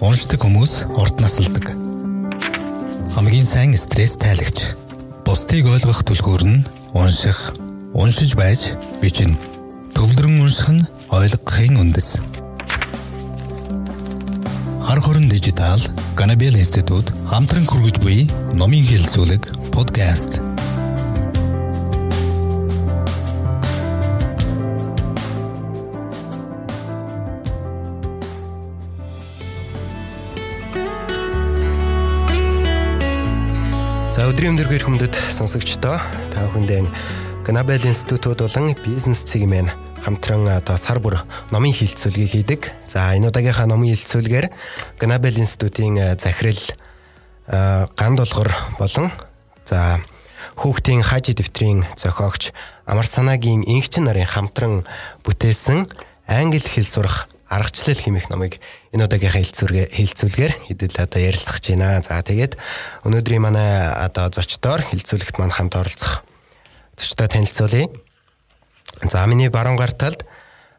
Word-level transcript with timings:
Уншдаг 0.00 0.40
хүмүүс 0.40 0.86
урд 0.96 1.20
насалдаг. 1.20 1.74
Хамгийн 3.14 3.44
сайн 3.44 3.76
стресс 3.76 4.16
тайлагч. 4.16 4.72
Бусдыг 5.28 5.68
ойлгох 5.68 6.00
түлхүүр 6.08 6.42
нь 6.48 6.64
унших, 6.96 7.52
уншиж 7.92 8.32
байж 8.32 8.72
бичнэ. 9.04 9.36
Төвлөрөн 9.92 10.40
унших 10.40 10.68
нь 10.72 10.88
ойлгохын 11.12 11.76
үндэс. 11.84 12.16
Хар 14.84 15.00
хорон 15.04 15.28
дижитал 15.28 15.80
Ганабел 16.16 16.56
институт 16.56 17.12
хамтран 17.28 17.68
хүргэж 17.68 18.00
буй 18.00 18.28
номын 18.56 18.84
хэлцүүлэг 18.84 19.72
подкаст 19.72 20.40
өдрийн 34.24 34.56
өндөр 34.56 34.72
гэр 34.72 34.84
хүмүүд 34.88 35.14
сонсогчдоо 35.36 36.00
та 36.32 36.48
бүхэндээ 36.48 36.88
Ганабел 37.44 37.84
институт 37.84 38.40
болон 38.40 38.72
бизнес 38.80 39.20
цэгмэн 39.28 39.68
хамтран 40.00 40.48
одоо 40.48 40.80
сар 40.80 40.96
бүр 40.96 41.20
номын 41.52 41.76
хилцүүлгийг 41.76 42.32
хийдэг. 42.32 42.72
За 42.88 43.12
энэ 43.12 43.28
удаагийнхаа 43.28 43.68
номын 43.68 43.92
хилцүүлгээр 43.92 44.48
Ганабел 44.96 45.36
институтын 45.36 46.16
захирал 46.16 46.56
ганд 47.44 48.16
болгор 48.16 48.48
болон 48.80 49.12
за 49.68 50.00
хүүхдийн 50.56 51.04
хажи 51.04 51.36
дэвтрийн 51.36 51.84
зохиогч 51.92 52.56
Амар 52.88 53.04
санаагийн 53.04 53.60
инхчин 53.68 54.08
нарын 54.08 54.24
хамтран 54.24 54.88
бүтээсэн 55.20 55.84
англи 56.24 56.64
хэл 56.64 56.88
сурах 56.88 57.28
аргачлал 57.48 58.00
хэмэх 58.00 58.32
номыг 58.32 58.56
энэ 58.94 59.10
удаагийнхаа 59.10 59.42
хэлцүүргээ 59.42 59.86
хэлцүүлгээр 59.90 60.52
хэдэл 60.70 61.02
одоо 61.02 61.20
ярилцах 61.20 61.58
гэж 61.58 61.66
байна. 61.74 61.98
За 61.98 62.22
тэгээд 62.22 62.54
өнөөдрийн 63.02 63.42
манай 63.42 63.90
одоо 63.90 64.30
зочдоор 64.30 64.86
хэлцүүлэгт 64.86 65.42
манд 65.42 65.58
хамт 65.58 65.74
оролцох 65.74 66.22
зочдоо 66.94 67.26
танилцуулъя. 67.26 67.90
За 69.10 69.26
миний 69.26 69.50
баруун 69.50 69.74
гар 69.74 69.90
талд 69.90 70.22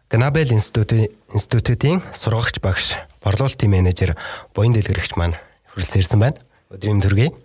Гнабел 0.07 0.47
институтын 0.47 1.11
институтын 1.35 1.99
сургагч 2.15 2.63
багш, 2.63 2.95
борлуулалтын 3.19 3.67
менежер, 3.67 4.15
буян 4.55 4.71
дэлгэрэгч 4.71 5.19
маань 5.19 5.35
хүрэлцэн 5.75 5.99
ирсэн 5.99 6.19
байна. 6.23 6.39
Өдрийн 6.71 7.03
төргий. 7.03 7.35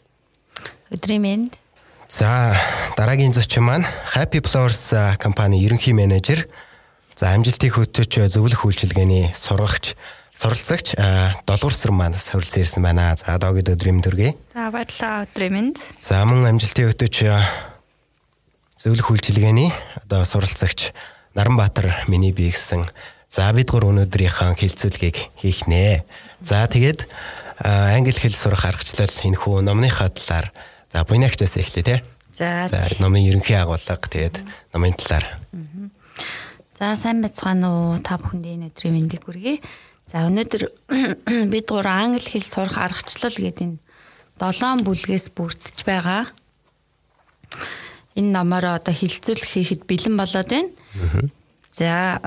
Өдрийн 0.94 1.24
мэнд. 1.24 1.52
За 2.06 2.54
дараагийн 2.94 3.34
зочин 3.34 3.64
маань 3.66 3.88
Happy 4.14 4.38
Flowers 4.38 4.94
компани 5.18 5.58
ерөнхий 5.64 5.96
менежер 5.96 6.46
За 7.20 7.34
амжилтыг 7.36 7.76
хөтөж 7.76 8.16
зөвлөх 8.32 8.64
үйлчилгээний 8.64 9.36
сургагч 9.36 9.92
суралцагч 10.34 10.94
долгуурсар 11.46 11.92
маань 11.92 12.18
суралцсан 12.18 12.62
ирсэн 12.62 12.82
байна. 12.82 13.14
За 13.16 13.38
догид 13.38 13.68
өдрийн 13.68 14.02
төргий. 14.02 14.36
За 14.54 14.70
баярлалаа 14.70 15.26
өдрийн 15.26 15.52
мэнд. 15.52 15.78
За 16.00 16.24
мөн 16.24 16.46
амжилтыг 16.50 16.92
хөтөж 16.94 17.26
зөвлөх 18.80 19.10
үйлчилгээний 19.10 19.70
одоо 20.04 20.24
суралцагч 20.24 20.92
Наранбаатар 21.34 22.04
миний 22.08 22.32
бие 22.32 22.50
гэсэн. 22.50 22.86
За 23.28 23.52
бид 23.54 23.70
гур 23.70 23.90
өнөөдрийнхээ 23.90 24.58
хилцүүлгийг 24.58 25.16
хийх 25.38 25.70
нэ. 25.70 26.02
За 26.42 26.66
тэгээд 26.66 27.06
англи 27.62 28.16
хэл 28.16 28.34
сурах 28.34 28.66
аргачлал 28.66 29.10
энэ 29.10 29.38
хүү 29.38 29.62
номныхаа 29.62 30.10
талаар 30.10 30.50
за 30.90 31.04
буйнагчаас 31.06 31.60
эхлэе 31.60 31.84
те. 31.86 31.96
За. 32.34 32.66
Номын 32.98 33.22
ерөнхий 33.22 33.54
агуулга 33.54 33.94
тэгээд 33.94 34.42
номын 34.74 34.98
талаар. 34.98 35.38
Аа 35.54 35.90
За 36.80 36.96
сайн 36.96 37.18
байцгаана 37.20 37.68
уу 37.68 37.98
та 38.00 38.16
бүхэнд 38.16 38.46
энэ 38.48 38.68
өдрийн 38.72 38.96
мэндийг 38.96 39.28
хүргэе. 39.28 39.60
За 40.10 40.26
өнөөдөр 40.26 40.62
бид 41.54 41.66
гур 41.70 41.86
англи 41.86 42.18
хэл 42.18 42.42
сурах 42.42 42.82
аргачлал 42.82 43.30
гэдэг 43.30 43.62
энэ 43.62 43.78
долоон 44.42 44.82
бүлгээс 44.82 45.30
бүрдэж 45.38 45.86
байгаа. 45.86 46.26
Энэ 48.18 48.34
номоор 48.34 48.82
одоо 48.82 48.90
хилцүүлэх 48.90 49.54
хийхэд 49.54 49.86
бэлэн 49.86 50.18
болоод 50.18 50.50
байна. 50.50 50.74
За 51.70 52.18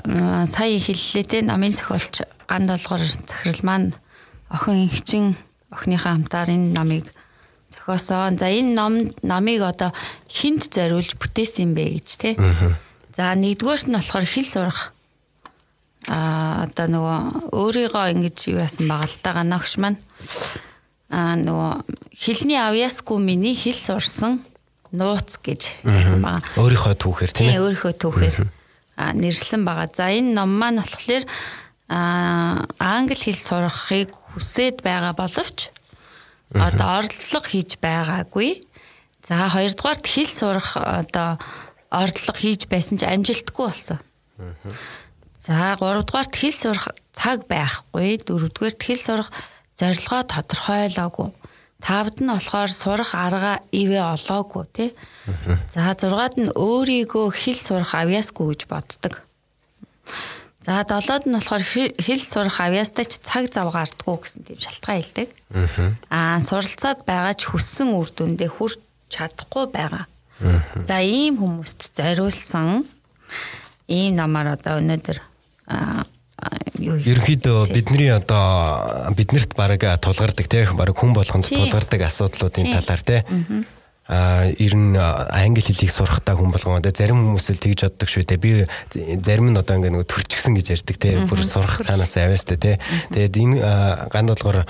сая 0.47 0.79
хэллээ 0.79 1.27
те 1.27 1.43
намын 1.43 1.75
зохиолч 1.75 2.23
ганд 2.47 2.71
олгор 2.71 3.03
захирал 3.03 3.61
маань 3.67 3.91
охин 4.47 4.87
инхчин 4.87 5.35
охиныхаа 5.67 6.15
хамтаар 6.15 6.55
энэ 6.55 6.71
номыг 6.71 7.11
зохиосон. 7.67 8.39
За 8.39 8.47
энэ 8.47 8.79
ном 8.79 9.11
номыг 9.27 9.59
одоо 9.59 9.91
хинт 10.31 10.71
зориулж 10.71 11.19
бүтээсэн 11.19 11.67
юм 11.67 11.71
бэ 11.75 11.99
гэж 11.99 12.07
те. 12.15 12.31
За 13.11 13.35
нэгдүгээрт 13.35 13.91
нь 13.91 13.97
болохоор 13.99 14.23
хэл 14.23 14.47
сурах. 14.47 14.92
Аа 16.11 16.67
одоо 16.67 16.87
нөгөө 16.91 17.19
өөрийгөө 17.55 18.11
ингэж 18.11 18.37
юу 18.51 18.59
яасан 18.59 18.91
байгаа 18.91 19.07
л 19.07 19.21
та 19.23 19.31
ганагш 19.37 19.79
маань 19.79 19.99
аа 21.07 21.35
нөгөө 21.39 21.71
хэлний 22.11 22.59
авьяасгүй 22.59 23.17
миний 23.23 23.55
хэл 23.55 23.77
сурсан 23.77 24.43
нууц 24.91 25.39
гэж 25.39 25.85
хэлсэн 25.87 26.19
байгаа. 26.19 26.43
Өөрийнхөө 26.59 26.95
түүхээр 26.99 27.31
тийм 27.31 27.49
ээ. 27.55 27.61
Өөрийнхөө 27.63 27.93
түүхээр 28.03 28.35
аа 28.99 29.11
нэрлсэн 29.15 29.63
байгаа. 29.63 29.87
За 29.89 30.11
энэ 30.11 30.35
ном 30.35 30.51
маань 30.53 30.83
болохоор 30.83 31.23
аа 31.89 32.67
англи 32.77 33.17
хэл 33.17 33.39
сурахыг 33.39 34.11
хүсээд 34.35 34.85
байгаа 34.85 35.17
боловч 35.17 35.73
одоо 36.53 37.01
оролдлого 37.01 37.47
хийж 37.47 37.81
байгаагүй. 37.81 38.61
За 39.25 39.49
хоёрдугаарт 39.49 40.05
хэл 40.05 40.29
сурах 40.29 40.77
одоо 40.77 41.41
ордлого 41.89 42.37
хийж 42.37 42.69
байсан 42.69 43.01
ч 43.01 43.05
амжилтгүй 43.09 43.65
болсон. 43.65 43.99
За 45.43 45.75
3 45.75 46.07
дугаарт 46.07 46.31
хэл 46.39 46.55
сурах 46.55 46.95
цаг 47.11 47.43
байхгүй, 47.51 48.23
4 48.23 48.47
дугаарт 48.47 48.79
хэл 48.79 49.01
сурах 49.03 49.29
зорилгоо 49.75 50.23
тодорхойлоогүй. 50.23 51.35
Тавд 51.83 52.23
нь 52.23 52.31
болохоор 52.31 52.71
сурах 52.71 53.11
арга 53.11 53.59
ивэ 53.75 53.99
олоогүй 54.15 54.63
тий. 54.71 54.89
За 55.67 55.91
6-ад 55.91 56.39
нь 56.39 56.47
өөрийгөө 56.47 57.27
хэл 57.35 57.59
сурах 57.59 57.91
авьяасгүй 57.91 58.55
гэж 58.55 58.61
боддог. 58.71 59.19
За 60.63 60.79
7-д 60.87 61.27
нь 61.27 61.35
болохоор 61.35 61.63
хэл 61.99 62.23
сурах 62.23 62.63
авьяастай 62.63 63.03
ч 63.03 63.19
цаг 63.19 63.51
зав 63.51 63.75
гардггүй 63.75 64.15
гэсэн 64.23 64.47
тийм 64.47 64.59
шалтгаан 64.63 65.03
хэлдэг. 65.03 65.29
Аа 66.07 66.39
суралцаад 66.39 67.03
байгаа 67.03 67.35
ч 67.35 67.51
хүссэн 67.51 67.91
үр 67.91 68.07
дүндээ 68.07 68.47
хүрч 68.47 68.79
чадахгүй 69.11 69.67
байгаа. 69.75 70.07
За 70.87 71.03
ийм 71.03 71.35
хүмүүст 71.35 71.91
зориулсан 71.91 72.87
ийм 73.91 74.15
номоор 74.15 74.55
одоо 74.55 74.79
өнөөдөр 74.79 75.32
юу 76.79 76.97
ерөнхийдөө 76.99 77.71
бидний 77.71 78.11
одоо 78.11 79.13
биднэрт 79.15 79.55
баг 79.55 79.79
тулгардаг 80.03 80.47
тийм 80.49 80.75
баг 80.75 80.91
хүн 80.91 81.15
болгонд 81.15 81.47
тулгардаг 81.47 82.09
асуудлуудын 82.09 82.73
талаар 82.73 83.01
тийм 83.01 83.65
а 84.07 84.51
ер 84.59 84.75
нь 84.75 84.99
англи 84.99 85.63
хэлийг 85.63 85.91
сурахтаа 85.91 86.35
хүн 86.35 86.51
болгоо 86.51 86.83
зарим 86.91 87.23
хүмүүс 87.23 87.55
л 87.55 87.63
тэгж 87.63 87.87
боддог 87.87 88.09
шүү 88.11 88.27
дээ 88.27 88.43
би 88.43 88.51
зарим 89.23 89.55
нь 89.55 89.57
одоо 89.57 89.79
ингээ 89.79 89.95
нэг 89.95 90.03
төрчихсөн 90.11 90.59
гэж 90.59 90.75
ярьдаг 90.75 90.97
те. 90.99 91.23
Бүр 91.23 91.39
сурах 91.39 91.79
цаанаас 91.79 92.19
авьяастай 92.19 92.59
те. 92.59 92.71
Тэгээд 93.15 93.39
энэ 93.39 93.55
ганд 94.11 94.35
болгоор 94.35 94.67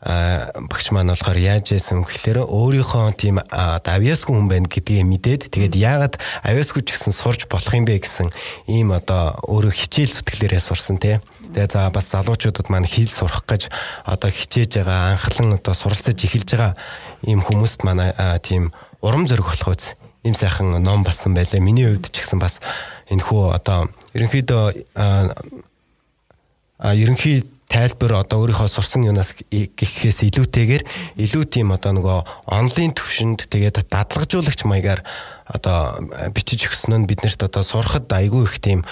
багш 0.00 0.96
маань 0.96 1.12
болохоор 1.12 1.36
яаж 1.36 1.76
яасан 1.76 2.08
гэхээр 2.08 2.48
өөрийнхөө 2.48 3.20
тийм 3.20 3.36
авьяасгүй 3.52 4.32
хүн 4.32 4.48
байна 4.48 4.64
гэдгийг 4.64 5.04
мэдээд 5.04 5.42
тэгээд 5.52 5.76
яагаад 5.76 6.14
авьяасгүй 6.40 6.88
ч 6.88 6.96
гэсэн 6.96 7.12
сурж 7.12 7.44
болох 7.52 7.68
юм 7.76 7.84
бэ 7.84 8.00
гэсэн 8.00 8.32
ийм 8.64 8.96
одоо 8.96 9.36
өөрөө 9.44 9.76
хичээл 9.76 10.24
зүтгэлээрээ 10.24 10.62
сурсан 10.64 10.96
тий. 10.96 11.20
Тэгээд 11.52 11.76
за 11.76 11.92
бас 11.92 12.08
залуучуудад 12.16 12.72
маань 12.72 12.88
хэл 12.88 13.12
сурах 13.12 13.44
гэж 13.44 13.68
одоо 14.08 14.32
хичээж 14.32 14.80
байгаа 14.80 15.20
анхлан 15.20 15.60
одоо 15.60 15.74
суралцаж 15.76 16.16
эхэлж 16.16 16.48
байгаа 16.48 16.72
ийм 17.28 17.44
хүмүүст 17.44 17.84
маань 17.84 18.16
тийм 18.40 18.72
урам 19.04 19.28
зориг 19.28 19.52
болох 19.52 19.76
үз 19.76 20.00
ийм 20.24 20.32
сайхан 20.32 20.80
ном 20.80 21.04
болсон 21.04 21.36
байлаа. 21.36 21.60
Миний 21.60 21.84
хувьд 21.84 22.08
ч 22.08 22.24
гэсэн 22.24 22.40
бас 22.40 22.64
энэ 23.12 23.20
хүү 23.20 23.52
одоо 23.52 23.92
ерөнхийдөө 24.16 24.64
ерөнхий 26.80 27.44
тайлбар 27.70 28.26
одоо 28.26 28.42
өөрийнхөө 28.42 28.66
сурсан 28.66 29.06
юунаас 29.06 29.38
гэхээс 29.48 30.26
илүүтэйгээр 30.26 30.82
илүү 31.22 31.44
тийм 31.46 31.70
одоо 31.70 31.94
нөгөө 31.94 32.18
онлайн 32.50 32.90
төвшөнд 32.98 33.46
тэгээд 33.46 33.86
дадлагжуулагч 33.86 34.66
маягаар 34.66 35.06
одоо 35.46 36.02
бичиж 36.34 36.66
өгсөн 36.66 37.06
нь 37.06 37.08
биднэрт 37.08 37.46
одоо 37.46 37.62
сурахад 37.62 38.10
айгүй 38.10 38.42
их 38.50 38.58
тийм 38.58 38.82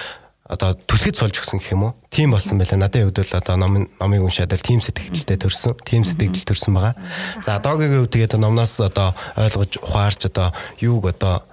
одоо 0.48 0.72
түлхэц 0.78 1.20
болж 1.20 1.36
өгсөн 1.42 1.60
гэх 1.60 1.75
юм 1.76 1.90
уу? 1.90 1.92
Тийм 2.08 2.32
болсон 2.32 2.56
байлаа. 2.56 2.80
Надад 2.80 3.04
хувьд 3.04 3.20
бол 3.20 3.36
одоо 3.36 3.56
ном 3.60 3.84
номыг 4.00 4.22
уншаад 4.25 4.56
л 4.56 4.64
тийм 4.64 4.80
сэтгэлдэлтэй 4.80 5.36
төрсөн, 5.36 5.76
тийм 5.84 6.02
сэтгэл 6.08 6.48
төрсөн 6.48 6.72
байгаа. 6.72 6.96
За 7.44 7.60
одоогийн 7.60 8.00
үед 8.00 8.16
тэгээд 8.16 8.40
номноос 8.40 8.80
одоо 8.80 9.12
ойлгож 9.36 9.76
ухаарч 9.84 10.32
одоо 10.32 10.56
юуг 10.80 11.12
одоо 11.12 11.44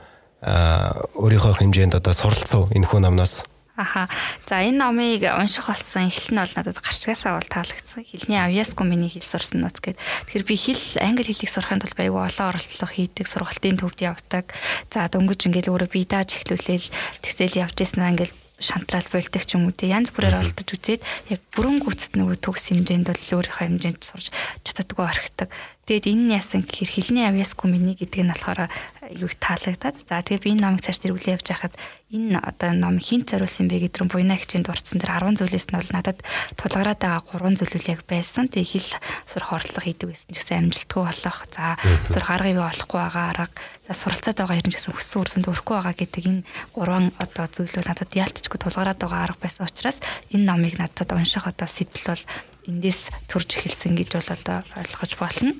өөрийнхөө 0.46 1.60
хэмжээнд 1.60 2.00
одоо 2.00 2.14
суралцсан 2.16 2.72
энэ 2.72 2.88
хүн 2.88 3.04
номноос 3.04 3.44
Аха. 3.76 4.08
За 4.48 4.64
энэ 4.64 4.80
номыг 4.80 5.28
унших 5.28 5.68
болсон 5.68 6.08
эхлэл 6.08 6.32
нь 6.32 6.40
бол 6.40 6.56
надад 6.56 6.80
гарчгаасаа 6.80 7.36
бол 7.36 7.50
таалагдсан. 7.52 8.08
Хэлний 8.08 8.40
авьяасгүй 8.40 8.88
миний 8.88 9.12
хэл 9.12 9.28
сурсан 9.28 9.68
нууц 9.68 9.84
гэдэг. 9.84 10.00
Тэгэхээр 10.00 10.48
би 10.48 10.56
хэл 10.56 10.84
англи 11.04 11.28
хэлийг 11.28 11.52
сурахын 11.52 11.84
тулд 11.84 12.00
баягуу 12.00 12.24
олон 12.24 12.56
оролдлого 12.56 12.88
хийдэг, 12.96 13.28
сургалтын 13.28 13.76
төвд 13.76 14.00
явдаг. 14.00 14.48
За 14.88 15.12
дөнгөж 15.12 15.52
ингээл 15.52 15.76
өөрөө 15.76 15.90
би 15.92 16.08
дааж 16.08 16.40
эхлүүлээл 16.40 16.88
тэгсэл 17.20 17.60
явж 17.68 17.76
ирсэн 17.84 18.16
ингээл 18.16 18.36
шантрал 18.60 19.04
болдог 19.12 19.44
ч 19.44 19.60
юм 19.60 19.68
уу 19.68 19.76
те 19.76 19.92
янз 19.92 20.16
бүрээр 20.16 20.40
оролдож 20.40 20.70
үзээд 20.72 21.04
яг 21.28 21.42
бүрэн 21.52 21.84
гүйцэд 21.84 22.16
нөгөө 22.16 22.40
төгс 22.40 22.72
хэмжээнд 22.72 23.12
бол 23.12 23.44
өөрийнхөө 23.44 23.68
хэмжээнд 23.68 24.00
сурж 24.00 24.32
чаддаггүй 24.64 25.04
орхидог. 25.04 25.50
Тэгээд 25.86 26.10
энэ 26.10 26.24
нь 26.26 26.34
яасан 26.34 26.66
гэхээр 26.66 26.90
хилний 26.90 27.26
авьяасгүй 27.30 27.70
миний 27.70 27.94
гэдэг 27.94 28.26
нь 28.26 28.34
болохоор 28.34 28.74
юу 29.14 29.30
таалагдаад. 29.38 29.94
За 30.10 30.26
тэгээд 30.26 30.42
би 30.42 30.50
энэ 30.58 30.66
номыг 30.66 30.82
цааш 30.82 30.98
дэргүүлээ 30.98 31.38
явж 31.38 31.46
байхад 31.46 31.78
энэ 32.10 32.42
одоо 32.42 32.74
ном 32.74 32.98
хин 32.98 33.22
зориулсан 33.22 33.70
бэ 33.70 33.86
гэдрэн 33.86 34.10
буйна 34.10 34.34
хичээнд 34.34 34.66
дурдсан 34.66 34.98
тэр 34.98 35.14
10 35.14 35.46
зүйлээс 35.46 35.70
нь 35.70 35.78
бол 35.78 35.92
надад 35.94 36.18
тулгараад 36.58 36.98
байгаа 36.98 37.22
3 37.38 37.62
зүйл 37.62 37.78
үл 37.78 37.92
яг 37.94 38.02
байсан. 38.10 38.50
Тэгээд 38.50 38.66
хил 38.66 38.90
сурах 39.30 39.54
оролдлого 39.54 39.86
хийдэг 39.86 40.10
гэсэн 40.10 40.34
ч 40.34 40.38
гэсэн 40.42 40.58
амжилтгүй 40.74 41.02
болох. 41.06 41.38
За 41.54 41.78
сурах 42.10 42.30
арга 42.34 42.50
бий 42.50 42.66
болохгүй 42.66 43.00
байгаа 43.06 43.26
арга. 43.30 43.54
За 43.86 43.94
суралцаад 43.94 44.38
байгаа 44.42 44.58
хэрэг 44.58 44.74
гэсэн 44.74 44.90
хүссэн 44.90 45.20
үр 45.22 45.30
дүнд 45.30 45.50
өрөхгүй 45.54 45.76
байгаа 45.78 45.94
гэдэг 46.02 46.24
энэ 46.26 46.46
гурван 46.74 47.14
одоо 47.22 47.46
зүйл 47.46 47.78
бол 47.78 47.90
надад 47.94 48.10
яалтчгүй 48.10 48.58
тулгараад 48.58 48.98
байгаа 48.98 49.22
арга 49.22 49.46
байсан 49.46 49.70
учраас 49.70 50.02
энэ 50.34 50.50
номыг 50.50 50.82
надад 50.82 51.14
унших 51.14 51.46
одоо 51.46 51.70
сэтэл 51.70 52.10
бол 52.10 52.24
эндээс 52.68 53.30
төрж 53.30 53.50
эхэлсэн 53.58 53.96
гэж 53.96 54.10
бол 54.18 54.30
одоо 54.34 54.60
ойлгож 54.76 55.12
болно. 55.18 55.52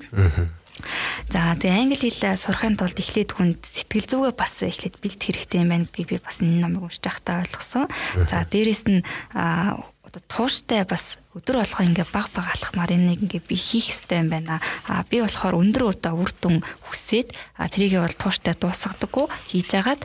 За 1.32 1.56
тэгээ 1.56 1.72
англи 1.72 1.96
хэл 1.96 2.36
сурахын 2.36 2.76
тулд 2.76 3.00
эхлээд 3.00 3.32
хүнд 3.32 3.64
сэтгэл 3.64 4.06
зүгээ 4.28 4.34
бас 4.36 4.60
эхлээд 4.60 5.00
бэлт 5.00 5.20
хэрэгтэй 5.24 5.64
юм 5.64 5.72
байна 5.72 5.88
гэдгийг 5.88 6.08
би 6.12 6.18
бас 6.20 6.44
энэ 6.44 6.60
номыг 6.60 6.84
уншиж 6.84 7.00
байхдаа 7.00 7.40
ойлгосон. 7.40 7.88
За 8.28 8.44
дээрэс 8.44 8.84
нь 8.84 9.00
одоо 9.32 10.22
тууштай 10.28 10.84
бас 10.84 11.16
өдөр 11.36 11.60
болгоо 11.60 11.84
ингээ 11.84 12.08
баг 12.08 12.32
баг 12.32 12.48
алхмаар 12.48 12.96
энийг 12.96 13.20
ингээ 13.28 13.44
би 13.44 13.56
хийх 13.60 13.92
хэрэгтэй 13.92 14.24
юм 14.24 14.32
байна. 14.32 14.56
А 14.88 15.04
би 15.04 15.20
болохоор 15.20 15.60
өндөр 15.60 15.92
удаа 15.92 16.16
үр 16.16 16.32
дүн 16.32 16.64
хүсээд 16.88 17.36
трийгээ 17.60 18.00
бол 18.00 18.16
тууштай 18.16 18.56
дуусгадаггүй 18.56 19.26
хийж 19.52 19.68
агаад 19.76 20.00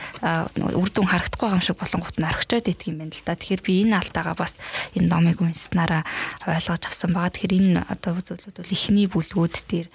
үр 0.75 0.89
дүн 0.91 1.07
харагдахгүй 1.07 1.55
юм 1.55 1.63
шиг 1.63 1.79
болонгот 1.79 2.19
нь 2.19 2.27
орхичоод 2.27 2.67
идэх 2.67 2.91
юм 2.91 2.99
байна 2.99 3.15
л 3.15 3.23
да. 3.23 3.39
Тэгэхээр 3.39 3.63
би 3.63 3.73
энэ 3.87 3.95
алдаага 4.03 4.35
бас 4.35 4.59
энэ 4.91 5.07
номыг 5.07 5.39
уншсанараа 5.39 6.03
ойлгож 6.51 6.83
авсан 6.83 7.15
байгаа. 7.15 7.31
Тэгэхээр 7.31 7.57
энэ 7.63 7.79
одоо 7.87 8.19
зүйлүүд 8.19 8.57
бол 8.59 8.75
эхний 8.75 9.07
бүлгүүд 9.07 9.55
дээр 9.71 9.87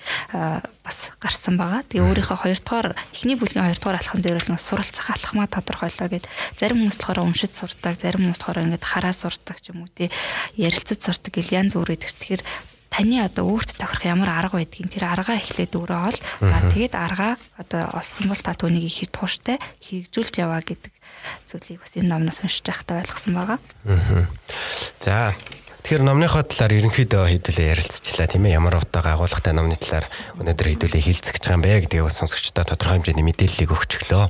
бас 0.87 1.11
гарсан 1.19 1.59
байгаа. 1.59 1.83
Тэгээ 1.85 2.07
өөрийнхөө 2.07 2.39
хоёр 2.47 2.61
дахь 2.63 2.95
эхний 3.11 3.35
бүлгийн 3.35 3.67
хоёр 3.67 3.81
дахь 3.83 4.07
алхам 4.07 4.23
дээр 4.23 4.39
бол 4.39 4.57
суралцах 4.57 5.11
алхмаа 5.11 5.51
тодорхойлоо 5.51 6.09
гэд 6.09 6.25
зарим 6.55 6.87
хүмүүс 6.87 6.99
болохоор 7.03 7.27
уншиж 7.27 7.53
сурдаг, 7.59 7.99
зарим 7.99 8.31
хүмүүс 8.31 8.39
болохоор 8.39 8.63
ингээд 8.71 8.87
хараа 8.87 9.11
сурдаг 9.11 9.59
ч 9.59 9.75
юм 9.75 9.83
уу 9.83 9.91
тий 9.91 10.09
ярилцаж 10.55 11.03
сурдаг 11.03 11.26
болдог 11.27 11.43
гэл 11.43 11.59
янз 11.59 11.75
бүр 11.75 11.91
гэдэг. 11.99 12.15
Тэгэхээр 12.15 12.43
таны 12.87 13.19
одоо 13.21 13.45
өөрт 13.51 13.75
тохирох 13.77 14.07
ямар 14.07 14.31
арга 14.31 14.63
байдгийг 14.63 14.95
тэр 14.95 15.11
аргаа 15.11 15.37
эхлээд 15.43 15.75
өөрөө 15.75 16.01
ол. 16.07 16.21
Тэгээд 16.71 16.95
аргаа 16.95 17.35
одоо 17.59 17.83
олсон 17.99 18.31
бол 18.31 18.39
та 18.39 18.55
түүнийг 18.55 18.87
их 18.87 19.11
тууштай 19.11 19.59
хэрэгжүүлж 19.83 20.35
яваа 20.39 20.63
гэдэг 20.63 20.95
зүйлийг 21.51 21.83
бас 21.83 21.99
энэ 21.99 22.11
номноос 22.15 22.47
уншиж 22.47 22.63
байхдаа 22.63 23.03
ойлгосон 23.03 23.35
байгаа. 23.35 23.59
За 25.03 25.35
Тэгэхээр 25.87 26.03
номныхоо 26.03 26.43
талаар 26.43 26.83
ерөнхийдөө 26.83 27.47
хэдүүлээ 27.47 27.71
ярилцчихлаа 27.71 28.27
тийм 28.27 28.51
ээ 28.51 28.59
ямар 28.59 28.83
утга 28.83 29.07
агуулгатай 29.07 29.55
номны 29.55 29.79
талаар 29.79 30.11
өнөөдөр 30.35 30.83
хэдүүлээ 30.83 30.99
хилцэж 30.99 31.39
байгаа 31.39 31.55
юм 31.55 31.63
бэ 31.63 31.87
гэдгийг 31.87 32.03
бас 32.11 32.19
сонсогчдод 32.19 32.67
тодорхой 32.75 32.99
хэмжээний 32.99 33.23
мэдээллийг 33.23 33.71
өгчлөө. 33.71 34.27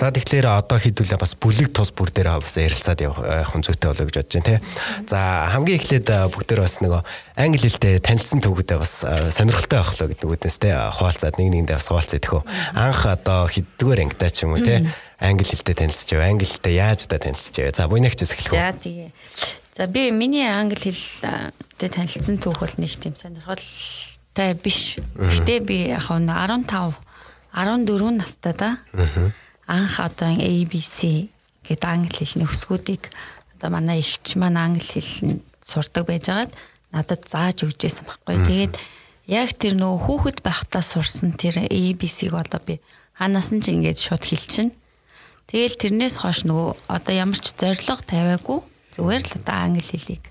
За 0.00 0.08
тэгэхээр 0.08 0.48
одоо 0.48 0.80
хэдүүлээ 0.80 1.20
бас 1.20 1.36
бүлэг 1.36 1.76
тус 1.76 1.92
бүр 1.92 2.08
дээр 2.08 2.40
бас 2.40 2.56
ярилцаад 2.56 3.04
явах 3.04 3.20
зүйтэй 3.52 3.84
болоо 3.92 4.06
гэж 4.08 4.16
бодож 4.16 4.32
байна 4.32 4.48
тийм. 4.48 4.64
За 5.04 5.20
хамгийн 5.52 5.76
эхлээд 5.76 6.08
бүгдээр 6.32 6.60
бас 6.64 6.80
нөгөө 6.80 7.02
англи 7.36 7.60
хэлтэй 7.68 8.00
танилцсан 8.00 8.40
төвгөдөө 8.40 8.78
бас 8.80 8.94
сонирхолтой 9.04 9.84
байх 9.84 9.92
лөө 9.92 10.08
гэдэг 10.08 10.24
үгнээс 10.24 10.56
тийм 10.56 10.88
хуваалцаад 10.88 11.36
нэг 11.36 11.48
нэгэндээ 11.52 11.76
бас 11.84 11.88
хуваалцаа 11.92 12.16
идэх 12.16 12.32
үү. 12.32 12.42
Анх 12.80 13.04
одоо 13.04 13.44
хэддүгээр 13.52 14.08
ангитай 14.08 14.32
ч 14.32 14.48
юм 14.48 14.56
уу 14.56 14.64
тийм 14.64 14.88
англи 15.20 15.44
хэлтэй 15.44 15.76
танилцж 15.76 16.08
яв. 16.16 16.24
Англи 16.24 16.48
хэлтэй 16.48 16.80
яаж 16.80 17.04
да 17.12 17.20
танилцж 17.20 17.60
яв. 17.60 17.76
За 17.76 17.88
буйнагчаас 17.88 18.32
эхлэх 18.32 18.56
үү. 18.56 18.60
За 18.60 18.72
тэгээ. 18.72 19.08
За 19.74 19.88
би 19.88 20.12
миний 20.14 20.46
англи 20.46 20.78
хэлтэй 20.78 21.90
танилцсан 21.90 22.38
түүх 22.38 22.62
бол 22.62 22.74
нэг 22.78 22.94
тийм 22.94 23.18
сонирхолтой 23.18 24.54
биш. 24.54 25.02
Гэтэ 25.18 25.66
би 25.66 25.90
яг 25.90 26.06
15 26.14 26.94
14 27.50 28.14
настай 28.14 28.54
да. 28.54 28.78
Анх 29.66 29.98
одоо 29.98 30.30
ABC 30.30 31.26
гэдэг 31.66 31.90
англи 31.90 32.22
хэлний 32.22 32.46
өсгүүдийг 32.46 33.10
одоо 33.58 33.74
манай 33.74 33.98
ихч 33.98 34.38
маань 34.38 34.62
англи 34.62 35.02
хэл 35.02 35.42
сурдаг 35.58 36.06
байжгаад 36.06 36.54
надад 36.94 37.26
зааж 37.26 37.66
өгчээсэн 37.66 38.06
байхгүй. 38.06 38.46
Тэгээд 38.46 38.74
яг 39.26 39.58
тэр 39.58 39.74
нөгөө 39.74 40.06
хүүхэд 40.06 40.38
байхдаа 40.46 40.86
сурсан 40.86 41.34
тэр 41.34 41.66
ABC-г 41.66 42.30
одоо 42.30 42.62
би 42.62 42.78
ханаас 43.18 43.50
нь 43.50 43.58
ч 43.58 43.74
ингэж 43.74 43.98
шууд 43.98 44.22
хэлчихнэ. 44.22 44.70
Тэгэл 45.50 45.82
тэрнээс 45.82 46.22
хойш 46.22 46.46
нөгөө 46.46 46.94
одоо 46.94 47.14
ямар 47.18 47.42
ч 47.42 47.50
зориг 47.58 48.06
тавиагүй 48.06 48.62
Зүгээр 48.94 49.22
л 49.26 49.36
одоо 49.42 49.56
англи 49.58 49.82
хэлийг 49.82 50.24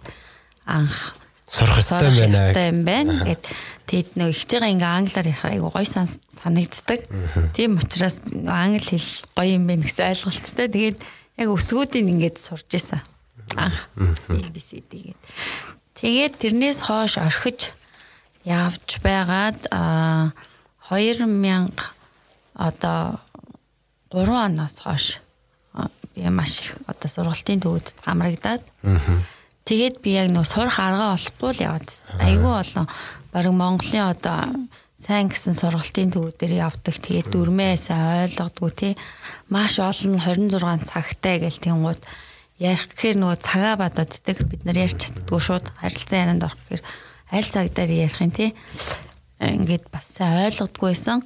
анх 0.63 1.19
сурах 1.47 1.83
хэрэгтэй 1.83 2.09
байна. 2.15 2.37
Хэрэгтэй 2.39 2.67
юм 2.71 2.81
байна 2.87 3.13
гэд 3.27 3.43
тэгэд 3.91 4.09
нөө 4.15 4.29
ихж 4.31 4.49
байгаа 4.55 4.71
ингээ 4.71 4.93
англиар 4.97 5.27
ярих 5.27 5.43
айгу 5.43 5.67
гой 5.69 5.85
санагддаг. 5.85 7.01
Тийм 7.53 7.77
учраас 7.77 8.23
англи 8.47 8.79
хэл 8.79 9.11
гоё 9.35 9.59
юм 9.59 9.67
байна 9.67 9.83
гэсэн 9.83 10.15
ойлголттой. 10.15 10.67
Тэгээд 10.71 10.97
яг 11.43 11.49
өсгүүдийн 11.51 12.07
ингээд 12.07 12.37
сурж 12.39 12.71
исэн. 12.71 13.03
Анх 13.59 13.91
ABCD 14.31 15.11
гээд. 15.11 15.21
Тэгээд 15.99 16.33
тэрнээс 16.39 16.87
хойш 16.87 17.19
орхиж 17.19 17.75
явж 18.47 19.03
байгаад 19.03 19.59
а 19.71 20.31
2000 20.89 21.27
одоо 22.55 23.19
3 24.11 24.29
оноос 24.47 24.77
хойш 24.79 25.22
би 26.15 26.29
маш 26.29 26.59
их 26.61 26.77
одоо 26.87 27.09
сургалтын 27.09 27.61
төвөдөд 27.63 27.97
хамрагдаад 28.05 28.63
тэгээд 29.65 29.95
би 30.05 30.15
яг 30.17 30.29
нөө 30.31 30.45
сурах 30.45 30.79
арга 30.79 31.13
олохгүй 31.17 31.51
л 31.57 31.63
яваад 31.65 31.85
байсан. 31.89 32.15
Айгүй 32.21 32.53
олон 32.53 32.87
бараг 33.33 33.53
Монголын 33.53 34.11
одоо 34.13 34.39
сайн 35.01 35.27
гэсэн 35.27 35.57
сургалтын 35.57 36.13
төвөдөр 36.13 36.51
явдаг. 36.53 36.95
Тэгээд 37.01 37.33
сайн 37.81 38.29
ойлгодгүй 38.29 38.71
тий. 38.75 38.93
Маш 39.49 39.79
олон 39.79 40.19
26 40.21 40.87
цагтай 40.87 41.39
гэл 41.43 41.59
тэнгууд 41.59 42.01
ярих 42.59 42.87
гэхээр 42.93 43.17
нөгөө 43.17 43.37
цагаа 43.41 43.75
идэх 44.21 44.45
бид 44.47 44.63
нар 44.63 44.77
ярьж 44.77 45.01
чаддгүй 45.01 45.39
шууд 45.41 45.65
харилцан 45.81 46.19
ярианд 46.21 46.45
орох 46.45 46.59
гэхээр 46.69 46.83
аль 47.33 47.49
цаг 47.49 47.67
дээр 47.73 47.91
ярих 48.05 48.21
юм 48.21 48.31
тий 48.31 48.53
ингээд 49.43 49.91
бас 49.91 50.07
ойлгодгүйсэн. 50.21 51.19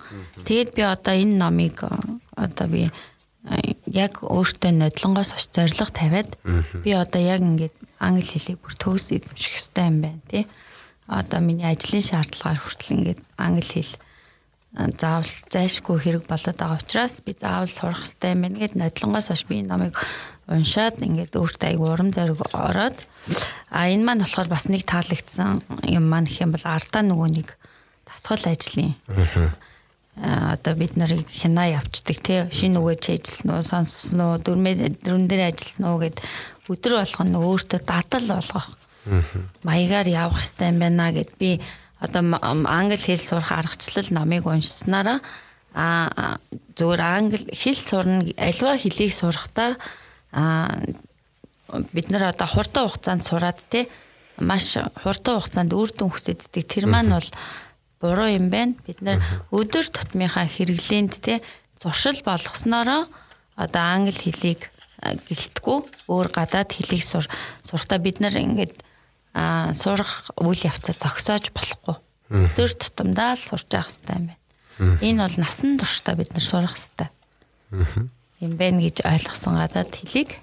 Тэгээд 0.48 0.69
би 0.74 0.81
одоо 0.81 1.13
энэ 1.13 1.38
номыг 1.38 1.86
одоо 2.34 2.68
би 2.72 2.89
яг 3.88 4.21
өөртөө 4.21 4.71
нодлонгоос 4.75 5.31
оч 5.38 5.45
зориг 5.55 5.91
тавиад 5.91 6.29
би 6.83 6.91
одоо 6.91 7.21
яг 7.21 7.41
ингээд 7.41 7.75
англи 7.99 8.25
хэлийг 8.25 8.59
бүр 8.59 8.75
төгс 8.75 9.11
эзэмших 9.15 9.53
хэрэгтэй 9.55 9.85
юм 9.88 9.97
байна 10.03 10.21
тий. 10.27 10.47
Одоо 11.07 11.39
миний 11.39 11.65
ажлын 11.65 12.03
шаардлагаар 12.03 12.60
хүртэл 12.60 12.95
ингээд 13.00 13.22
англи 13.39 13.63
хэл 13.63 13.93
заавал 14.75 15.31
зайшгүй 15.50 15.98
хэрэг 15.98 16.27
болоод 16.27 16.57
байгаа 16.60 16.77
учраас 16.77 17.24
би 17.25 17.33
заавал 17.33 17.72
сурах 17.72 18.03
хэрэгтэй 18.03 18.31
юм 18.36 18.41
байна 18.43 18.60
гэд 18.60 18.75
нодлонгоос 18.75 19.27
хойш 19.31 19.43
би 19.48 19.63
намайг 19.63 19.95
уншаад 20.48 21.00
ингээд 21.01 21.33
өөртөө 21.33 21.67
аяг 21.72 21.81
урам 21.81 22.12
зориг 22.12 22.39
ороод 22.53 22.98
а 23.72 23.88
энэ 23.88 24.03
маань 24.05 24.22
болохоор 24.22 24.51
бас 24.51 24.67
нэг 24.67 24.86
таалагдсан 24.86 25.63
юм 25.88 26.05
маань 26.12 26.27
гэх 26.27 26.43
юм 26.45 26.51
бол 26.53 26.65
ардаа 26.67 27.03
нөгөө 27.03 27.29
нэг 27.41 27.48
тасгал 28.05 28.43
ажлын 28.53 28.93
одоо 30.17 30.74
бид 30.74 30.97
нарыг 30.97 31.29
хянаа 31.29 31.77
явцдаг 31.77 32.17
тий 32.25 32.50
шинэ 32.50 32.81
үгээ 32.81 32.97
чэйжлэн 33.21 33.53
уу 33.53 33.63
сонссон 33.63 34.19
уу 34.21 34.41
дөрмөө 34.41 34.97
дөрөн 35.05 35.29
дээр 35.29 35.53
ажилласан 35.53 35.86
уу 35.86 36.01
гэд 36.01 36.17
өдөр 36.74 36.93
болгоно 36.97 37.38
өөртөө 37.45 37.81
дадал 37.86 38.25
болгох. 38.25 38.67
Маягаар 39.62 40.07
явах 40.09 40.41
хэрэгтэй 40.41 40.74
юм 40.74 40.79
байна 40.81 41.13
гэд 41.13 41.31
би 41.38 41.62
одоо 42.01 42.21
англи 42.41 42.97
хэл 42.97 43.21
сурах 43.21 43.51
аргачлал 43.53 44.09
номыг 44.09 44.45
уншсанараа 44.50 45.21
а 45.77 46.38
зүгээр 46.74 47.01
англи 47.01 47.45
хэл 47.53 47.77
сурна 47.77 48.25
альва 48.38 48.74
хэлийг 48.74 49.13
сурахдаа 49.13 49.77
а 50.33 50.74
бид 51.93 52.09
нар 52.09 52.33
одоо 52.33 52.47
хурдан 52.47 52.89
хугацаанд 52.89 53.24
сураад 53.25 53.59
те 53.69 53.88
маш 54.39 54.77
хурдан 55.03 55.38
хугацаанд 55.38 55.74
үр 55.74 55.89
дүн 55.93 56.09
хүсэддэг. 56.09 56.63
Тэр 56.65 56.86
маань 56.88 57.13
бол 57.13 57.29
буруу 58.01 58.30
юм 58.30 58.50
байна. 58.50 58.74
Бид 58.86 59.01
нэр 59.01 59.22
өдөр 59.51 59.86
тутмынхаа 59.89 60.46
хэрэглээнд 60.46 61.13
те 61.22 61.42
зуршил 61.82 62.20
болгосноороо 62.25 63.06
одоо 63.58 63.84
англи 63.84 64.13
хэлийг 64.13 64.70
гэлтгүү 65.01 66.10
өөр 66.10 66.27
гадаад 66.34 66.74
хэлийг 66.74 67.04
сур 67.06 67.25
суртаа 67.62 68.01
бид 68.01 68.22
нар 68.22 68.34
ингээд 68.38 68.82
сурах 69.77 70.34
үйл 70.42 70.62
явцаа 70.66 70.98
зогсоож 70.98 71.54
болохгүй. 71.54 71.96
Өдөр 72.34 72.72
тутамдаа 72.74 73.38
л 73.38 73.42
сурч 73.42 73.70
явах 73.72 73.94
хэрэгтэй 73.94 74.18
юм 74.18 74.25
байна. 74.34 74.98
Энэ 75.01 75.22
бол 75.22 75.38
насан 75.38 75.77
туршдаа 75.77 76.16
бид 76.18 76.34
нар 76.34 76.46
сурах 76.46 76.74
хэрэгтэй. 76.74 77.10
юм 78.42 78.54
байна 78.58 78.82
гэж 78.82 79.01
ойлгосон 79.06 79.58
гадаад 79.58 79.94
хэлийг. 79.94 80.38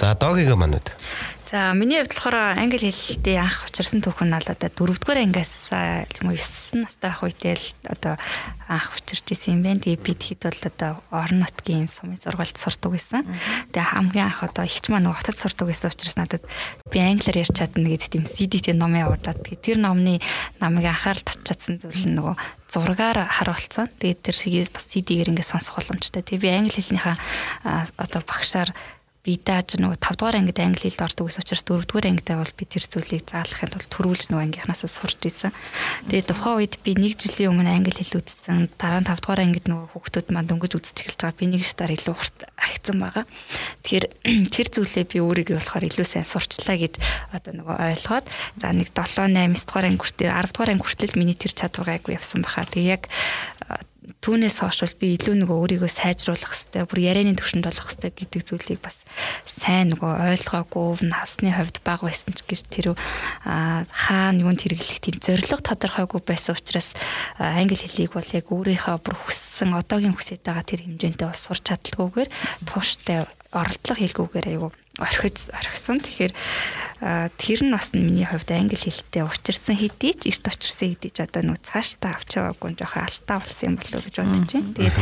За 0.00 0.14
догиго 0.16 0.56
манууд. 0.56 0.88
За 1.52 1.74
миний 1.74 2.00
хувьд 2.00 2.16
болохоор 2.16 2.56
англи 2.56 2.88
хэлтэй 2.88 3.36
анх 3.36 3.68
учирсан 3.68 4.00
түүх 4.00 4.24
нь 4.24 4.32
одоо 4.32 4.56
4-р 4.56 5.20
ангиас 5.20 5.68
юм 6.24 6.32
уу 6.32 6.40
9 6.40 6.80
настай 6.80 7.12
байх 7.12 7.20
үедээ 7.20 7.60
л 7.60 7.66
одоо 7.92 8.16
анх 8.72 8.96
учирч 8.96 9.36
исэн 9.36 9.60
юм 9.60 9.68
байна. 9.68 9.84
Тэгээ 9.84 10.00
бид 10.00 10.20
хэд 10.24 10.48
бол 10.48 10.62
одоо 10.64 10.92
орон 11.12 11.44
нутгийн 11.44 11.92
сумын 11.92 12.16
сургуульд 12.16 12.56
сурдаг 12.56 12.96
байсан. 12.96 13.28
Тэгээ 13.68 13.84
хамгийн 13.84 14.32
анх 14.32 14.40
одоо 14.48 14.64
ихч 14.64 14.88
маань 14.88 15.12
хотод 15.12 15.36
сурдаг 15.36 15.68
байсан 15.68 15.92
учраас 15.92 16.16
надад 16.16 16.40
би 16.88 16.98
англиар 17.04 17.44
ярьж 17.44 17.52
чадна 17.52 17.84
гэдэг 17.84 18.08
тийм 18.08 18.24
CD-тэй 18.24 18.72
ном 18.72 18.96
явуулаад 18.96 19.44
тэр 19.44 19.76
номны 19.76 20.24
намайг 20.56 20.88
анхаарал 20.88 21.20
татчихсан 21.20 21.84
зүйл 21.84 22.08
нь 22.08 22.16
нөгөө 22.16 22.32
зургаар 22.72 23.28
харуулсан. 23.28 23.92
Тэгээд 24.00 24.24
тэр 24.24 24.36
бас 24.72 24.88
CD-гээр 24.88 25.36
ингээд 25.36 25.52
сонсох 25.52 25.76
боломжтой. 25.76 26.24
Тэгээ 26.24 26.40
би 26.40 26.48
англи 26.48 26.80
хэлнийхаа 26.80 27.20
одоо 28.00 28.24
багшаар 28.24 28.72
би 29.22 29.36
дааж 29.38 29.78
нөгөө 29.78 30.02
5 30.02 30.18
дугаар 30.18 30.36
ангид 30.42 30.58
англи 30.58 30.82
хэлд 30.90 31.06
ордог 31.06 31.30
ус 31.30 31.38
учраас 31.38 31.62
4 31.62 31.86
дугаар 31.86 32.10
ангидаа 32.10 32.42
бол 32.42 32.54
би 32.58 32.66
тэр 32.66 32.82
зүйлийг 32.82 33.22
заалахын 33.30 33.70
тулд 33.70 33.86
төрүүлж 33.86 34.34
нөгөө 34.34 34.46
ангийнхнаасаа 34.50 34.90
сурч 34.90 35.22
исэн. 35.30 35.54
Тэгээд 36.10 36.26
тухайн 36.26 36.58
үед 36.58 36.74
би 36.82 36.98
1 36.98 37.22
жилийн 37.22 37.54
өмнө 37.54 37.70
англи 37.70 37.94
хэл 37.94 38.18
үзсэн. 38.18 38.66
Дараа 38.74 38.98
нь 38.98 39.06
5 39.06 39.22
дугаар 39.22 39.46
ангид 39.46 39.70
нөгөө 39.70 39.94
хүүхдүүд 39.94 40.26
маань 40.34 40.50
дөнгөж 40.50 40.74
үзэж 40.74 40.96
эхэлж 41.06 41.20
байгаа. 41.22 41.38
Би 41.38 41.46
нэг 41.54 41.62
шатаар 41.62 41.94
илүү 41.94 42.14
урт 42.18 42.38
агцсан 42.58 42.98
байгаа. 42.98 43.24
Тэгэхээр 43.86 44.06
тэр 44.58 44.66
зүйлээ 44.74 45.06
би 45.06 45.18
өөрийгөө 45.22 45.54
болохоор 45.54 45.86
илүү 45.86 46.06
сайн 46.10 46.26
сурчлаа 46.26 46.74
гэж 46.82 46.98
одоо 47.30 47.52
нөгөө 47.62 47.76
ойлгоод 47.78 48.26
за 48.58 48.74
нэг 48.74 48.90
7 48.90 49.30
8 49.38 49.54
дугаар 49.54 49.86
анги 49.86 50.02
хүртэл 50.02 50.34
10 50.34 50.50
дугаар 50.50 50.70
анги 50.74 50.82
хүртэл 50.82 51.14
миний 51.14 51.38
тэр 51.38 51.54
чадвараа 51.54 51.94
айгу 51.94 52.10
явсан 52.10 52.42
баха. 52.42 52.66
Тэгээ 52.66 52.90
яг 52.90 53.06
түүнээс 54.22 54.62
хойш 54.62 54.94
би 55.02 55.18
илүү 55.18 55.34
нөгөө 55.42 55.82
өөрийгөө 55.82 55.90
сайжруулах 55.90 56.54
хэвээр 56.54 56.86
бүр 56.86 57.00
ярианы 57.02 57.34
төвшөнд 57.34 57.66
болох 57.66 57.90
хэвээр 57.90 58.14
гэдэг 58.22 58.42
зүйлийг 58.46 58.78
бас 58.78 59.02
сайн 59.50 59.90
нөгөө 59.98 60.38
ойлгоогүй 60.38 61.10
насны 61.10 61.50
хувьд 61.50 61.82
бага 61.82 62.06
байсан 62.06 62.30
ч 62.30 62.46
гэж 62.46 62.62
тэр 62.70 62.86
хаана 63.42 64.38
юунд 64.38 64.62
хэрэглэх 64.62 65.02
тийм 65.02 65.18
зорилго 65.18 65.58
тодорхойгүй 65.66 66.22
байсан 66.22 66.54
учраас 66.54 66.94
англи 67.42 67.74
хэлийг 67.74 68.14
бол 68.14 68.30
яг 68.30 68.46
өөрийнхөө 68.46 68.96
бүр 69.02 69.16
хүссэн 69.26 69.74
одоогийн 69.74 70.14
хүсэж 70.14 70.46
байгаа 70.46 70.70
тэр 70.70 70.86
хэмжээндээ 70.86 71.26
бас 71.26 71.42
сурч 71.42 71.66
чадлаггүйгээр 71.66 72.30
тууштай 72.62 73.26
оролдлого 73.50 73.98
хийлгүүгээр 73.98 74.48
аюу 74.54 74.70
орхиж 75.02 75.50
орхисон. 75.50 75.98
Тэгэхээр 76.00 76.32
тэр 77.34 77.60
нь 77.66 77.74
бас 77.74 77.90
миний 77.98 78.22
хувьд 78.22 78.50
англи 78.54 78.78
хэлтэй 78.78 79.26
учирсан 79.26 79.74
хэдий 79.74 80.14
ч 80.14 80.30
эрт 80.30 80.46
учирсан 80.46 80.94
хэдий 80.94 81.10
ч 81.10 81.18
одоо 81.26 81.42
нөө 81.42 81.58
цаашдаа 81.58 82.14
авч 82.14 82.38
яваагүй 82.38 82.78
жоохон 82.78 83.02
алтаа 83.10 83.42
болсон 83.42 83.74
юм 83.74 83.76
болов 83.82 83.98
уу 83.98 84.06
гэж 84.06 84.16
бодож 84.22 84.50
байна. 84.54 84.74
Тэгээд 84.78 84.98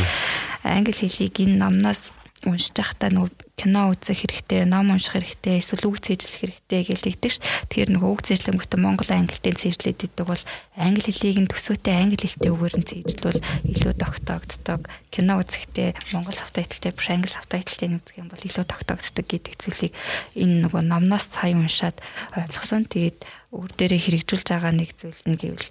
англи 0.64 0.94
хэлийг 0.96 1.36
энэ 1.44 1.60
номноос 1.60 2.02
уншиж 2.48 2.72
байхдаа 2.72 3.12
нөгөө 3.12 3.49
кино 3.60 3.92
үзэх 3.92 4.24
хэрэгтэй, 4.24 4.64
ном 4.64 4.96
унших 4.96 5.20
хэрэгтэй, 5.20 5.60
эсвэл 5.60 5.92
үг 5.92 6.00
цээжлэх 6.00 6.40
хэрэгтэй 6.64 6.80
гэж 6.80 7.00
хэлдэг 7.04 7.32
ш. 7.36 7.44
Тэгэхээр 7.68 7.92
нөгөө 7.92 8.08
үг 8.08 8.20
цээжлэнгүүтээ 8.24 8.80
Монгол 8.80 9.10
англитэй 9.12 9.52
цээжлээд 9.52 10.00
идэг 10.08 10.24
бол 10.24 10.44
англи 10.80 11.04
хэлийг 11.04 11.38
нь 11.44 11.50
төсөөтэй 11.52 11.92
англи 12.00 12.24
хэлтэй 12.24 12.48
үгээр 12.48 12.74
нь 12.80 12.88
цээжлвэл 12.88 13.44
илүү 13.68 13.94
тогтоогддог. 14.00 14.80
Кино 15.12 15.36
үзэхдээ 15.44 16.16
Монгол 16.16 16.32
сабтайтлтай 16.40 16.92
биш 16.96 17.08
англи 17.12 17.28
сабтайтлтай 17.28 17.88
үзэх 18.00 18.16
юм 18.16 18.32
бол 18.32 18.40
илүү 18.40 18.64
тогтоогддог 18.64 19.26
гэдэг 19.28 19.54
зүйлийг 19.60 19.92
энэ 20.40 20.64
нөгөө 20.64 20.82
номноос 20.88 21.28
сая 21.28 21.52
уншаад 21.52 22.00
ойлгосон. 22.32 22.88
Тэгээд 22.88 23.20
өөр 23.52 23.70
дээрээ 23.76 24.00
хэрэгжүүлж 24.00 24.46
байгаа 24.46 24.72
нэг 24.72 24.94
зүйл 24.96 25.20
нь 25.26 25.36
гэвэл 25.36 25.68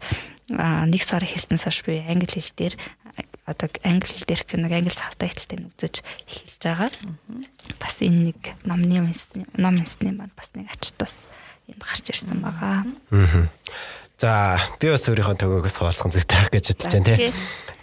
нэг 0.52 1.02
сар 1.06 1.24
хэлснээс 1.24 1.64
хойш 1.64 1.80
би 1.88 2.04
англи 2.04 2.28
хэл 2.28 2.52
дээр 2.58 2.76
одоо 3.46 3.70
англи 3.84 4.14
хэл 4.14 4.28
дээрх 4.30 4.54
нэг 4.54 4.74
англи 4.74 4.94
сабтайтлтай 4.94 5.66
үзэж 5.66 6.02
эхэлж 6.28 6.62
байгаа. 6.62 6.90
Бас 7.82 8.02
энэ 8.06 8.34
нэг 8.34 8.40
номны 8.66 9.02
ном 9.58 9.76
юмсны 9.78 10.12
маань 10.14 10.34
бас 10.38 10.54
нэг 10.54 10.70
ач 10.70 10.94
тус 10.94 11.28
энд 11.70 11.82
гарч 11.82 12.06
ирсэн 12.14 12.40
байгаа. 12.42 12.86
За 14.20 14.60
би 14.82 14.92
бас 14.92 15.08
өөрийнхөө 15.08 15.40
төгөөгөөс 15.40 15.78
хуваалцах 15.80 16.12
зүйтэй 16.12 16.38
байх 16.38 16.52
гэж 16.52 16.66
бодож 16.76 16.92
байна 16.92 17.08
тий. 17.16 17.32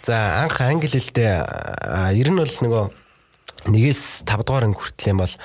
За 0.05 0.45
анх 0.45 0.61
англи 0.61 0.87
хэлтэй 0.87 1.41
ер 2.13 2.29
нь 2.29 2.37
бол 2.37 2.55
нөгөө 2.61 2.85
нэгээс 3.73 4.23
5 4.29 4.45
дугаар 4.45 4.69
анги 4.69 4.77
хүртэл 4.77 5.11
юм 5.17 5.19
бол 5.25 5.35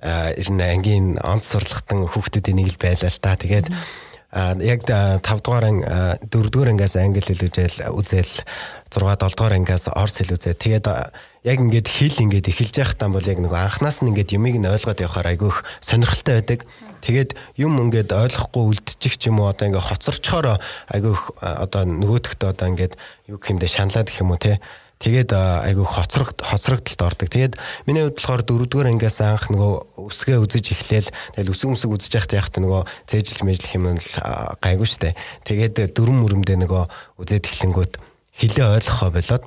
ер 0.00 0.48
нь 0.48 0.62
ангийн 0.64 1.06
онц 1.20 1.52
сурлагтан 1.52 2.08
хүүхдүүдийн 2.08 2.56
нэг 2.64 2.72
л 2.72 2.80
байлаа 2.80 3.10
л 3.12 3.20
та. 3.20 3.36
Тэгээд 3.36 3.68
яг 4.32 4.84
5 4.84 5.40
дугаар 5.40 5.64
анги 5.64 5.84
4 6.28 6.50
дугаар 6.52 6.68
ангиас 6.76 6.96
англи 7.00 7.24
хэл 7.24 7.48
үзэл 7.48 7.88
үзэл 7.96 8.44
6 8.92 9.00
7 9.16 9.32
дугаар 9.32 9.56
ангиас 9.56 9.88
орс 9.88 10.20
хэл 10.20 10.36
үзээ. 10.36 10.52
Тэгээд 10.52 10.86
яг 11.48 11.58
ингээд 11.64 11.88
хэл 11.88 12.28
ингээд 12.28 12.52
эхэлж 12.52 12.76
байхдаа 12.76 13.08
бол 13.08 13.24
яг 13.24 13.40
нэг 13.40 13.52
анханаас 13.56 14.04
нь 14.04 14.12
ингээд 14.12 14.36
юмыг 14.36 14.60
нь 14.60 14.68
ойлгоод 14.68 15.00
явахаар 15.00 15.32
айгүйх 15.32 15.64
сонирхолтой 15.80 16.34
байдаг. 16.44 16.60
Тэгээд 17.00 17.30
юм 17.56 17.80
ингээд 17.80 18.12
ойлгохгүй 18.12 18.64
үлдчих 18.68 19.16
ч 19.16 19.32
юм 19.32 19.40
уу 19.40 19.48
одоо 19.48 19.72
ингээд 19.72 19.88
хоцорчхоор 19.88 20.60
айгүйх 20.92 21.22
одоо 21.40 21.82
нөгөөдөгтөө 21.88 22.48
одоо 22.52 22.66
ингээд 22.68 23.00
юу 23.32 23.40
гэмдэ 23.40 23.64
шаналаад 23.64 24.12
гэх 24.12 24.20
юм 24.20 24.36
уу 24.36 24.40
те. 24.40 24.60
Тэгээд 24.98 25.30
айгүй 25.30 25.86
хоцрог 25.86 26.34
хоцрогдолд 26.42 27.02
ордог. 27.06 27.30
Тэгээд 27.30 27.54
миний 27.86 28.02
хувьд 28.02 28.18
болохоор 28.18 28.42
дөрөвдүгээр 28.42 28.90
ангиас 28.90 29.22
анх 29.22 29.46
нөгөө 29.46 30.02
үсгээ 30.10 30.42
үзэж 30.42 30.74
эхлээл 30.74 31.10
тэгэл 31.38 31.52
үсэг 31.54 31.70
үсэг 31.70 31.90
үзэж 31.94 32.12
байхад 32.18 32.34
яг 32.34 32.48
та 32.50 32.58
нөгөө 32.58 32.82
цээжилж 33.06 33.40
мэжлэх 33.46 33.78
юм 33.78 33.94
л 33.94 34.10
гайгүй 34.58 34.88
штэ. 34.90 35.14
Тэгээд 35.46 35.94
дөрөн 35.94 36.18
мөрөмдөө 36.18 36.56
нөгөө 36.66 36.82
үзээд 37.14 37.46
эхлэнгүүт 37.46 37.92
хилээ 38.42 38.66
ойлгохоо 38.74 39.10
болоод 39.14 39.44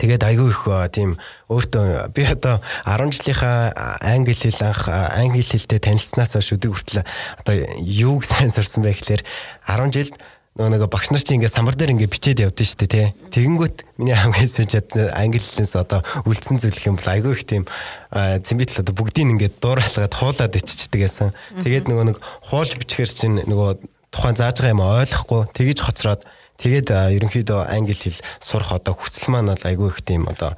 тэгээд 0.00 0.22
айгүй 0.26 0.48
их 0.50 0.62
тийм 0.92 1.16
өөртөө 1.48 2.12
би 2.16 2.24
одоо 2.26 2.60
10 2.88 3.14
жилийнхаа 3.14 3.72
англи 4.00 4.34
хэл 4.34 4.60
анх 4.64 4.88
англи 4.88 5.44
хэлтэй 5.44 5.78
танилцсанаас 5.80 6.34
хойш 6.34 6.56
өдөг 6.56 6.72
хүртэл 6.74 7.04
одоо 7.40 7.54
юуг 7.80 8.26
сайн 8.26 8.50
сурсан 8.50 8.82
бэ 8.82 8.96
гэхээр 8.96 9.22
10 9.68 9.94
жилд 9.94 10.14
нөгөө 10.54 10.70
нэг 10.70 10.86
багш 10.86 11.10
нар 11.10 11.18
чинь 11.18 11.42
ингээ 11.42 11.50
самбар 11.50 11.74
дээр 11.74 11.98
ингээ 11.98 12.14
бичээд 12.14 12.42
явдсан 12.46 12.62
шүү 12.62 12.78
дээ 12.86 12.92
тий. 12.94 13.06
Тэгэнгүүт 13.34 13.76
миний 13.98 14.14
хамгийн 14.14 14.70
чадна 14.70 15.10
англи 15.18 15.42
хэлээс 15.42 15.74
одоо 15.74 16.06
үлдсэн 16.30 16.62
зүйлх 16.62 16.86
юм 16.86 16.94
бол 16.94 17.10
айгүй 17.10 17.34
их 17.34 17.42
тийм 17.42 17.66
цэмбитл 18.14 18.86
одоо 18.86 18.94
бүгдийг 18.94 19.34
ингээ 19.34 19.50
дуурайлгаад 19.58 20.14
хуулаад 20.14 20.54
иччихдэг 20.54 21.10
гэсэн. 21.10 21.34
Тэгээд 21.58 21.90
нөгөө 21.90 22.06
нэг 22.06 22.18
хуулж 22.54 22.78
бичгээр 22.78 23.10
чинь 23.10 23.42
нөгөө 23.50 23.82
тухайн 24.14 24.38
зааж 24.38 24.62
байгаа 24.62 24.74
юм 24.78 24.86
ойлгохгүй 24.86 25.42
тэгэж 25.58 25.78
хоцроод 25.82 26.22
Тэгээд 26.54 26.86
ерөнхийдөө 27.18 27.66
англи 27.66 27.98
хэл 27.98 28.22
сурах 28.38 28.78
одоо 28.78 28.94
хүсэл 28.94 29.34
маань 29.34 29.50
бол 29.50 29.66
айгүй 29.66 29.90
их 29.90 29.98
тийм 30.06 30.30
одоо 30.30 30.54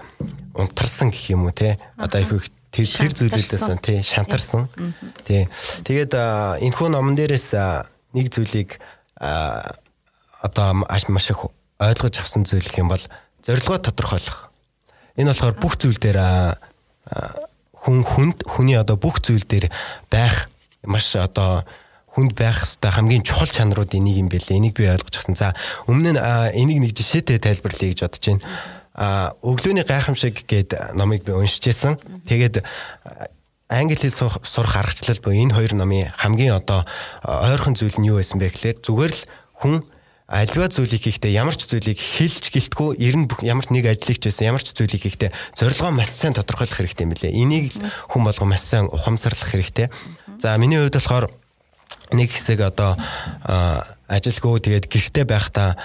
унтарсан 0.53 1.09
гэх 1.09 1.33
юм 1.33 1.49
уу 1.49 1.57
те 1.57 1.81
одоо 1.97 2.21
айгүй 2.21 2.45
их 2.45 2.53
тэр 2.69 3.17
зүйлүүдээс 3.17 3.81
тий 3.81 4.05
шантарсан 4.05 4.69
тий. 5.25 5.49
Тэгээд 5.89 6.13
энэ 6.61 6.77
хүн 6.77 6.93
номон 6.93 7.17
дээрээс 7.17 7.57
нэг 8.13 8.29
зүйлийг 8.29 8.77
одоо 10.47 10.87
маш 10.87 11.31
их 11.31 11.43
ойлгож 11.83 12.15
авсан 12.23 12.47
зүйл 12.47 12.63
гэх 12.63 12.81
юм 12.81 12.91
бол 12.95 13.05
зорилгоо 13.43 13.79
тодорхойлох 13.83 14.51
энэ 15.19 15.31
болохоор 15.35 15.57
бүх 15.59 15.75
зүйл 15.77 15.99
дээр 15.99 16.19
хүн 17.87 18.03
хүнд 18.03 18.39
хүний 18.47 18.79
одоо 18.79 18.97
бүх 18.97 19.19
зүйл 19.23 19.43
дээр 19.43 19.71
байх 20.11 20.49
маш 20.87 21.15
одоо 21.17 21.67
хүнд 22.17 22.33
байх 22.33 22.65
хэвээр 22.65 22.97
хамгийн 22.97 23.23
чухал 23.23 23.53
чанаруудын 23.53 24.01
нэг 24.01 24.17
юм 24.17 24.29
бэлээ. 24.33 24.57
Энийг 24.57 24.75
би 24.81 24.89
ойлгож 24.89 25.21
авсан. 25.21 25.37
За 25.37 25.53
өмнө 25.85 26.17
нь 26.17 26.21
энийг 26.57 26.81
нэг 26.81 26.93
жишээтэй 26.97 27.37
тайлбарлая 27.37 27.93
гэж 27.93 28.01
бодож 28.01 28.25
байна. 28.25 28.43
А 28.97 29.37
өглөөний 29.45 29.85
гайхамшиг 29.85 30.49
гээд 30.49 30.97
номыг 30.97 31.29
би 31.29 31.37
уншиж 31.37 31.69
байсан. 31.69 32.01
Тэгээд 32.25 32.65
англи 33.69 34.01
хэл 34.01 34.41
сурах 34.41 34.77
аргачлал 34.81 35.21
буюу 35.21 35.45
энэ 35.45 35.53
хоёр 35.53 35.77
номын 35.77 36.09
хамгийн 36.17 36.57
одоо 36.57 36.89
ойрхон 37.21 37.77
зүйл 37.77 38.01
нь 38.01 38.09
юу 38.09 38.17
байсан 38.17 38.41
бэ 38.41 38.49
гэхээр 38.49 38.81
зүгээр 38.81 39.13
л 39.13 39.23
хүн 39.61 39.75
альва 40.27 40.67
зүйлийг 40.67 41.07
хийхдээ 41.07 41.39
ямар 41.39 41.55
ч 41.55 41.71
зүйлийг 41.71 41.95
хэлж 42.03 42.51
гэлтгүү 42.51 42.99
ер 42.99 43.15
нь 43.15 43.31
ямар 43.47 43.63
ч 43.63 43.71
нэг 43.71 43.87
ажлыг 43.87 44.19
ч 44.19 44.27
байсан 44.27 44.51
ямар 44.51 44.63
ч 44.63 44.75
зүйлийг 44.75 45.03
хийхдээ 45.07 45.31
зорилгоо 45.55 45.95
маш 45.95 46.11
сайн 46.11 46.35
тодорхойлох 46.35 46.83
хэрэгтэй 46.83 47.07
юм 47.07 47.15
билээ. 47.15 47.31
Энийг 47.31 47.71
хүн 48.11 48.27
болго 48.27 48.43
маш 48.43 48.67
сайн 48.67 48.91
ухамсарлах 48.91 49.47
хэрэгтэй. 49.55 49.87
За 50.43 50.59
миний 50.59 50.83
хувьд 50.83 50.99
болохоор 50.99 51.31
нэг 52.11 52.35
хэсэг 52.35 52.59
одоо 52.59 52.99
ажилгүй 54.11 54.67
тэгээд 54.67 54.91
гэрте 54.91 55.23
байхдаа 55.23 55.79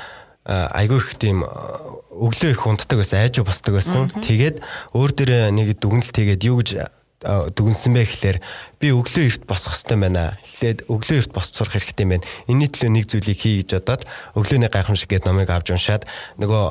айгүй 0.45 0.97
их 0.97 1.21
тийм 1.21 1.45
өглөө 1.45 2.49
их 2.49 2.65
унтдаг 2.65 2.97
байсан 2.97 3.21
айж 3.21 3.45
босдог 3.45 3.77
байсан. 3.77 4.09
Тэгээд 4.09 4.57
өөр 4.97 5.11
дээрээ 5.21 5.53
нэг 5.53 5.77
дүгнэлт 5.77 6.17
хийгээд 6.17 6.45
юу 6.49 6.65
гэж 6.65 7.00
дүгнсэн 7.21 7.93
бэ 7.93 8.03
гэхээр 8.09 8.37
би 8.81 8.87
өглөө 8.93 9.25
эрт 9.29 9.43
босох 9.45 9.77
хэрэгтэй 9.77 9.97
байна. 9.97 10.37
Эхлээд 10.41 10.79
өглөө 10.89 11.17
эрт 11.21 11.31
босч 11.31 11.53
сурах 11.53 11.77
хэрэгтэй 11.77 12.05
байна. 12.09 12.25
Энийний 12.49 12.69
төлөө 12.73 12.91
нэг 12.91 13.05
зүйлийг 13.05 13.37
хий 13.37 13.61
гэж 13.61 13.77
бодоод 13.77 14.01
өглөөний 14.33 14.69
гайхамшиг 14.73 15.09
гэдэг 15.09 15.29
номыг 15.29 15.49
авч 15.53 15.69
уншаад 15.69 16.09
нөгөө 16.41 16.65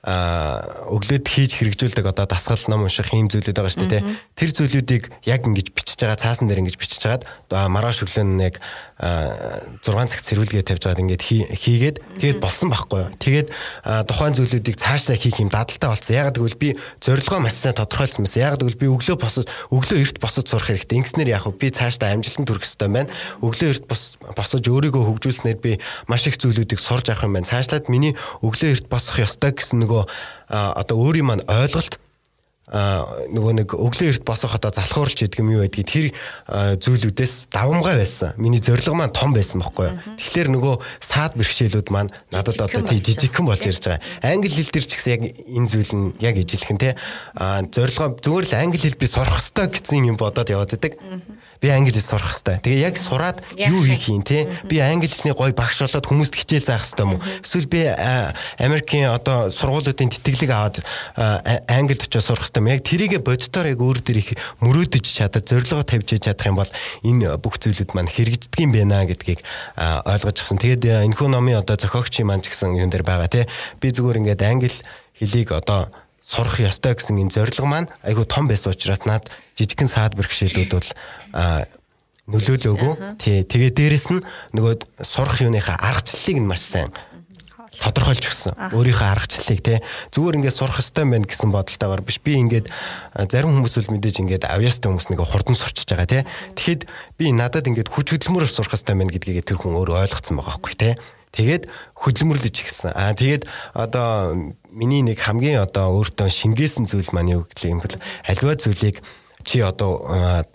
а 0.00 0.64
өглөөд 0.88 1.28
хийж 1.28 1.60
хэрэгжүүлдэг 1.60 2.08
одоо 2.08 2.24
дасгал 2.24 2.56
ном 2.72 2.88
унших 2.88 3.12
ийм 3.12 3.28
зүйлүүд 3.28 3.52
байгаа 3.52 3.68
шүү 3.68 3.84
дээ. 3.92 4.02
Тэр 4.32 4.50
зүйлүүдийг 4.56 5.12
яг 5.28 5.44
ингэж 5.44 5.76
бичиж 6.00 6.08
байгаа 6.08 6.16
цаасан 6.16 6.48
дээр 6.48 6.64
ингэж 6.64 6.76
бичиж 6.80 7.02
хагаад 7.04 7.24
маргааш 7.52 8.08
өглөө 8.08 8.24
нэг 8.24 8.54
6 9.00 9.84
цаг 9.84 10.20
цэрүүлгээ 10.24 10.64
тавьж 10.64 10.82
байгаад 10.84 11.02
ингээд 11.04 11.24
хийгээд 11.56 11.96
тэгээд 12.20 12.40
болсон 12.40 12.68
байхгүй 12.72 13.00
юу. 13.00 13.12
Тэгээд 13.16 13.48
тухайн 14.08 14.36
зүйлүүдийг 14.36 14.76
цаашдаа 14.76 15.16
хийх 15.16 15.40
юм 15.40 15.48
дадалтай 15.48 15.88
болсон. 15.88 16.16
Ягаад 16.16 16.36
гэвэл 16.36 16.60
би 16.60 16.68
зорилгоо 17.00 17.40
маш 17.40 17.56
сайн 17.56 17.76
тодорхойлсон 17.76 18.24
байсан. 18.28 18.44
Ягаад 18.44 18.60
гэвэл 18.60 18.80
би 18.80 18.86
өглөө 18.92 19.16
босож 19.16 19.48
өглөө 19.72 19.98
эрт 20.04 20.16
босож 20.20 20.44
сурах 20.48 20.68
хэрэгтэй. 20.68 21.00
Ингэснээр 21.00 21.32
яг 21.32 21.48
би 21.56 21.68
цаашдаа 21.72 22.12
амжилтанд 22.12 22.48
хүрэх 22.48 22.64
хэрэгтэй 22.64 22.88
байна. 22.92 23.12
Өглөө 23.40 23.68
эрт 23.72 23.84
босож 24.36 24.64
өөрийгөө 24.68 25.04
хөгжүүлснээр 25.08 25.58
би 25.64 25.80
маш 26.04 26.28
их 26.28 26.36
зүйлүүдийг 26.36 26.80
сурж 26.80 27.08
авах 27.08 27.24
юм 27.24 27.40
байна. 27.40 27.48
Цаашлаад 27.48 27.88
миний 27.88 28.12
өглөө 28.44 28.68
эрт 28.76 28.86
босох 28.92 29.16
ёстой 29.16 29.56
гэсэн 29.56 29.80
нөгөө 29.80 30.04
одоо 30.52 30.96
өөрийн 31.00 31.24
маань 31.24 31.44
ойлголт 31.48 31.96
нөгөө 32.70 33.52
нэг 33.58 33.74
өглөө 33.74 34.14
эрт 34.14 34.22
босох 34.22 34.54
одоо 34.54 34.70
залхуурч 34.70 35.26
гэдэг 35.26 35.42
юм 35.42 35.50
юу 35.58 35.66
байдгийг 35.66 35.90
тэр 35.90 36.06
зүйлүүдээс 36.78 37.50
давамгай 37.50 37.98
байсан. 37.98 38.38
Миний 38.38 38.62
зорилго 38.62 38.94
маань 38.94 39.10
том 39.10 39.34
байсан 39.34 39.58
байхгүй 39.58 39.90
юу. 39.90 39.98
Тэгэхээр 40.14 40.48
нөгөө 40.54 40.74
саад 41.02 41.34
бэрхшээлүүд 41.34 41.88
маань 41.90 42.14
надад 42.30 42.62
одоо 42.62 42.86
тий 42.86 43.02
жижигхэн 43.02 43.42
болж 43.42 43.66
ирж 43.66 43.82
байгаа. 43.90 44.06
Англи 44.22 44.54
хэл 44.54 44.70
дээр 44.70 44.86
ч 44.86 44.92
гэсэн 44.94 45.12
яг 45.18 45.22
энэ 45.34 45.66
зүйл 45.66 45.92
нь 45.98 46.06
яг 46.22 46.34
ижилхэн 46.38 46.78
тий 46.78 46.94
зорилгоо 47.74 48.14
зүгээр 48.22 48.46
л 48.46 48.54
англи 48.54 48.78
хэл 48.78 49.02
би 49.02 49.06
сурах 49.10 49.34
хэрэгтэй 49.50 49.66
гэсэн 49.74 50.06
юм 50.06 50.14
бодоод 50.14 50.46
яваад 50.46 50.70
байдаг 50.70 50.94
би 51.60 51.68
англи 51.68 51.92
хэл 51.92 52.00
сурах 52.16 52.32
хэвээр. 52.32 52.64
Тэгээ 52.64 52.84
яг 52.88 52.96
сураад 52.96 53.44
юу 53.60 53.84
хийх 53.84 54.08
юм 54.08 54.24
те? 54.24 54.48
Би 54.64 54.80
англи 54.80 55.12
хэлний 55.12 55.36
гой 55.36 55.52
багш 55.52 55.84
болоод 55.84 56.08
хүмүүст 56.08 56.32
хичээл 56.32 56.64
заах 56.64 56.88
хэвээр 56.88 57.04
юм 57.04 57.12
уу? 57.16 57.24
Эсвэл 57.44 57.68
би 57.68 57.84
Америкийн 58.56 59.12
одоо 59.12 59.52
сургуулиудын 59.52 60.08
тэтгэлэг 60.08 60.50
аваад 60.50 60.80
англид 61.68 62.00
очиж 62.00 62.24
сурах 62.24 62.48
хэвээр 62.48 62.64
юм. 62.64 62.72
Яг 62.72 62.80
тэрийгэ 62.80 63.20
боддоор 63.20 63.68
яг 63.68 63.80
өөр 63.84 64.00
дээр 64.00 64.18
их 64.24 64.30
мөрөөдөж 64.64 65.04
чадаад 65.04 65.44
зорилгоо 65.44 65.84
тавьж 65.84 66.16
чадах 66.16 66.48
юм 66.48 66.56
бол 66.56 66.72
энэ 67.04 67.36
бүх 67.36 67.60
зүйлүүд 67.60 67.92
маань 67.92 68.08
хэрэгждэг 68.08 68.60
юм 68.64 68.72
байна 68.72 69.04
гэдгийг 69.04 69.44
ойлгож 69.76 70.36
авсан. 70.40 70.56
Тэгээд 70.56 71.12
энэхүү 71.12 71.28
номын 71.28 71.60
одоо 71.60 71.76
зохиогчийн 71.76 72.24
маань 72.24 72.40
ч 72.40 72.56
гэсэн 72.56 72.72
юм 72.72 72.88
дээр 72.88 73.04
байгаа 73.04 73.28
те. 73.28 73.44
Би 73.84 73.92
зүгээр 73.92 74.24
ингээд 74.24 74.48
англи 74.48 74.72
хэлийг 75.20 75.52
одоо 75.52 75.92
сурах 76.30 76.60
ёстой 76.60 76.94
гэсэн 76.94 77.20
энэ 77.20 77.34
зорилго 77.34 77.66
маань 77.66 77.88
айгүй 78.06 78.24
том 78.24 78.46
байсан 78.46 78.72
учраас 78.72 79.04
над 79.04 79.26
жижигхэн 79.60 79.90
саад 79.92 80.16
бэрхшээлүүд 80.16 80.72
бол 80.72 80.90
нөлөөлөөгүй. 82.30 82.92
Тий. 83.20 83.44
Тэгээ 83.44 83.70
дээрэс 83.76 84.06
нь 84.14 84.24
нөгөө 84.56 85.04
сурах 85.04 85.42
юуныхаа 85.44 85.76
аргачлалыг 85.76 86.38
нь 86.40 86.48
маш 86.48 86.64
сайн 86.64 86.90
тодорхойлж 87.70 88.24
өгсөн. 88.26 88.54
Өөрийнхөө 88.74 89.08
аргачлалыг 89.14 89.60
тий. 89.62 89.78
Зүгээр 90.10 90.42
ингээд 90.42 90.58
сурах 90.58 90.82
ёстой 90.82 91.06
байна 91.06 91.26
гэсэн 91.26 91.54
бодолтойгоор 91.54 92.02
биш. 92.02 92.18
Би 92.18 92.34
ингээд 92.42 92.66
зарим 93.30 93.54
хүмүүс 93.54 93.78
л 93.86 93.94
мэдээж 93.94 94.16
ингээд 94.26 94.44
авьяастай 94.50 94.90
хүмүүс 94.90 95.08
нэг 95.14 95.22
хурдан 95.22 95.54
сурчиж 95.54 95.86
байгаа 95.86 96.10
тий. 96.10 96.22
Тэгэхэд 96.58 96.82
би 97.14 97.30
надад 97.30 97.70
ингээд 97.70 97.88
хүч 97.94 98.18
хөдөлмөрөөр 98.18 98.50
сурах 98.50 98.74
ёстой 98.74 98.98
байна 98.98 99.14
гэдгийг 99.14 99.46
тэр 99.46 99.62
хүн 99.62 99.78
өөрөө 99.78 100.02
ойлгоцсон 100.02 100.42
байгаа 100.42 100.58
байхгүй 100.58 100.74
тий. 100.82 100.94
Тэгээд 101.30 101.70
хөдөлмөрлөж 101.94 102.56
гисэн. 102.58 102.90
Аа 102.90 103.14
тэгээд 103.14 103.46
одоо 103.70 104.34
миний 104.74 105.06
нэг 105.06 105.22
хамгийн 105.22 105.62
одоо 105.62 105.94
өөртөө 105.94 106.26
шингээсэн 106.26 106.90
зүйл 106.90 107.14
маань 107.14 107.38
юу 107.38 107.42
гэхэл 107.46 107.78
юм 107.78 107.80
бол 107.86 107.94
альва 108.26 108.58
зүйлийг 108.58 108.98
чи 109.50 109.58
одоо 109.66 110.46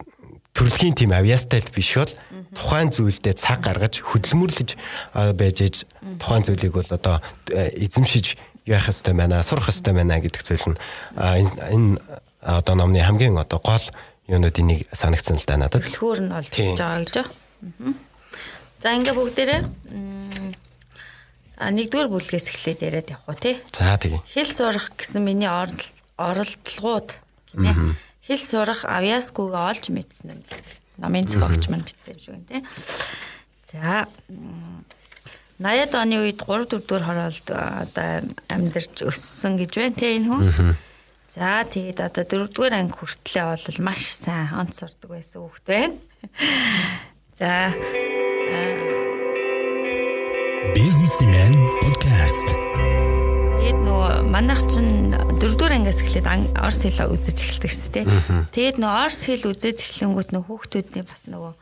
төрөлхийн 0.56 0.96
тим 0.96 1.12
авьяастай 1.12 1.60
биш 1.76 2.00
бол 2.00 2.12
тухайн 2.56 2.96
зүйлдээ 2.96 3.36
цаг 3.36 3.68
гаргаж 3.68 4.00
хөдөлмөрлөж 4.00 4.80
байж 5.36 5.58
ээж 5.60 5.76
тухайн 6.16 6.48
зүйлийг 6.48 6.72
бол 6.72 6.88
одоо 6.88 7.20
эзэмшиж 7.52 8.40
яах 8.64 8.88
ёстой 8.88 9.12
байна 9.12 9.44
сурах 9.44 9.68
ёстой 9.68 9.92
байна 9.92 10.24
гэдэг 10.24 10.40
зүйл 10.48 10.72
нь 10.72 10.80
энэ 11.20 12.00
одоо 12.40 12.76
номны 12.80 13.04
хамгийн 13.04 13.36
одоо 13.36 13.60
гол 13.60 13.84
юунуудын 14.32 14.72
нэг 14.72 14.80
санагдсан 14.96 15.44
л 15.44 15.46
да 15.46 15.60
надад. 15.60 15.84
Төлхөөр 15.84 16.20
нь 16.24 16.32
болж 16.32 16.50
байгаа 16.56 17.04
гэж 17.04 17.14
байна. 17.20 18.00
За 18.80 18.96
ингээ 18.96 19.12
бүгдээрээ 19.12 19.62
А 21.56 21.72
нэгдүгээр 21.72 22.12
бүлгээс 22.12 22.52
эхлээд 22.52 22.84
яриад 22.84 23.12
явах 23.16 23.32
уу 23.32 23.40
тий. 23.40 23.56
За 23.72 23.96
тэгье. 23.96 24.20
Хэл 24.28 24.52
сурах 24.52 24.92
гэсэн 25.00 25.24
миний 25.24 25.48
оролдлогууд 25.48 27.16
гинэ. 27.56 27.96
Хэл 28.26 28.42
сурах 28.42 28.90
авьяаскүйгээ 28.90 29.64
олж 29.70 29.86
мэдсэн 29.94 30.34
юм. 30.34 30.42
Намын 30.98 31.30
зохиогч 31.30 31.70
маань 31.70 31.86
бичсэн 31.86 32.18
юм 32.18 32.22
шиг 32.26 32.42
тий. 32.50 32.62
За 33.70 34.10
80-ад 35.62 35.94
оны 35.94 36.26
үед 36.26 36.42
3 36.42 36.66
4 36.66 36.90
дэх 36.90 37.06
хороолд 37.06 37.48
одоо 37.54 38.26
амьдарч 38.50 39.06
өссөн 39.06 39.62
гэж 39.62 39.72
байна 39.78 39.96
тий 39.96 40.18
энэ 40.18 40.28
хүн. 40.28 40.74
За 41.30 41.62
тэгээд 41.70 42.02
одоо 42.02 42.26
4 42.26 42.50
дугаар 42.50 42.76
анги 42.82 42.98
хүртлээ 42.98 43.46
бол 43.46 43.80
маш 43.86 44.02
сайн 44.10 44.58
онц 44.58 44.82
сурдаг 44.82 45.10
байсан 45.14 45.46
хүүхэд 45.46 45.66
байна. 45.70 45.96
За 47.38 47.70
Businessman 50.74 51.54
podcast. 51.80 52.48
Тэгээд 53.66 53.82
нөгөө 53.82 54.30
манайх 54.30 54.62
чинь 54.70 55.10
дөрөвдүгээр 55.42 55.74
ангиас 55.74 55.98
эхлээд 56.06 56.30
орс 56.54 56.86
хэл 56.86 57.10
үзэж 57.10 57.34
эхэлдэг 57.34 57.72
шүү 57.74 57.94
дээ. 57.98 58.06
Тэгээд 58.54 58.78
нөгөө 58.78 59.02
орс 59.10 59.26
хэл 59.26 59.50
үзээд 59.50 59.82
эхлэнгүүт 59.82 60.30
нөгөө 60.38 60.50
хүүхдүүдний 60.54 61.02
бас 61.02 61.26
нөгөө 61.34 61.54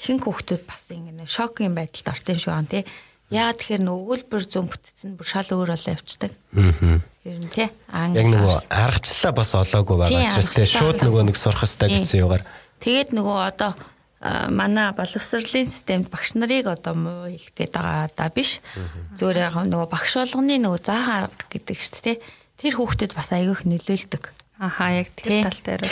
ихэнх 0.00 0.24
хүүхдүүд 0.24 0.62
бас 0.64 0.88
ингэ 0.88 1.28
шокийн 1.28 1.76
байдалд 1.76 2.08
орт 2.16 2.32
юм 2.32 2.40
шиг 2.40 2.48
байна 2.48 2.72
тий. 2.72 2.88
Яагаад 3.28 3.60
тэгэхээр 3.60 3.84
нөгөө 3.84 4.00
өгүүлбэр 4.08 4.44
зөв 4.48 4.64
бүтцэн 4.72 5.10
бүр 5.20 5.28
шал 5.28 5.52
өөр 5.52 5.68
болоо 5.76 5.92
явцдаг. 5.92 6.32
Аа. 6.32 7.04
Ер 7.28 7.38
нь 7.44 7.52
тий. 7.52 7.68
Яг 7.92 8.28
нөгөө 8.32 8.56
аргачлалаа 8.72 9.32
бас 9.36 9.52
олоогүй 9.52 9.96
байгаа 10.00 10.32
учраас 10.32 10.48
тий 10.48 10.64
шууд 10.64 11.04
нөгөө 11.04 11.28
нэг 11.28 11.36
сурах 11.36 11.60
хэрэгтэй 11.60 11.92
гэсэн 11.92 12.24
югаар. 12.24 12.44
Тэгээд 12.80 13.12
нөгөө 13.12 13.36
одоо 13.52 13.76
манай 14.24 14.92
боловсролын 14.96 15.68
системд 15.68 16.08
багш 16.08 16.32
нарыг 16.32 16.64
одоо 16.72 16.96
муу 16.96 17.28
хэлэх 17.28 17.52
гээд 17.52 17.72
байгаа 17.76 18.08
да 18.16 18.32
биш. 18.32 18.64
Зүгээр 19.20 19.52
яг 19.52 19.56
нөгөө 19.60 19.88
багш 19.92 20.16
болгоны 20.16 20.56
нөгөө 20.64 20.80
заа 20.80 21.28
арга 21.28 21.44
гэдэг 21.52 21.76
шүү 21.76 22.02
дээ. 22.08 22.16
Тэр 22.56 22.72
хүүхдэд 22.80 23.12
бас 23.12 23.36
аягүйх 23.36 23.68
нөлөөлдөг. 23.68 24.24
Ахаа 24.64 25.04
яг 25.04 25.12
тэр 25.12 25.44
тал 25.44 25.60
дээр. 25.60 25.84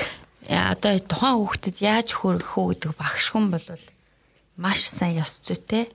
Яа 0.49 0.73
одоо 0.73 0.97
тухайн 0.97 1.37
хүүхдэд 1.45 1.77
яаж 1.85 2.09
хөргөх 2.17 2.57
үү 2.57 2.69
гэдэг 2.73 2.93
багш 2.97 3.27
хүн 3.37 3.53
бол 3.53 3.69
маш 4.57 4.81
сайн 4.89 5.21
ёс 5.21 5.45
зүйтэй. 5.45 5.93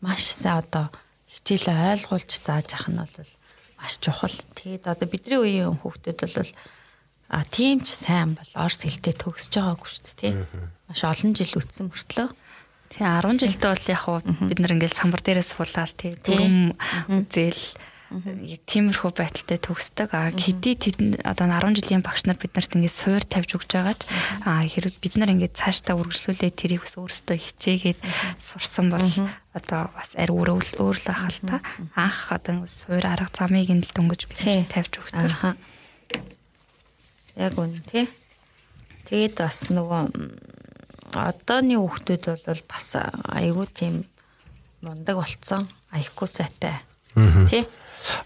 Маш 0.00 0.24
сайн 0.32 0.64
одоо 0.64 0.88
хичээлээ 1.28 1.92
ойлгуулж 1.92 2.30
зааж 2.40 2.72
ах 2.72 2.88
нь 2.88 2.96
бол 2.96 3.30
маш 3.76 4.00
чухал. 4.00 4.32
Тэгээд 4.56 4.88
одоо 4.88 5.04
бидний 5.04 5.36
үеийн 5.36 5.76
хүүхдэд 5.76 6.24
бол 6.24 6.50
а 7.28 7.42
тийм 7.44 7.82
ч 7.82 7.92
сайн 7.94 8.38
бол 8.38 8.52
орс 8.54 8.82
хэлтэй 8.82 9.14
төгсөж 9.16 9.52
байгаагүй 9.58 9.88
шүү 9.90 10.02
дээ 10.06 10.16
тий 10.20 10.32
маш 10.86 11.02
олон 11.02 11.34
жил 11.34 11.58
үтсэн 11.58 11.90
мөртлөө. 11.90 12.30
Тэгээ 12.94 13.10
10 13.26 13.42
жилдээ 13.42 13.70
бол 13.74 13.90
яг 13.90 14.00
хуу 14.06 14.18
бид 14.46 14.58
нар 14.62 14.74
ингээл 14.78 14.98
самбар 14.98 15.22
дээрээс 15.22 15.50
суулаад 15.58 15.92
тий. 15.98 16.14
Дүрм 16.14 16.78
үзэл 17.10 17.62
яг 18.46 18.62
тиймэрхүү 18.70 19.10
байдалтай 19.10 19.58
төгсдөг. 19.58 20.14
А 20.14 20.30
хэдий 20.30 20.78
тэд 20.78 21.26
одоо 21.26 21.50
10 21.50 21.74
жилийн 21.74 22.06
багш 22.06 22.22
нар 22.30 22.38
биднэрт 22.38 22.78
ингээд 22.78 22.94
суур 22.94 23.26
тавьж 23.26 23.58
өгч 23.58 23.70
байгаач 23.74 24.00
а 24.46 24.62
хэрэг 24.62 24.94
бид 25.02 25.18
нар 25.18 25.34
ингээд 25.34 25.58
цаашдаа 25.58 25.98
үргэлжлүүлээ 25.98 26.54
тэрийг 26.54 26.86
бас 26.86 26.94
өөрсдөө 26.94 27.34
хичээгээд 27.34 27.98
сурсан 28.38 28.94
бол 28.94 29.02
одоо 29.58 29.90
бас 29.90 30.14
ари 30.14 30.30
өөрөө 30.30 30.78
өөр 30.78 30.96
л 31.02 31.08
ахал 31.10 31.38
та 31.42 31.58
анх 31.98 32.30
одоо 32.30 32.62
суур 32.70 33.02
арга 33.02 33.34
замыг 33.34 33.74
нь 33.74 33.82
л 33.82 33.90
дөнгөж 33.90 34.30
бид 34.30 34.70
тавьж 34.70 35.02
өгдөг. 35.02 35.58
Яг 37.36 37.56
үнэ 37.60 37.80
тий. 37.90 38.06
Тэгээд 39.06 39.38
бас 39.38 39.68
нөгөө 39.70 40.02
одооны 41.16 41.78
хүүхдүүд 41.78 42.24
бол 42.48 42.62
бас 42.68 42.88
айгүй 42.96 43.66
тийм 43.72 44.04
мундаг 44.82 45.20
болцсон. 45.20 45.68
Аяхгүй 45.92 46.28
сайтай. 46.28 46.80
Тий. 47.50 47.64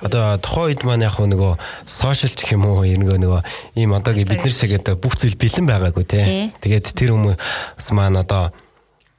Одоо 0.00 0.36
тухайн 0.42 0.74
үед 0.74 0.82
маань 0.84 1.06
яг 1.06 1.16
нөгөө 1.18 1.58
сошиал 1.86 2.34
ч 2.34 2.48
юм 2.52 2.66
уу 2.68 2.84
ернгөө 2.84 3.18
нөгөө 3.22 3.40
ийм 3.80 3.94
одоогийн 3.96 4.28
бид 4.28 4.42
нар 4.42 4.54
шиг 4.54 4.74
одоо 4.76 4.98
бүх 4.98 5.14
зүйл 5.16 5.38
бэлэн 5.38 5.66
байгаагүй 5.68 6.04
тий. 6.04 6.50
Тэгээд 6.60 6.86
тэр 6.92 7.14
хүмүүс 7.14 7.86
маань 7.94 8.18
одоо 8.20 8.50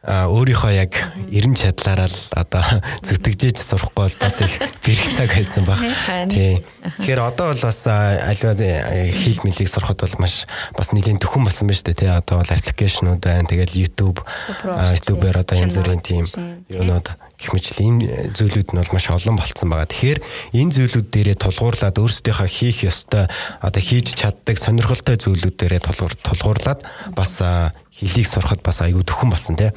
өөрийнхөө 0.01 0.73
яг 0.73 0.97
эрен 1.29 1.53
чадлаараа 1.53 2.09
л 2.09 2.19
одоо 2.33 2.65
зүтгэжээж 3.05 3.61
сурахгүй 3.61 4.09
бол 4.09 4.17
бас 4.17 4.41
их 4.41 4.53
бэрх 4.81 5.05
цаг 5.13 5.29
байсан 5.29 5.61
баг. 5.61 5.77
Тий. 6.25 6.65
Тэгэхээр 6.97 7.21
одоо 7.21 7.53
бол 7.53 7.61
бас 7.61 7.79
аливаа 7.85 8.57
хэл 8.57 9.45
мэлийг 9.45 9.69
сурахад 9.69 10.01
бол 10.01 10.17
маш 10.17 10.49
бас 10.73 10.89
нэлийн 10.89 11.21
төхөн 11.21 11.45
болсон 11.45 11.69
байна 11.69 11.77
шүү 11.77 11.87
дээ 11.93 11.99
тий. 12.01 12.09
Одоо 12.09 12.41
бол 12.41 12.49
аппликейшнууд 12.49 13.21
байна. 13.21 13.45
Тэгэл 13.45 13.77
YouTube 13.77 14.25
YouTube-ээр 14.57 15.37
одоо 15.37 15.55
янз 15.61 15.77
бүрийн 15.77 16.01
тийм 16.01 16.25
юунууд 16.65 17.05
гэх 17.41 17.51
мэт 17.57 17.65
энэ 17.81 18.01
зүйлүүд 18.37 18.69
нь 18.69 18.79
бол 18.79 18.93
маш 18.93 19.09
олон 19.09 19.35
болцсон 19.41 19.73
байгаа. 19.73 19.89
Тэгэхээр 19.89 20.19
энэ 20.53 20.73
зүйлүүд 20.77 21.07
дээрээ 21.09 21.37
тулгуурлаад 21.41 21.97
өөрсдийнхөө 21.97 22.45
хийх 22.47 22.85
ёстой 22.85 23.25
одоо 23.65 23.81
хийж 23.81 24.13
чаддаг 24.13 24.61
сонирхолтой 24.61 25.17
зүйлүүд 25.17 25.55
дээрээ 25.57 25.81
тулгуурлаад 26.21 26.85
бас 27.17 27.41
хэлийг 27.89 28.27
сурахад 28.29 28.61
бас 28.61 28.85
айгүй 28.85 29.01
төхөн 29.01 29.33
болсон 29.33 29.57
тий. 29.57 29.73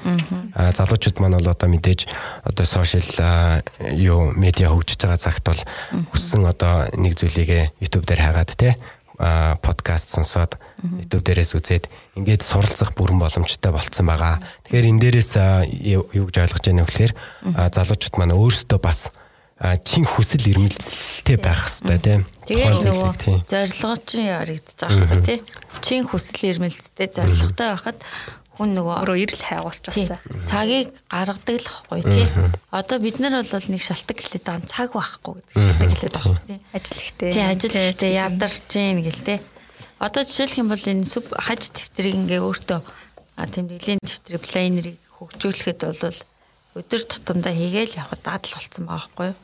А 0.52 0.76
залуучууд 0.76 1.18
маань 1.24 1.40
бол 1.40 1.48
одоо 1.56 1.68
мэдээж 1.72 2.04
одоо 2.44 2.66
сошиал 2.68 3.64
юу 3.96 4.36
медиа 4.36 4.68
хөгжиж 4.68 5.00
байгаа 5.00 5.20
цагт 5.24 5.44
бол 5.48 5.60
хүссэн 6.12 6.44
одоо 6.44 6.92
нэг 7.00 7.16
зүйлийг 7.16 7.72
YouTube 7.80 8.04
дээр 8.04 8.28
хагаад 8.28 8.52
тий 8.52 8.76
подкаст 9.18 10.10
сонсоод 10.10 10.58
YouTube 10.82 11.22
дээрээс 11.22 11.54
үзээд 11.54 11.84
ингээд 12.18 12.42
суралцах 12.42 12.94
бүрэн 12.98 13.22
боломжтой 13.22 13.70
болцсон 13.70 14.10
байгаа. 14.10 14.42
Тэгэхээр 14.66 14.90
энэ 14.90 15.02
дээрээс 15.02 15.32
юу 15.86 16.26
гэж 16.26 16.36
ойлгож 16.42 16.64
байна 16.66 16.82
вэ 16.82 16.90
гэхээр 16.90 17.12
залуучууд 17.70 18.14
маань 18.18 18.34
өөрсдөө 18.34 18.80
бас 18.82 19.14
чин 19.86 20.02
хүсэл 20.02 20.50
эрмэлзэлтэй 20.50 21.38
байх 21.38 21.70
хэрэгтэй 21.70 21.98
тийм. 22.02 22.22
Тэгээд 22.42 22.84
нөгөө 22.90 23.12
зорилго 23.46 23.94
чинь 24.02 24.26
байгаа 24.26 24.44
хэрэг 24.50 25.22
тийм. 25.22 25.42
Чин 25.78 26.02
хүсэл 26.10 26.50
эрмэлзэлтэй 26.50 27.08
зорилготой 27.14 27.68
байхад 27.70 27.98
хүн 28.54 28.70
нөгөө 28.74 28.94
өөрөө 29.02 29.18
ирэл 29.18 29.42
хайгуулж 29.50 29.84
байгаа. 29.90 30.20
Цагийг 30.46 30.94
гаргадаг 31.10 31.58
л 31.58 31.68
байхгүй 31.68 32.02
тий. 32.06 32.26
Одоо 32.70 32.98
бид 33.02 33.18
нар 33.18 33.42
бол 33.42 33.66
нэг 33.70 33.82
шалтгаан 33.82 34.18
хэлээд 34.22 34.46
байгаа 34.46 34.70
цаг 34.70 34.90
байхгүй 34.94 35.32
гэдэг 35.42 35.58
шалтгаан 35.58 35.90
хэлээд 35.90 36.14
байгаа 36.14 36.42
тий. 36.46 36.58
Ажил 36.70 37.00
ихтэй. 37.02 37.30
Тий 37.34 37.44
ажил 37.44 37.74
ихтэй 37.74 38.12
ядарч 38.14 38.62
гин 38.70 39.02
гэл 39.02 39.22
тий. 39.26 39.38
Одоо 39.98 40.22
жишээлх 40.22 40.58
юм 40.62 40.68
бол 40.70 40.84
энэ 40.86 41.02
сүп 41.02 41.26
хаж 41.34 41.62
тэмдрийг 41.74 42.14
ингээ 42.14 42.40
өөртөө 42.46 42.80
тэмдэглэлийн 43.34 44.02
тэмдрийг 44.02 44.42
плейнерийг 44.46 44.98
хөгжүүлэхэд 45.18 45.80
бол 45.82 46.18
өдөр 46.78 47.02
тутамдаа 47.06 47.54
хийгээл 47.54 47.98
явхад 47.98 48.22
дадал 48.22 48.54
болцсон 48.54 48.84
байгаа 48.86 49.02
байхгүй 49.02 49.28
юу? 49.30 49.38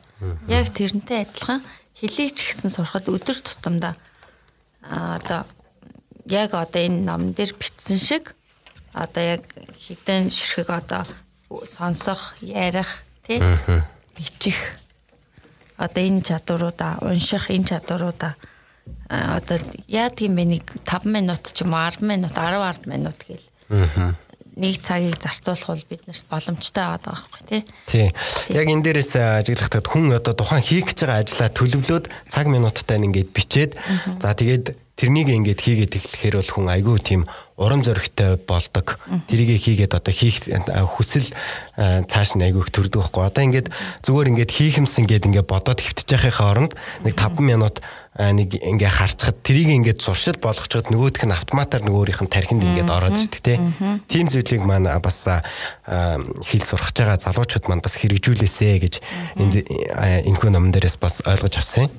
Яг 0.51 0.67
тэрнтэй 0.71 1.23
адилхан 1.23 1.59
хэлийг 1.95 2.31
ч 2.35 2.39
гэсэн 2.47 2.71
сурахад 2.71 3.07
өдөр 3.07 3.37
тутамдаа 3.39 3.95
одоо 4.83 5.47
яг 6.27 6.53
одоо 6.53 6.81
энэ 6.81 7.03
ном 7.07 7.31
дээр 7.33 7.55
бичсэн 7.55 7.97
шиг 7.97 8.35
одоо 8.93 9.23
яг 9.23 9.43
хідэн 9.77 10.29
ширхэг 10.29 10.69
одоо 10.69 11.03
сонсох, 11.67 12.35
ярих, 12.41 13.03
тий? 13.27 13.39
Бичих. 14.15 14.59
Одоо 15.77 16.03
энэ 16.03 16.21
чадваруудаа 16.21 16.99
унших 17.01 17.49
энэ 17.49 17.75
чадваруудаа 17.75 18.35
одоо 19.09 19.59
яадаг 19.87 20.21
юм 20.21 20.35
бэ? 20.35 20.43
Нэг 20.45 20.63
5 20.85 21.05
минут 21.05 21.43
ч 21.51 21.63
юм 21.63 21.73
уу 21.73 21.89
10 21.89 22.03
минут 22.05 22.33
10 22.35 22.85
10 22.85 22.87
минут 22.87 23.19
гэл. 23.27 23.47
Нэг 24.51 24.83
цагийг 24.83 25.15
зарцуулах 25.15 25.67
бол 25.67 25.85
биднэрт 25.89 26.25
боломжтой 26.27 26.83
байгаа 26.83 27.15
байхгүй 27.15 27.41
тий. 27.47 27.61
Тий. 27.87 28.07
Яг 28.51 28.67
энэ 28.67 28.83
дээрээс 28.83 29.15
ажиглахдаа 29.15 29.81
хүн 29.81 30.11
одоо 30.11 30.35
тухайн 30.35 30.61
хийх 30.61 30.91
гэж 30.91 31.07
байгаа 31.07 31.23
ажлаа 31.23 31.49
төлөвлөөд 31.49 32.05
цаг 32.27 32.45
минуттай 32.51 32.99
ингээд 32.99 33.31
бичээд 33.31 33.71
за 34.19 34.35
тэгээд 34.35 34.75
тэрнийг 35.01 35.33
ингээд 35.33 35.57
хийгээд 35.57 35.97
эхлэхээр 35.97 36.35
бол 36.37 36.51
хүн 36.53 36.67
айгүй 36.77 36.97
тийм 37.01 37.21
урам 37.57 37.81
зоригтой 37.81 38.37
болдог. 38.37 39.01
Тэрийг 39.25 39.57
хийгээд 39.57 39.97
одоо 39.97 40.13
хийх 40.13 40.45
хүсэл 40.45 41.33
цааш 42.05 42.37
нь 42.37 42.45
айгүй 42.45 42.61
их 42.61 42.69
төрдөг 42.69 43.01
байхгүй. 43.01 43.25
Одоо 43.25 43.43
ингээд 43.49 43.67
зүгээр 44.05 44.29
ингээд 44.29 44.51
хийхэмсэн 44.53 45.09
гээд 45.09 45.25
ингээд 45.25 45.49
бодоод 45.49 45.81
хөвтөж 45.81 46.05
яхахын 46.05 46.45
оронд 46.45 46.73
нэг 47.01 47.17
5 47.17 47.41
минут 47.41 47.81
нэг 48.17 48.61
ингээ 48.61 48.91
харчхад 48.91 49.41
тэрийг 49.41 49.71
ингээд 49.71 50.03
зуршил 50.03 50.37
болгочод 50.37 50.93
нөгөөх 50.93 51.25
нь 51.25 51.33
автоматар 51.33 51.81
нөгөөрийнх 51.81 52.21
нь 52.21 52.33
тархинд 52.33 52.61
ингээд 52.61 52.93
ороод 52.93 53.17
ирдэг 53.17 53.41
те. 53.41 53.57
Тим 54.05 54.29
зүйлийг 54.29 54.61
маань 54.67 54.85
бас 55.01 55.25
хэл 55.25 56.61
сурах 56.61 56.93
байгаа 56.93 57.17
залуучууд 57.17 57.65
маань 57.71 57.81
бас 57.81 57.97
хэрэгжүүлээсэ 57.97 58.69
гэж 58.83 58.93
энд 59.41 59.65
энэхүү 60.29 60.49
номон 60.53 60.75
дээрээс 60.75 60.99
бас 61.01 61.25
ойлгож 61.25 61.55
авсан. 61.57 61.89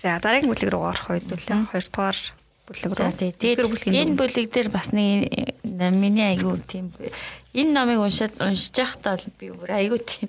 За 0.00 0.18
дараагийн 0.20 0.52
бүлэг 0.52 0.70
рүү 0.72 0.84
орох 0.84 1.06
үед 1.12 1.26
бол 1.28 1.40
хоёрдугаар 1.72 2.18
бүлэг 2.68 2.92
рүү. 2.92 3.12
Тэгээд 3.16 3.60
энэ 3.96 4.16
бүлэг 4.16 4.46
дээр 4.52 4.68
бас 4.68 4.92
нэг 4.92 5.32
миний 5.64 6.36
айгүй 6.36 6.60
тийм. 6.68 6.92
Энэ 7.56 7.72
номыг 7.72 8.04
уншаад 8.04 8.36
уншиж 8.40 8.76
байхдаа 8.76 9.16
би 9.40 9.52
бүр 9.52 9.72
айгүй 9.72 10.00
тийм 10.04 10.28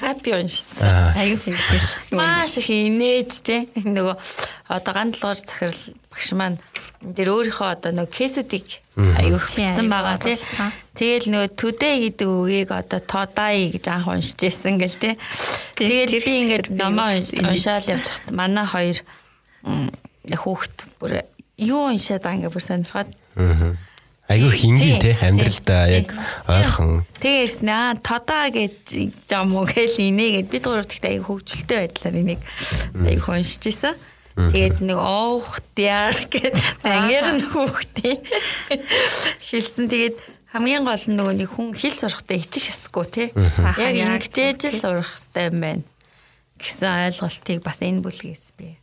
хаппи 0.00 0.32
уншсан. 0.32 1.12
Айгүй 1.16 1.56
хэвчээ. 1.56 2.16
Маш 2.16 2.56
их 2.58 2.68
инээж 2.70 3.32
те. 3.44 3.56
Нөгөө 3.76 4.16
одоо 4.72 4.92
гандлгаар 4.94 5.38
захирал 5.38 5.80
багш 6.08 6.32
маань 6.32 6.58
энэ 7.02 7.14
дэр 7.18 7.28
өөрийнхөө 7.34 7.68
одоо 7.74 7.90
нөгөө 7.92 8.14
кейсүүдийг 8.14 8.68
айгүй 8.94 9.40
хэлсэн 9.42 9.88
байгаа 9.90 10.18
тий. 10.22 10.38
Тэгэл 10.94 11.26
нөгөө 11.34 11.50
today 11.58 11.96
гэдэг 12.06 12.28
үгийг 12.30 12.70
одоо 12.70 13.00
тодай 13.02 13.74
гэж 13.74 13.84
анх 13.90 14.06
уншиж 14.06 14.38
байсан 14.38 14.78
гэл 14.78 14.96
тий. 15.02 15.14
Тэгэл 15.74 16.22
би 16.22 16.32
ингээд 16.46 16.68
номоо 16.70 17.18
уншаал 17.18 17.90
явж 17.90 18.06
хат 18.06 18.26
манай 18.30 18.66
хоёр 18.66 18.98
хүүхд 20.30 20.76
бүр 21.02 21.26
юу 21.58 21.90
уншаад 21.90 22.22
ингээд 22.22 22.54
бүр 22.54 22.62
сонирхоод 22.62 23.10
Айгүй 24.32 24.52
хингийн 24.56 25.00
те 25.04 25.12
амьдралда 25.20 25.76
яг 25.92 26.08
ойрхон. 26.48 27.04
Тэгээс 27.20 27.60
наа 27.60 27.92
тодаа 28.00 28.48
гэж 28.48 29.28
жам 29.28 29.52
уу 29.52 29.68
гээл 29.68 30.00
инээгээд 30.08 30.48
бид 30.48 30.64
гурав 30.64 30.88
тэгт 30.88 31.04
айгүй 31.04 31.24
хөвгчлөлтэй 31.28 31.78
байдлаар 31.84 32.16
энийг 32.16 32.40
айгүй 32.96 33.32
уншиж 33.36 33.68
исэн. 33.68 33.92
Тэгээд 34.32 34.80
нэг 34.80 34.96
оох 34.96 35.60
яар 35.76 36.16
гэд 36.32 36.56
ангир 36.88 37.28
нь 37.36 37.44
хүүхдээ 37.44 38.16
хэлсэн. 39.44 39.92
Тэгээд 39.92 40.16
хамгийн 40.56 40.88
гол 40.88 41.04
нь 41.04 41.16
нөгөө 41.20 41.36
нэг 41.36 41.50
хүн 41.52 41.76
хэл 41.76 41.92
сурахтаа 41.92 42.40
ичих 42.40 42.72
ёсгүй 42.72 43.06
тий. 43.12 43.28
Яг 43.36 43.92
ингэжээж 43.92 44.72
л 44.72 44.80
сурах 44.80 45.12
хэрэгтэй 45.12 45.52
юм 45.52 45.60
байна 45.60 45.84
гэсэн 46.62 47.10
ойлголтыг 47.10 47.58
бас 47.66 47.82
энэ 47.82 48.02
бүлгээс 48.06 48.54
би 48.54 48.78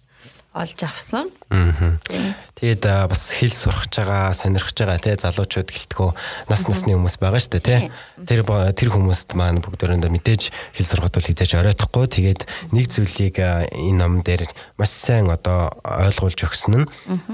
олж 0.51 0.79
авсан. 0.83 1.31
Тэгээд 1.49 2.83
бас 3.07 3.31
хэл 3.39 3.55
сурах 3.55 3.87
байгаа, 3.87 4.35
сонирхож 4.35 4.75
байгаа 4.75 4.99
тий 4.99 5.15
залуучууд 5.15 5.71
гэлтгөө 5.71 6.09
нас 6.51 6.67
насны 6.67 6.91
хүмүүс 6.91 7.15
байгаа 7.15 7.39
шүү 7.39 7.55
дээ 7.55 7.63
тий. 7.63 7.79
Тэр 8.27 8.43
тэр 8.75 8.89
хүмүүст 8.91 9.31
маань 9.39 9.63
бүгдөрөндөө 9.63 10.11
мэдээж 10.11 10.51
хэл 10.75 10.87
сурахад 10.91 11.15
бол 11.15 11.23
хизээж 11.23 11.55
оройтхгүй. 11.55 12.05
Тэгээд 12.11 12.41
нэг 12.75 12.85
зүйлийг 12.91 13.39
энэ 13.39 13.95
ном 13.95 14.19
дээр 14.27 14.43
маш 14.75 14.91
сайн 14.91 15.31
одоо 15.31 15.71
ойлгуулж 15.87 16.35
өгсөн 16.43 16.83
нь 16.83 16.85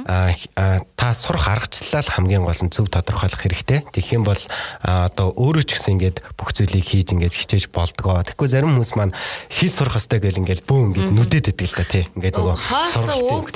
та 0.05 1.07
сурах 1.17 1.49
аргачлалаа 1.49 2.05
хамгийн 2.05 2.45
гол 2.45 2.61
нь 2.61 2.69
зөв 2.69 2.85
тодорхойлох 2.93 3.41
хэрэгтэй. 3.41 3.81
Тэгэх 3.89 4.21
юм 4.21 4.29
бол 4.29 4.37
одоо 4.85 5.33
өөрөө 5.33 5.65
ч 5.65 5.73
гэсэн 5.73 5.97
ингээд 5.97 6.21
бүх 6.37 6.53
зүйлийг 6.53 6.85
хийж 6.85 7.17
ингээд 7.17 7.33
хичээж 7.33 7.73
болдгоо. 7.73 8.21
Тэгэхгүй 8.21 8.47
зарим 8.47 8.77
хүмүүс 8.77 8.93
маань 8.93 9.17
хэл 9.49 9.73
сурах 9.73 9.97
хэрэгтэй 9.97 10.21
гэл 10.21 10.41
ингээд 10.45 10.61
бөө 10.69 10.79
ингээд 10.93 11.11
нүдэд 11.17 11.49
идэг 11.49 11.65
л 11.65 11.77
та 11.81 11.85
тий. 11.89 12.05
Ингээд 12.13 12.37
нөгөө 12.37 12.55
сургалтын 12.93 13.41
үг 13.41 13.49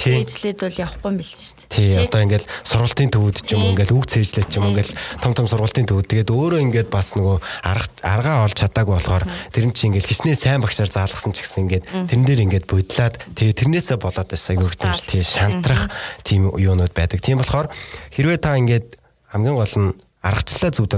цээжлээд 0.50 0.60
бол 0.62 0.82
явахгүй 0.82 1.12
юм 1.12 1.18
бэл 1.20 1.30
шүү 1.30 1.56
дээ. 1.60 1.70
Тий, 1.70 1.90
одоо 2.02 2.22
ингээл 2.26 2.48
сургалтын 2.66 3.12
төвүүд 3.14 3.38
ч 3.46 3.50
юм 3.54 3.62
уу 3.62 3.72
ингээл 3.74 3.96
үг 3.98 4.06
цээжлээд 4.10 4.50
ч 4.50 4.54
юм 4.58 4.66
уу 4.66 4.74
ингээл 4.74 4.94
том 5.22 5.34
том 5.38 5.46
сургалтын 5.46 5.86
төвүүд. 5.86 6.08
Тэгээд 6.10 6.30
өөрөө 6.34 6.60
ингээд 6.66 6.90
бас 6.90 7.14
нөгөө 7.14 7.38
арга 7.62 7.86
аргаа 8.02 8.36
олж 8.46 8.56
чадаагүй 8.58 8.96
болохоор 8.98 9.26
тэр 9.54 9.66
нь 9.70 9.74
чи 9.76 9.88
ингээл 9.90 10.10
хичнээн 10.10 10.40
сайн 10.40 10.62
багшаар 10.64 10.90
заалгасан 10.90 11.34
ч 11.34 11.46
гэсэн 11.46 11.62
ингээд 11.70 11.86
тэрэн 12.10 12.26
дээр 12.26 12.44
ингээд 12.50 12.66
бодлаад 12.66 13.16
тэгээд 13.38 13.60
тэрнээсээ 13.62 13.98
болоод 14.02 14.30
байсан 14.30 14.58
аюултай 14.58 14.92
тий 15.06 15.24
шантрах 15.24 15.84
тийм 16.26 16.50
юунууд 16.50 16.94
байдаг. 16.94 17.22
Тийм 17.22 17.38
болохоор 17.42 17.70
хэрвээ 18.14 18.40
та 18.42 18.58
ингээд 18.58 18.98
хамгийн 19.30 19.58
гол 19.58 19.76
нь 19.78 19.94
аргачлалаа 20.20 20.72
зөв 20.74 20.90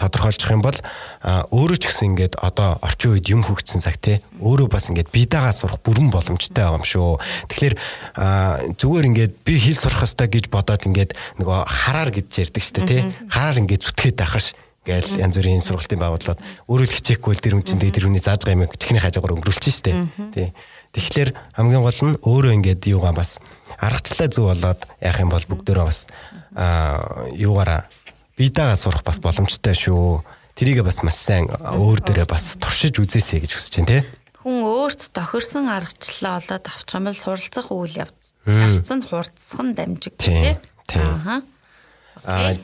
тодорхойлчих 0.00 0.50
юм 0.50 0.64
бол 0.64 0.78
өөрөө 1.20 1.76
ч 1.76 1.84
гэсэн 1.92 2.16
ингээд 2.16 2.34
одоо 2.40 2.80
орчин 2.80 3.12
үед 3.14 3.28
юм 3.28 3.44
хөгжсөн 3.44 3.84
цаг 3.84 4.00
те 4.00 4.24
өөрөө 4.40 4.68
бас 4.72 4.88
ингээд 4.88 5.12
бидагаа 5.12 5.52
сурах 5.52 5.84
бүрэн 5.84 6.08
боломжтой 6.08 6.64
байгаа 6.64 6.80
юм 6.80 6.88
шүү. 6.88 7.20
Тэгэхээр 7.52 7.74
зүгээр 8.80 9.08
ингээд 9.12 9.32
би 9.44 9.54
хэл 9.60 9.76
сурах 9.76 10.08
ёстой 10.08 10.32
гэж 10.32 10.48
бодоод 10.48 10.88
ингээд 10.88 11.12
нөгөө 11.36 11.58
хараар 11.68 12.10
гэж 12.10 12.28
ярьдаг 12.48 12.62
шүү 12.64 12.74
дээ 12.80 12.88
те. 12.88 12.98
Хараар 13.28 13.60
ингээд 13.60 13.84
зүтгээд 13.84 14.16
байхаш 14.16 14.56
гээл 14.80 15.20
янз 15.20 15.36
бүрийн 15.36 15.60
сургалтын 15.60 16.00
байгууллагууд 16.00 16.40
өөрөө 16.40 16.86
л 16.88 16.96
хичээхгүй 16.96 17.32
л 17.36 17.44
тэр 17.44 17.54
юм 17.60 17.62
чинь 17.62 17.76
тэр 17.76 18.08
үний 18.08 18.22
зааж 18.22 18.48
байгаа 18.48 18.64
юм 18.64 18.72
чихний 18.80 19.02
хажуугаар 19.04 19.36
өнгөрүүлчих 19.36 19.76
шүү 19.76 19.84
дээ. 19.84 19.96
Тий. 20.32 20.48
Тэгэхээр 20.96 21.30
хамгийн 21.52 21.84
гол 21.84 22.00
нь 22.00 22.16
өөрөө 22.24 22.52
ингээд 22.56 22.88
юугаа 22.88 23.12
бас 23.12 23.44
аргачлалаа 23.76 24.28
зөв 24.32 24.48
болоод 24.48 24.80
яах 25.04 25.20
юм 25.20 25.30
бол 25.30 25.46
бүгдөө 25.52 25.84
бас 25.84 26.08
аа 26.56 27.28
юугаараа 27.36 27.86
биедаага 28.40 28.76
сурах 28.80 29.04
бас 29.04 29.20
боломжтой 29.20 29.76
шүү. 29.76 30.24
Тэрийг 30.56 30.80
бас 30.84 31.04
маш 31.04 31.20
сайн 31.20 31.52
өөр 31.52 32.00
дээрээ 32.00 32.28
бас 32.28 32.56
туршиж 32.56 32.96
үзээсэй 32.96 33.44
гэж 33.44 33.52
хүсэж 33.60 33.74
байна 33.84 34.00
те. 34.00 34.00
Хүн 34.40 34.64
өөрт 34.64 35.12
тохирсон 35.12 35.68
аргачлалаа 35.68 36.40
олоод 36.40 36.64
авчих 36.64 36.96
юм 36.96 37.04
бол 37.04 37.20
суралцах 37.20 37.68
үйл 37.68 38.00
явц. 38.00 38.32
Хурцсах 38.48 39.60
нь 39.60 39.76
дамжиг 39.76 40.16
те. 40.16 40.56
Аа. 40.96 41.44
Аа 42.24 42.56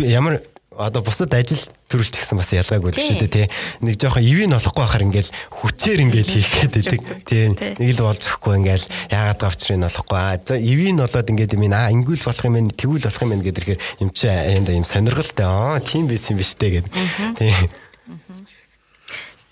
ямар 0.00 0.40
одоо 0.80 1.04
бусад 1.04 1.34
ажил 1.36 1.60
төрүүлч 1.92 2.16
гэсэн 2.16 2.40
бас 2.40 2.50
ялгаагүй 2.56 2.90
л 2.90 2.96
шүү 2.96 3.20
дээ 3.20 3.30
тий. 3.30 3.46
Нэг 3.84 4.00
жоохон 4.00 4.24
ивэн 4.24 4.56
олохгүй 4.56 4.82
байхаар 4.82 5.04
ингээл 5.04 5.30
хүчээр 5.60 6.00
ингээл 6.08 6.32
хийх 6.32 6.50
байдаг. 6.64 7.20
Тий. 7.28 7.52
Нэг 7.52 7.90
л 7.94 8.04
болж 8.08 8.22
өгөхгүй 8.24 8.54
ингээл 8.64 8.86
яагаад 9.12 9.40
гавчрын 9.44 9.86
олохгүй. 9.86 10.16
Аа 10.16 10.40
ивэн 10.56 11.04
олоод 11.04 11.30
ингээд 11.30 11.54
юм 11.54 11.64
аа 11.70 11.92
ингүүл 11.92 12.24
болох 12.24 12.44
юм 12.48 12.56
байна, 12.56 12.72
тэгүүл 12.72 13.04
болох 13.04 13.22
юм 13.22 13.30
байна 13.36 13.44
гэдэг 13.44 13.64
хэрэг 13.68 13.80
юм 14.00 14.08
чи 14.10 14.28
энэ 14.32 14.76
юм 14.80 14.86
сонирхолтой. 14.88 15.44
Аа 15.44 15.84
тийм 15.84 16.08
байсан 16.08 16.40
биш 16.40 16.56
дээ 16.56 16.80
гэд. 16.80 16.88
Тий. 17.36 17.54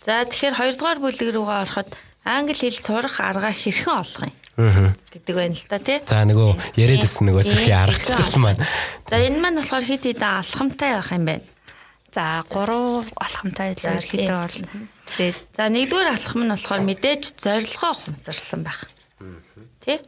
За 0.00 0.24
тэгэхээр 0.24 0.56
хоёрдугаар 0.56 0.98
бүлэг 1.04 1.28
рүүгээ 1.36 1.60
ороход 1.68 1.88
англи 2.24 2.56
хэл 2.56 2.80
сурах 2.80 3.20
арга 3.20 3.52
хэрхэн 3.52 4.00
олох 4.00 4.24
юм 4.24 4.47
гэдэг 4.58 5.34
байна 5.38 5.54
л 5.54 5.66
та 5.70 5.78
тий. 5.78 6.02
За 6.02 6.26
нөгөө 6.26 6.50
яриадсэн 6.74 7.30
нөгөө 7.30 7.44
сэрхийн 7.46 7.78
аргачлал 7.78 8.36
маань. 8.42 8.66
За 9.06 9.16
энэ 9.22 9.38
маань 9.38 9.58
болохоор 9.62 9.86
хит 9.86 10.02
хитэн 10.02 10.42
алхамтай 10.42 10.98
байх 10.98 11.10
юм 11.14 11.24
байна. 11.30 11.46
За 12.10 12.42
3 12.42 13.06
алхамтай 13.22 13.68
л 13.78 13.86
ерөөхдөө 13.86 14.34
бол 14.34 14.58
тэгээд 15.14 15.38
за 15.54 15.62
нэгдүгээр 15.70 16.10
алхам 16.10 16.42
нь 16.42 16.52
болохоор 16.58 16.82
мэдээж 16.82 17.22
зорилгоо 17.38 17.90
ухамсарлсан 17.94 18.60
байх. 18.66 18.90
Тэ? 19.86 20.02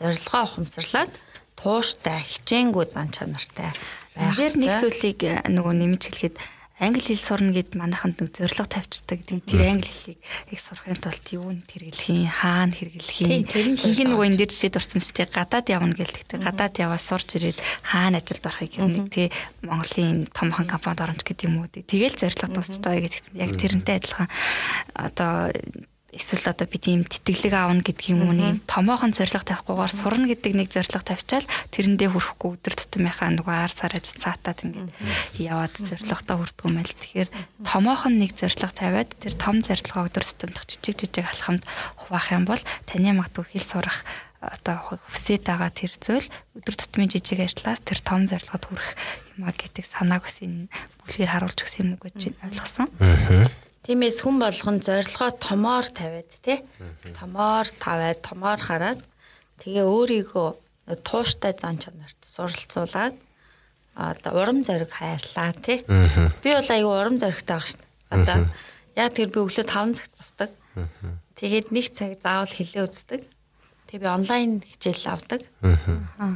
Зорилгоо 0.00 0.42
ухамсарлаад 0.48 1.12
тууштай, 1.60 2.24
хичээнгүй 2.24 2.88
зан 2.88 3.12
чанартай 3.12 3.68
байх. 3.68 3.76
Тэгэхээр 4.16 4.54
нэг 4.56 4.72
зүйлийг 4.80 5.20
э, 5.28 5.44
нөгөө 5.52 5.74
нэмж 5.76 6.02
хэлэхэд 6.08 6.36
англи 6.80 7.04
хэл 7.04 7.20
сурна 7.20 7.52
гэд 7.52 7.76
манайханд 7.76 8.24
нэг 8.24 8.32
зорилго 8.32 8.64
тавьчихдаг. 8.64 9.20
Тэгээд 9.28 9.44
тэр 9.44 9.62
англи 9.68 9.92
хэлийг 9.92 10.20
их 10.48 10.60
сурахын 10.64 10.96
тулд 10.96 11.26
юу 11.36 11.52
н 11.52 11.60
хэрэглэхийн, 11.68 12.24
хаана 12.24 12.72
хэрэглэхийн. 12.72 13.44
Хийг 13.76 14.08
нөгөө 14.08 14.26
энэ 14.32 14.38
дээр 14.40 14.50
жишээ 14.50 14.72
дурсан 14.72 15.04
ч 15.04 15.12
тий 15.12 15.28
гадаад 15.28 15.68
явна 15.68 15.92
гэлдэг. 15.92 16.40
Гадаад 16.40 16.74
яваа 16.80 16.96
сурч 16.96 17.36
ирээд 17.36 17.60
хаана 17.84 18.24
ажилд 18.24 18.48
орохыг 18.48 18.72
хэр 18.72 18.88
нэг 18.88 19.06
тий 19.12 19.28
Монголын 19.60 20.24
томхон 20.32 20.64
компанид 20.64 21.04
оромж 21.04 21.20
гэдэг 21.20 21.44
юм 21.44 21.60
уу. 21.60 21.68
Тэгэл 21.68 22.16
зорилго 22.16 22.48
дуусч 22.48 22.80
байгаа 22.80 23.04
гэдэгт 23.04 23.36
яг 23.36 23.52
тэрнтэй 23.60 23.96
адилхан 24.00 24.28
одоо 24.96 25.52
эсвэл 26.10 26.50
одоо 26.50 26.66
би 26.66 26.78
тийм 26.82 27.06
тэтгэлэг 27.06 27.54
аавна 27.54 27.86
гэдэг 27.86 28.06
юм 28.10 28.26
уу 28.26 28.34
нэг 28.34 28.66
томоохон 28.66 29.14
зориг 29.14 29.46
тавихгүйгээр 29.46 29.94
сурна 29.94 30.26
гэдэг 30.26 30.52
нэг 30.58 30.68
зориг 30.74 30.90
тавьчаал 31.06 31.46
тэрэндээ 31.70 32.10
хүрэхгүй 32.10 32.50
өдөр 32.58 32.74
тутмынхаа 32.74 33.30
нөгөө 33.38 33.54
ар 33.54 33.70
сар 33.70 33.94
ажил 33.94 34.18
цаатаад 34.18 34.58
ингээд 34.66 34.90
яваад 35.38 35.74
зоригтой 35.78 36.36
хүрдэг 36.36 36.66
юм 36.66 36.74
байл. 36.82 36.94
Тэгэхээр 36.98 37.30
томоохон 37.62 38.14
нэг 38.18 38.30
зориг 38.34 38.58
тавиад 38.58 39.10
тэр 39.22 39.34
том 39.38 39.62
зорилгоо 39.62 40.10
өдөр 40.10 40.24
тутмдах 40.26 40.66
жижиг 40.66 40.98
жижиг 40.98 41.26
алхамд 41.30 41.62
хуваах 41.94 42.26
юм 42.34 42.44
бол 42.50 42.62
таны 42.90 43.14
магадгүй 43.14 43.54
хэл 43.54 43.70
сурах 43.70 44.02
одоо 44.42 44.98
хүсээд 45.14 45.46
байгаа 45.46 45.70
тэр 45.70 45.94
зүйл 45.94 46.26
өдөр 46.58 46.74
тутмын 46.74 47.12
жижиг 47.12 47.44
ажлаар 47.44 47.78
тэр 47.78 48.00
том 48.02 48.26
зорилгод 48.26 48.66
хүрэх 48.66 48.90
юм 49.36 49.46
а 49.46 49.52
гэдэг 49.52 49.84
санааг 49.84 50.24
бас 50.26 50.40
энэ 50.42 50.72
бүлгээр 51.04 51.30
харуулж 51.38 51.60
өгсөн 51.60 51.84
юм 51.86 51.90
уу 51.94 52.08
гэж 52.08 52.34
ойлгосон. 52.40 52.88
Аа 52.98 53.69
Тиймээс 53.80 54.20
хүн 54.20 54.36
болгон 54.36 54.78
зорилгоо 54.84 55.30
томоор 55.40 55.86
тавиад 55.88 56.28
тий. 56.44 56.60
Томоор 57.16 57.66
тавиад, 57.80 58.20
томоор 58.20 58.60
хараад 58.60 59.00
тэгээ 59.64 59.88
өөрийгөө 59.88 60.48
тууштай 61.00 61.56
зан 61.56 61.80
чанарт 61.80 62.20
суралцуулаад 62.20 63.16
одоо 63.96 64.32
урам 64.36 64.60
зориг 64.64 64.92
хайрлаа 64.92 65.52
тий. 65.56 65.80
Би 66.44 66.50
бол 66.52 66.68
аюу 66.68 66.92
урам 66.92 67.16
зоригтой 67.16 67.56
байгаа 67.56 67.68
шүү 67.72 67.80
дээ. 67.80 67.88
Одоо 68.20 68.36
яг 69.00 69.12
тэр 69.16 69.28
би 69.32 69.38
өглөө 69.40 69.64
5 69.64 69.96
цагт 69.96 70.12
босдог. 70.20 70.50
Тэгээд 71.40 71.72
нэг 71.72 71.86
цаг 71.96 72.20
заавал 72.20 72.52
хилээ 72.52 72.84
үздэг. 72.84 73.22
Тэгээ 73.88 74.04
би 74.04 74.08
онлайн 74.12 74.50
хичээл 74.60 75.08
авдаг. 75.08 75.40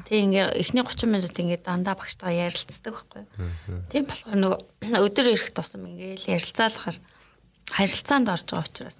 Тэг 0.09 0.17
ингээ 0.17 0.59
эхний 0.59 0.83
30 0.83 1.13
минут 1.13 1.37
ингээ 1.37 1.61
дандаа 1.61 1.95
багштайгаа 1.95 2.49
ярилцдаг 2.49 2.95
байхгүй. 2.95 3.23
Тийм 3.93 4.05
болохоор 4.09 4.39
нөгөө 4.41 4.61
өдөр 5.07 5.27
ирэх 5.29 5.53
тусам 5.53 5.87
ингээ 5.87 6.25
ярилцаалахаар 6.25 6.99
харилцаанд 7.71 8.29
орж 8.29 8.47
байгаа 8.51 8.69
учраас 8.69 8.99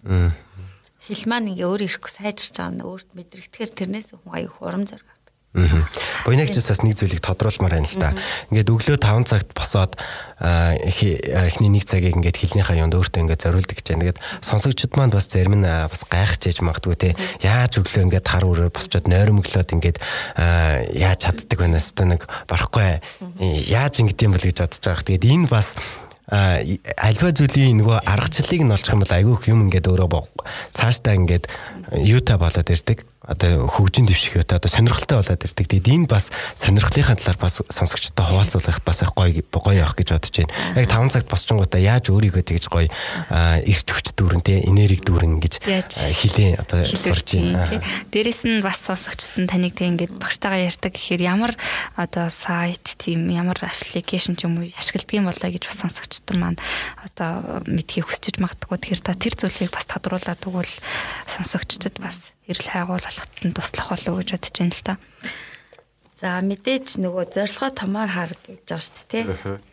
хэл 1.05 1.25
маань 1.29 1.53
ингээ 1.53 1.69
өөр 1.69 1.83
ирэхгүй 1.85 2.13
сайжирч 2.13 2.57
байгаа 2.57 2.73
нь 2.73 2.87
өөрт 2.87 3.11
мэдрэгдэхээр 3.13 3.73
тэрнээс 3.77 4.09
хүн 4.17 4.33
аюух 4.33 4.63
урам 4.65 4.89
зориг 4.89 5.15
Буйнагчаас 5.55 6.67
бас 6.67 6.83
нэг 6.83 6.99
зүйлийг 6.99 7.23
тодруулмаар 7.23 7.79
байна 7.79 7.87
л 7.87 8.03
да. 8.03 8.11
Ингээд 8.51 8.75
өглөө 8.75 8.99
5 8.99 9.31
цагт 9.31 9.55
босоод 9.55 9.95
эхний 10.43 11.71
нэг 11.71 11.87
цагийг 11.87 12.19
ингээд 12.19 12.43
хилнийхаа 12.43 12.75
юунд 12.75 12.99
өөртөө 12.99 13.23
ингээд 13.23 13.45
зориулдаг 13.47 13.79
гэж 13.79 13.87
байна. 13.87 14.03
Тэгээд 14.03 14.23
сонсогчд 14.43 14.99
маань 14.99 15.15
бас 15.15 15.31
зарим 15.31 15.63
нь 15.63 15.63
бас 15.63 16.03
гайхаж 16.11 16.43
яж 16.51 16.59
магадгүй 16.59 16.97
те. 16.99 17.15
Яаж 17.39 17.79
өглөө 17.79 18.03
ингээд 18.03 18.27
хар 18.27 18.51
өрөөр 18.51 18.75
босчоод 18.75 19.07
нойромглоод 19.07 19.71
ингээд 19.79 20.03
яаж 20.91 21.19
чаддаг 21.23 21.59
өстой 21.71 22.07
нэг 22.11 22.27
барахгүй 22.51 22.99
яаж 23.71 24.03
ингэдэм 24.03 24.35
бол 24.35 24.43
гэж 24.43 24.59
бодож 24.59 24.83
байгаа. 24.83 25.07
Тэгээд 25.07 25.23
энэ 25.23 25.47
бас 25.47 25.79
альва 26.31 27.31
зүйлийн 27.37 27.81
нөгөө 27.85 27.99
аргачлалыг 28.09 28.63
нь 28.65 28.73
олчих 28.73 28.97
юм 28.97 29.05
бол 29.05 29.13
айгүй 29.13 29.35
их 29.37 29.45
юм 29.53 29.61
ингээд 29.69 29.91
өөрөө 29.93 30.09
цаашдаа 30.73 31.15
ингээд 31.21 31.45
юутай 32.01 32.41
болоод 32.41 32.69
ирдэг 32.73 33.05
одоо 33.25 33.65
хөгжин 33.69 34.05
дэвших 34.05 34.37
одоо 34.37 34.61
сонирхолтой 34.69 35.25
болоод 35.25 35.45
ирдэг. 35.45 35.65
Тэгээд 35.65 35.89
энэ 35.89 36.07
бас 36.07 36.29
сонирхлынхаа 36.61 37.17
талаар 37.17 37.39
бас 37.41 37.65
сонсогчдод 37.65 38.21
хуваалцуулах 38.21 38.85
бас 38.85 39.01
гоё 39.17 39.41
гоё 39.49 39.81
явах 39.81 39.97
гэж 39.97 40.09
бодож 40.13 40.35
байна. 40.45 40.53
Яг 40.77 40.93
5 40.93 41.09
цагт 41.09 41.29
босчингуудаа 41.33 41.81
яаж 41.81 42.13
өөрийгөө 42.13 42.45
тэгж 42.45 42.69
гоё 42.69 42.93
эрч 43.65 43.89
хүч 43.89 44.13
дүүрэн 44.13 44.45
те 44.45 44.61
энерги 44.69 45.01
дүүрэн 45.09 45.41
гэж 45.41 45.55
хилээ 45.65 46.61
одоо 46.61 46.85
сурж 46.85 47.41
байна. 47.41 47.81
Дээрэс 48.13 48.45
нь 48.45 48.61
бас 48.61 48.85
сонсогчдод 48.85 49.41
нь 49.41 49.49
таныг 49.49 49.73
тэг 49.73 49.97
ингээд 49.97 50.21
багштайгаа 50.21 50.69
ярьдаг 50.69 50.93
гэхээр 50.93 51.23
ямар 51.25 51.57
одоо 51.97 52.29
сайт 52.29 52.85
тийм 53.01 53.33
ямар 53.33 53.57
аппликейшн 53.57 54.37
ч 54.37 54.45
юм 54.45 54.61
уу 54.61 54.69
ашигладаг 54.69 55.17
юм 55.17 55.33
болоо 55.33 55.49
гэж 55.49 55.65
бас 55.65 55.81
сонсогчдод 55.81 56.37
маань 56.37 56.61
одоо 57.01 57.65
мэдхийг 57.65 58.05
хүсэж 58.05 58.37
магадгүй. 58.37 58.77
Тэгэхээр 58.77 59.01
та 59.01 59.17
тэр 59.17 59.35
зүйлийг 59.41 59.73
бас 59.73 59.89
тодруулаад 59.89 60.45
өгвөл 60.45 60.75
сонсогчдод 61.25 61.97
бас 62.05 62.34
эрэл 62.49 62.69
хайгуулалтад 62.69 63.33
нь 63.45 63.57
туслах 63.57 63.89
болов 63.93 64.13
уу 64.13 64.21
гэж 64.21 64.31
бодож 64.37 64.55
байна 64.59 64.75
л 64.77 64.85
та. 64.85 64.95
За 66.15 66.39
мэдээж 66.45 67.03
нөгөө 67.03 67.25
зорилгоо 67.33 67.71
томоор 67.75 68.11
хар 68.13 68.33
гэж 68.47 68.63
байгаа 68.69 68.85
шүү 68.85 69.07
дээ 69.11 69.25
тий. 69.25 69.25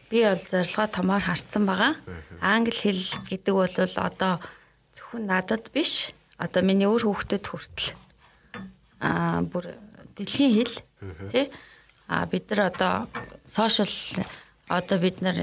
Би 0.10 0.20
бол 0.26 0.42
зорилгоо 0.42 0.88
томоор 0.90 1.24
харцсан 1.28 1.64
байгаа. 1.68 1.94
Англи 2.42 2.74
хэл 2.74 3.04
гэдэг 3.30 3.54
бол 3.54 3.76
одоо 3.78 4.34
зөвхөн 4.96 5.24
надад 5.28 5.70
биш 5.76 6.10
одоо 6.42 6.62
миний 6.66 6.90
өөр 6.90 7.06
хүүхдэд 7.06 7.46
хүртэл 7.46 7.94
аа 9.06 9.46
бүр 9.46 9.76
дэлхийн 10.18 10.54
хэл 10.58 10.76
тий. 11.30 11.46
А 12.10 12.26
бид 12.26 12.50
нар 12.50 12.74
одоо 12.74 13.08
сошиал 13.46 14.26
одоо 14.68 14.98
бид 14.98 15.22
нар 15.22 15.38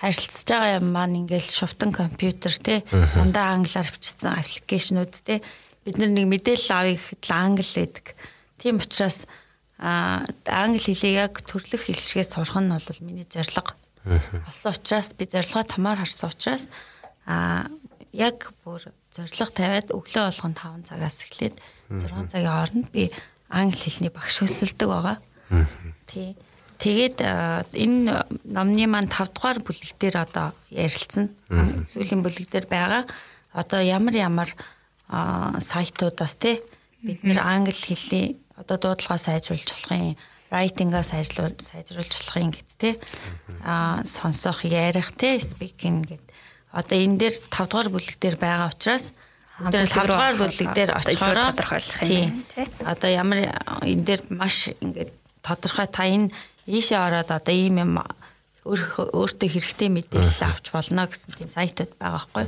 харилцаж 0.00 0.48
байгаа 0.48 0.78
юм 0.80 0.88
маань 0.96 1.18
ингээл 1.24 1.44
шувтан 1.44 1.92
компьютер 1.92 2.56
те 2.56 2.82
дандаа 2.88 3.52
англиар 3.54 3.84
авчирсан 3.84 4.40
аппликейшнүүд 4.40 5.12
те 5.28 5.44
бид 5.84 5.96
нар 6.00 6.08
нэг 6.08 6.26
мэдээлэл 6.28 6.72
авъя 6.72 6.96
гэхэд 6.96 7.24
англи 7.28 7.68
байдаг. 7.76 8.06
Тийм 8.56 8.80
учраас 8.80 9.28
англи 9.80 10.80
хэлийг 10.80 11.16
яг 11.16 11.34
төрлөх 11.44 11.84
хэлшгээ 11.84 12.24
сурах 12.24 12.56
нь 12.60 12.72
бол 12.72 13.00
миний 13.04 13.28
зорилго. 13.28 13.76
Болсон 14.04 14.72
учраас 14.72 15.12
би 15.12 15.24
зорилгоо 15.28 15.64
томоор 15.64 16.00
харсан 16.00 16.32
учраас 16.32 16.68
а 17.28 17.68
яг 18.12 18.52
бүр 18.64 18.92
зорилго 19.12 19.52
тавиад 19.52 19.92
өглөө 19.92 20.24
болгон 20.28 20.54
5 20.56 20.88
цагаас 20.88 21.24
эхлээд 21.24 21.56
6 21.92 22.32
цагийн 22.32 22.48
хооронд 22.48 22.88
би 22.92 23.12
англи 23.48 23.80
хэлний 23.80 24.12
багш 24.12 24.40
хөсөлдөг 24.44 24.88
байгаа. 24.88 25.16
Тий. 26.06 26.36
Тэгээд 26.80 27.20
энэ 27.76 28.24
номны 28.48 28.84
маань 28.88 29.12
5 29.12 29.36
дугаар 29.36 29.60
бүлэг 29.60 30.00
дээр 30.00 30.24
одоо 30.24 30.56
ярилцсан. 30.72 31.28
Сүүлийн 31.84 32.24
бүлэг 32.24 32.48
дээр 32.48 32.66
байгаа. 32.72 33.04
Одоо 33.52 33.84
ямар 33.84 34.16
ямар 34.16 34.50
сайтуудаас 35.60 36.40
те 36.40 36.64
бид 37.04 37.20
нэр 37.20 37.40
англи 37.44 37.76
хэлний 37.76 38.40
одоо 38.56 38.76
дуудлагаа 38.80 39.20
сайжруулж 39.20 39.68
болохын, 39.68 40.16
writing-а 40.48 41.04
сайжруулж 41.04 41.60
сайжруулж 41.64 42.12
болохын 42.16 42.52
гэд 42.52 42.70
те 42.80 42.90
а 43.64 44.00
сонсох, 44.04 44.64
ярих 44.64 45.12
те 45.16 45.36
speaking 45.36 46.08
гэд. 46.08 46.24
Одоо 46.72 46.96
энэ 46.96 47.18
дээр 47.18 47.34
5 47.52 47.68
дугаар 47.68 47.88
бүлэг 47.92 48.16
дээр 48.16 48.36
байгаа 48.40 48.72
учраас 48.72 49.12
тэр 49.68 49.84
5 49.84 50.08
дугаар 50.08 50.36
бүлэг 50.40 50.68
дээр 50.72 50.90
очихоор 50.96 51.52
тодорхойлох 51.52 52.02
юм 52.08 52.44
те. 52.48 52.68
Одоо 52.84 53.10
ямар 53.12 53.52
энэ 53.84 54.04
дээр 54.04 54.22
маш 54.32 54.72
ингээд 54.80 55.12
тодорхой 55.42 55.88
та 55.88 56.04
энэ 56.04 56.30
ийшээ 56.70 56.98
ороод 57.02 57.30
одоо 57.34 57.54
ийм 57.54 57.82
юм 57.82 57.92
өөртөө 58.64 59.48
хэрэгтэй 59.50 59.88
мэдээлэл 59.90 60.46
авч 60.46 60.70
болно 60.70 61.08
гэсэн 61.08 61.34
тийм 61.34 61.50
сайтууд 61.50 61.92
байгаа 61.98 62.28
байхгүй. 62.30 62.44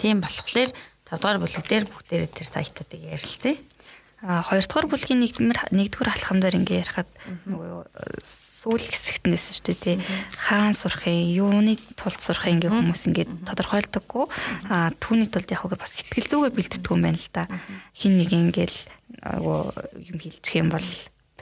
Тийм 0.00 0.22
болохоор 0.24 0.70
5 0.72 1.18
дугаар 1.18 1.38
бүлэг 1.42 1.66
дээр 1.66 1.84
бүгдээрээ 1.90 2.30
тэр 2.30 2.48
сайтуудыг 2.48 3.02
ярилцъя. 3.04 3.58
А 4.22 4.42
2 4.46 4.66
дугаар 4.70 4.86
бүлгийн 4.86 5.20
нэгдмэр 5.22 5.58
нэгдүгээр 5.74 6.10
алхам 6.14 6.38
дээр 6.38 6.58
ингээ 6.62 6.82
ярихад 6.82 7.10
нөгөө 7.46 7.86
сүүл 8.22 8.82
хэсэгт 8.82 9.30
нэсэн 9.30 9.52
шүү 9.54 9.66
дээ 9.66 9.78
тий. 9.78 9.96
Хаан 10.34 10.74
сурахын, 10.74 11.30
юуны 11.30 11.78
тулд 11.94 12.18
сурахын 12.18 12.58
ингээ 12.58 12.74
хүмүүс 12.74 13.02
ингээ 13.14 13.26
тодорхойлдоггүй. 13.46 14.26
А 14.70 14.90
түүний 14.98 15.30
тулд 15.30 15.50
яг 15.54 15.62
бас 15.78 15.94
сэтгэл 16.02 16.50
зүгээ 16.50 16.54
бэлддэг 16.54 16.90
юм 16.90 17.02
байна 17.02 17.18
л 17.18 17.30
да. 17.30 17.46
Хин 17.94 18.18
нэг 18.18 18.30
ингээл 18.34 18.78
юм 20.02 20.18
хилчих 20.18 20.58
юм 20.58 20.74
бол 20.74 20.82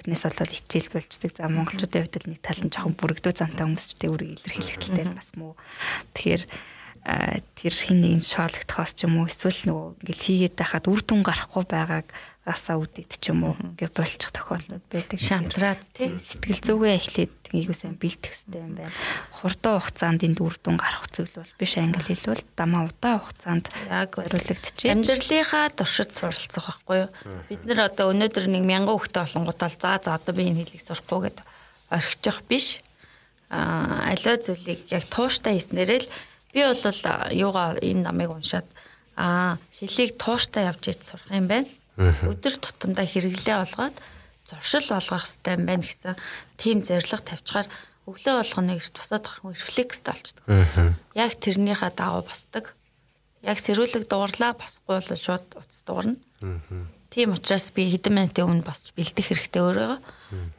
тэрнээс 0.07 0.23
болоод 0.31 0.55
хичээл 0.55 0.95
болцдог. 0.95 1.31
За 1.35 1.51
монголчуудын 1.51 2.07
хувьд 2.07 2.19
л 2.23 2.31
нэг 2.31 2.41
тал 2.47 2.63
нь 2.63 2.71
жоохон 2.71 2.95
бүрэгдөө 2.95 3.33
зантай 3.35 3.67
хүмүүс 3.67 3.87
ч 3.91 3.93
тэ 3.99 4.07
үрийг 4.07 4.39
илэрхийлэх 4.39 4.95
дээр 4.95 5.11
бас 5.19 5.35
муу. 5.35 5.59
Тэгэхээр 6.15 6.43
тэр 7.59 7.75
хин 7.75 7.99
нэгэн 8.07 8.23
шоологдохоос 8.23 8.95
ч 8.95 9.11
юм 9.11 9.19
уу 9.19 9.27
эсвэл 9.27 9.67
нөгөө 9.67 9.87
ингээл 10.07 10.27
хийгээд 10.55 10.55
байхад 10.55 10.87
үр 10.87 11.03
дүн 11.03 11.27
гарахгүй 11.27 11.65
байгааг 11.67 12.07
гасаа 12.47 12.79
үдэд 12.79 13.19
ч 13.19 13.35
юм 13.35 13.43
уу 13.51 13.59
ингээ 13.59 13.91
болчих 13.91 14.31
тохиолдол 14.31 14.79
байдаг. 14.87 15.19
Шантраад 15.19 15.83
тий 15.91 16.15
сэтгэл 16.15 16.63
зүгээ 16.63 16.95
эхлээд 16.95 17.35
ийгүү 17.51 17.75
сайн 17.75 17.99
бэлтэх 17.99 18.31
хэрэгтэй 18.31 18.63
юм 18.63 18.79
байна. 18.79 18.95
Хурдан 19.35 19.83
хугацаанд 19.83 20.23
энд 20.23 20.39
үр 20.39 20.55
дүн 20.63 20.79
гарах 20.79 21.11
зүйл 21.11 21.35
бол 21.35 21.53
биш 21.59 21.75
англи 21.75 22.07
хэл 22.07 22.31
бол 22.31 22.45
дамаа 22.55 22.87
удаан 22.87 23.19
хугацаанд 23.19 23.67
яг 23.91 24.11
зориулагдчихэ. 24.15 24.95
Амьдралынхаа 24.95 25.67
туршид 25.75 26.11
суралцах 26.15 26.67
байхгүй 26.87 26.99
юу? 27.03 27.11
Бид 27.51 27.63
нэр 27.67 27.81
одоо 27.91 28.15
өнөөдөр 28.15 28.47
нэг 28.47 28.63
мянган 28.63 28.95
хүүхдээ 28.95 29.23
болонгуудаа 29.27 29.71
за 29.75 29.99
за 29.99 30.15
одоо 30.15 30.31
би 30.31 30.47
энэ 30.47 30.63
хэлийг 30.63 30.87
сурахгүй 30.87 31.35
гэдээ 31.35 31.47
орхичих 31.91 32.39
биш. 32.47 32.79
А 33.51 34.15
аливаа 34.15 34.39
зүйлийг 34.39 34.87
яг 34.95 35.03
тууштай 35.11 35.59
хийснээрээ 35.59 35.99
л 35.99 36.11
би 36.55 36.63
бол 36.63 36.79
юугаа 37.35 37.75
энэ 37.83 38.07
намыг 38.07 38.31
уншаад 38.31 38.71
а 39.19 39.59
хэлийг 39.75 40.15
тууштай 40.15 40.71
явж 40.71 40.95
иж 40.95 41.03
сурах 41.03 41.31
юм 41.35 41.51
байна 41.51 41.67
Өдөр 41.97 42.55
тутамдаа 42.61 43.07
хэрэглээ 43.09 43.57
олгоод 43.65 43.97
зуршил 44.45 44.87
болгох 44.93 45.25
хэрэгтэй 45.25 45.55
юм 45.57 45.65
байна 45.67 45.85
гэсэн 45.85 46.15
тийм 46.61 46.85
зорилго 46.85 47.25
тавьчихаар 47.25 47.69
өглөө 48.07 48.35
болгоно 48.39 48.77
эрт 48.79 48.95
босоод 48.95 49.25
ахын 49.27 49.57
рефлекстэй 49.57 50.13
болчдөг. 50.15 50.45
Яг 51.19 51.33
тэрнийхээ 51.43 51.93
дагуу 51.97 52.23
босдог. 52.23 52.77
Яг 53.43 53.59
сэрүүлэг 53.59 54.07
дуурлаа 54.07 54.55
босхгүй 54.55 55.01
бол 55.03 55.11
шууд 55.19 55.47
утас 55.59 55.83
дуурна. 55.83 56.15
Тийм 57.11 57.35
учраас 57.35 57.73
би 57.75 57.91
хэдэн 57.91 58.15
минутын 58.15 58.47
өмнө 58.47 58.67
босч 58.67 58.95
бэлдэх 58.95 59.27
хэрэгтэй 59.33 59.63
өөрөө. 59.63 59.99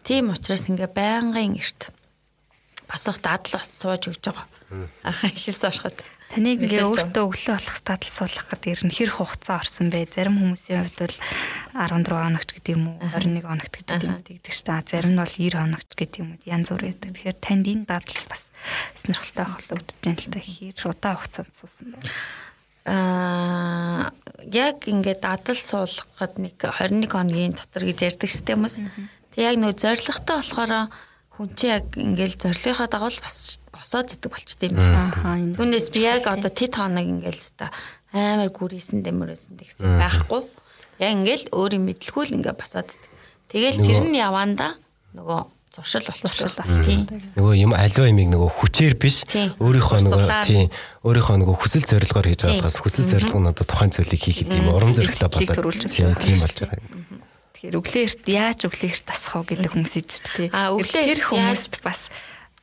Тийм 0.04 0.34
учраас 0.36 0.68
ингээ 0.68 0.92
байнгын 0.92 1.56
эрт 1.56 1.94
босох 2.90 3.22
дадал 3.24 3.62
бас 3.62 3.70
сууж 3.72 4.12
өгч 4.12 4.26
байгаа. 4.28 4.48
Аа 5.08 5.32
хэлс 5.32 5.64
ороход. 5.64 5.96
Таныг 6.28 6.60
ингээ 6.60 6.84
өөртөө 6.84 7.24
өглөө 7.24 7.56
болох 7.56 7.80
дадал 7.88 8.12
суулгах 8.12 8.48
гэдэг 8.52 8.72
ер 8.76 8.82
нь 8.84 8.92
хэр 8.92 9.12
хугацаа 9.16 9.64
орсон 9.64 9.88
бэ? 9.88 10.12
Зарим 10.12 10.36
хүмүүсийн 10.44 10.84
хувьд 10.84 11.00
бол 11.08 11.18
14 11.72 12.04
хоногт 12.04 12.50
гэдэг 12.52 12.74
юм 12.76 12.84
уу, 12.92 13.00
21 13.16 13.48
хоногт 13.48 13.74
гэдэг 13.80 14.04
юм 14.04 14.20
тэгдэг 14.20 14.52
ш 14.52 14.60
та. 14.68 14.84
Зарим 14.84 15.16
нь 15.16 15.22
бол 15.24 15.32
90 15.32 15.56
хоногт 15.56 15.92
гэдэг 15.96 16.20
юм 16.20 16.30
уу 16.36 16.44
янз 16.44 16.68
бүр 16.68 16.84
байдаг. 16.84 17.16
Тэгэхээр 17.16 17.38
танд 17.40 17.66
энэ 17.72 17.88
дадал 17.88 18.24
бас 18.28 18.52
сонирхолтой 19.00 19.48
холбогдож 19.48 19.98
байна 20.04 20.20
л 20.20 20.32
та. 20.36 20.40
Хэр 20.44 20.84
удаа 20.92 21.14
хугацаанд 21.16 21.54
суусан 21.56 21.88
бэ? 21.96 22.00
Аа 22.92 24.12
яг 24.52 24.84
ингээд 24.84 25.24
дадал 25.24 25.56
суулгахад 25.56 26.44
нэг 26.44 26.60
21 26.60 27.08
хоногийн 27.08 27.56
дотор 27.56 27.88
гэж 27.88 28.00
ярьдаг 28.04 28.28
ш 28.28 28.44
хүмүүс. 28.44 28.76
Тэг 29.32 29.42
яг 29.48 29.56
нөө 29.64 29.74
зоригтой 29.80 30.44
болохоор 30.44 30.92
хүн 31.38 31.50
чи 31.54 31.70
яг 31.70 31.86
ингээл 31.94 32.36
зорилгынхаа 32.36 32.90
дагуу 32.90 33.14
бас 33.22 33.60
босоод 33.78 34.18
идэг 34.18 34.34
болчтой 34.34 34.74
юм 34.74 34.82
байна. 34.82 35.54
Түүнээс 35.54 35.88
би 35.94 36.02
яг 36.04 36.26
одоо 36.26 36.50
тэт 36.50 36.74
хоног 36.76 37.06
ингээл 37.06 37.46
та 37.56 37.70
амар 38.12 38.50
гүрийсэн 38.50 39.06
дэмэрсэн 39.06 39.62
гэсэн 39.62 40.02
байхгүй. 40.02 40.42
Яг 40.98 41.12
ингээл 41.22 41.46
өөрийн 41.54 41.86
мэдлгүүл 41.86 42.36
ингээ 42.42 42.58
босоод 42.58 42.90
идэг. 42.90 43.12
Тэгэл 43.54 43.80
тэр 43.86 44.02
нь 44.10 44.18
яванда 44.18 44.76
нөгөө 45.14 45.42
зуршил 45.78 46.02
болчихлоо 46.10 46.66
тийм. 46.82 47.06
Нөгөө 47.38 47.54
юм 47.62 47.74
аливаа 47.78 48.10
юмыг 48.10 48.30
нөгөө 48.34 48.50
хүчээр 48.58 48.96
биш. 48.98 49.22
Өөрийнхөө 49.62 50.00
нөгөө 50.10 50.42
тийм 50.48 50.68
өөрийнхөө 51.06 51.38
нөгөө 51.46 51.58
хүсэл 51.62 51.86
зорилгоор 51.86 52.28
хийж 52.34 52.42
байгаа 52.44 52.58
болохоос 52.66 52.78
хүсэл 52.82 53.10
зорилго 53.14 53.38
нь 53.38 53.52
одоо 53.54 53.66
тухайн 53.68 53.94
зүйлийг 53.94 54.22
хийхэд 54.26 54.58
юм 54.58 54.74
урам 54.74 54.98
зоригтой 54.98 55.30
болоод 55.30 55.86
тийм 55.86 56.18
тийм 56.18 56.38
болж 56.42 56.58
байгаа 56.66 56.82
юм. 56.82 57.22
Тэгэхээр 57.54 57.78
өглөөрт 57.78 58.24
яаж 58.26 58.60
өглөөрт 58.66 59.06
тасах 59.06 59.34
вэ 59.38 59.46
гэдэг 59.54 59.72
хүмүүс 59.78 59.96
идэж 60.02 60.14
тий. 60.34 60.50
Тэр 60.50 61.20
хүмүүст 61.30 61.74
бас 61.86 62.10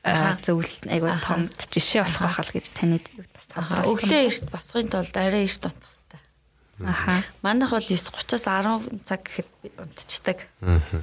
зөвл 0.04 0.72
айгуу 0.92 1.16
томд 1.24 1.56
жишээ 1.72 2.04
болох 2.04 2.20
байхал 2.28 2.52
гэж 2.52 2.66
таны 2.76 3.00
бас 3.32 3.46
тодорхой. 3.48 3.88
Өглөө 3.88 4.22
эрт 4.28 4.46
босхын 4.52 4.88
тулд 4.92 5.16
арай 5.16 5.48
эрт 5.48 5.64
унтах 5.64 5.88
хэрэгтэй. 5.88 6.20
Аха. 6.84 7.24
Манайх 7.40 7.72
бол 7.72 7.80
9:30-аас 7.80 8.44
10 8.44 9.00
цаг 9.08 9.20
гэхэд 9.24 9.48
унтчихдаг. 9.80 10.38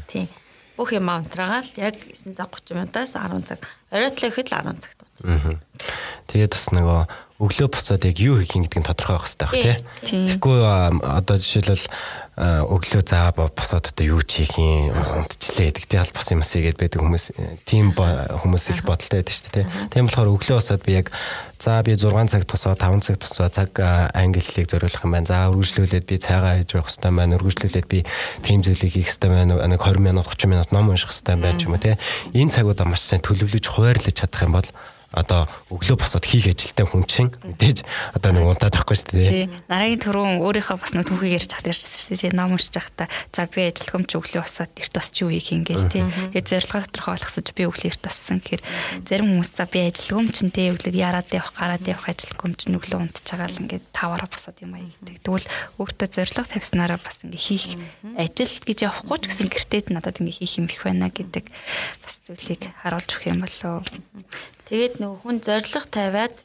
Тийм. 0.06 0.30
Бүх 0.78 0.94
юм 0.94 1.10
унтраагаал 1.10 1.70
яг 1.82 1.98
9 1.98 2.38
цаг 2.38 2.54
30 2.54 2.78
минутаас 2.78 3.18
10 3.18 3.42
цаг. 3.50 3.62
Оройтл 3.90 4.30
ихэд 4.30 4.54
л 4.54 4.70
10 4.70 4.78
цагт 4.78 5.00
унтдаг. 5.02 5.58
Тэгээд 6.30 6.54
бас 6.54 6.68
нөгөө 6.70 7.02
өглөө 7.42 7.70
буцаад 7.74 8.06
яг 8.06 8.18
юу 8.22 8.38
хийх 8.38 8.54
гэдэг 8.54 8.80
нь 8.80 8.86
тодорхой 8.86 9.18
байх 9.18 9.26
хэрэгтэй 9.26 9.50
байх 9.50 9.58
тий. 9.58 10.38
Тэгэхгүй 10.38 10.60
одоо 11.02 11.36
жишээлбэл 11.42 11.90
өглөө 12.42 13.04
заа 13.06 13.30
босоод 13.38 13.94
одоо 13.94 14.06
юу 14.18 14.22
чих 14.26 14.58
юм 14.58 14.90
унтчлээ 14.90 15.70
гэдэг 15.70 15.86
чинь 15.86 16.02
аль 16.02 16.16
бос 16.16 16.28
юм 16.34 16.42
асыг 16.42 16.74
гэдэг 16.74 16.98
хүмүүс 16.98 17.26
тийм 17.70 17.94
хүмүүс 17.94 18.66
их 18.74 18.82
бодолтой 18.82 19.22
байдаг 19.22 19.36
шүү 19.38 19.54
дээ 19.62 19.66
тийм 19.94 20.10
болохоор 20.10 20.34
өглөө 20.34 20.58
босоод 20.58 20.82
би 20.82 20.98
яг 20.98 21.14
за 21.62 21.84
би 21.86 21.94
6 21.94 22.34
цаг 22.34 22.44
тусаа 22.50 22.74
5 22.74 23.06
цаг 23.06 23.18
тусаа 23.22 23.50
цаг 23.54 23.70
англи 24.18 24.42
хэлийг 24.42 24.74
зориулах 24.74 25.06
юм 25.06 25.14
байна. 25.14 25.30
За 25.30 25.54
үргэлжлүүлээд 25.54 26.06
би 26.10 26.18
цайгаа 26.18 26.58
хийж 26.58 26.74
явах 26.74 26.90
хэрэгтэй 26.90 27.14
байна 27.14 27.38
үргэлжлүүлээд 27.38 27.88
би 27.88 28.00
тийм 28.42 28.66
зүйлийг 28.66 28.94
хийх 28.98 29.14
хэрэгтэй 29.14 29.30
байна 29.30 29.62
нэг 29.62 29.78
20 29.78 30.02
минут 30.02 30.26
30 30.26 30.50
минут 30.50 30.74
ном 30.74 30.90
унших 30.90 31.14
хэрэгтэй 31.14 31.38
байна 31.38 31.62
ч 31.62 31.70
юм 31.70 31.78
уу 31.78 31.86
тийм 31.86 32.02
энэ 32.34 32.50
цагуудаа 32.50 32.90
маш 32.90 33.06
сайн 33.06 33.22
төлөвлөж 33.22 33.66
хуваарлаж 33.70 34.18
чадах 34.18 34.42
юм 34.42 34.58
бол 34.58 34.66
одоо 35.12 35.44
өглөө 35.68 36.00
босоод 36.00 36.24
хийх 36.24 36.48
ажилтай 36.48 36.88
хүн 36.88 37.04
чинь 37.04 37.32
мэдээж 37.44 37.84
одоо 38.16 38.32
нэг 38.32 38.48
унтаад 38.48 38.72
байхгүй 38.80 38.96
шүү 38.96 39.12
дээ. 39.12 39.28
Тий. 39.28 39.48
Нарагийн 39.68 40.00
түрүүн 40.00 40.40
өөрийнхөө 40.40 40.78
бас 40.80 40.96
нэг 40.96 41.12
түүхийг 41.12 41.36
ярьж 41.36 41.52
хат 41.52 41.68
ярьжсэн 41.68 42.00
шүү 42.00 42.16
дээ. 42.16 42.32
Тий. 42.32 42.38
Ном 42.40 42.56
уншиж 42.56 42.72
байхдаа 42.72 43.08
за 43.36 43.44
би 43.52 43.68
ажилхам 43.68 44.08
ч 44.08 44.16
өглөө 44.16 44.40
босоод 44.40 44.72
эрт 44.72 44.96
чи 45.12 45.22
юу 45.28 45.32
хийх 45.36 45.52
юм 45.52 45.68
гээл 45.68 45.92
тий. 45.92 46.04
Тэгээд 46.32 46.48
зорилгоо 46.48 46.82
тодорхой 46.88 47.14
болгосож 47.20 47.48
би 47.52 47.64
өглөө 47.68 47.90
эрт 47.92 48.04
боссон 48.08 48.40
гэхээр 48.40 48.64
зарим 49.04 49.28
хүмүүс 49.36 49.52
за 49.52 49.66
би 49.68 49.80
ажилгам 49.84 50.28
чинь 50.32 50.56
тий 50.56 50.72
өглөө 50.72 50.96
яраад 50.96 51.28
явах 51.36 51.54
гараад 51.60 51.84
явах 51.84 52.08
ажилгам 52.08 52.56
чинь 52.56 52.80
өглөө 52.80 53.00
унтж 53.04 53.28
байгаа 53.28 53.52
л 53.52 53.62
ингээд 53.68 53.86
таваараа 53.92 54.30
босоод 54.32 54.64
юм 54.64 54.80
аа 54.80 54.88
гэдэг. 54.88 55.28
Тэгвэл 55.28 55.48
өөртөө 55.76 56.08
зорилго 56.08 56.48
тавьснараа 56.48 57.00
бас 57.04 57.20
ингээд 57.28 57.44
хийх 57.52 57.66
ажил 58.16 58.56
гэж 58.64 58.80
явахгүй 58.88 59.18
ч 59.20 59.24
гэсэн 59.28 59.48
гэртээд 59.52 59.88
надад 59.92 60.24
ингээд 60.24 60.40
хийх 60.40 60.56
юм 60.56 60.72
их 60.72 60.82
байна 60.88 61.12
гэдэг 61.12 61.46
бас 62.00 62.16
зүйлийг 62.24 62.72
харуулж 62.80 63.12
өгөх 63.12 63.28
юм 63.28 63.44
болоо. 63.44 63.84
Тэгээд 64.72 65.04
нөгөө 65.04 65.20
хүн 65.20 65.38
зориг 65.44 65.86
тавиад 65.92 66.36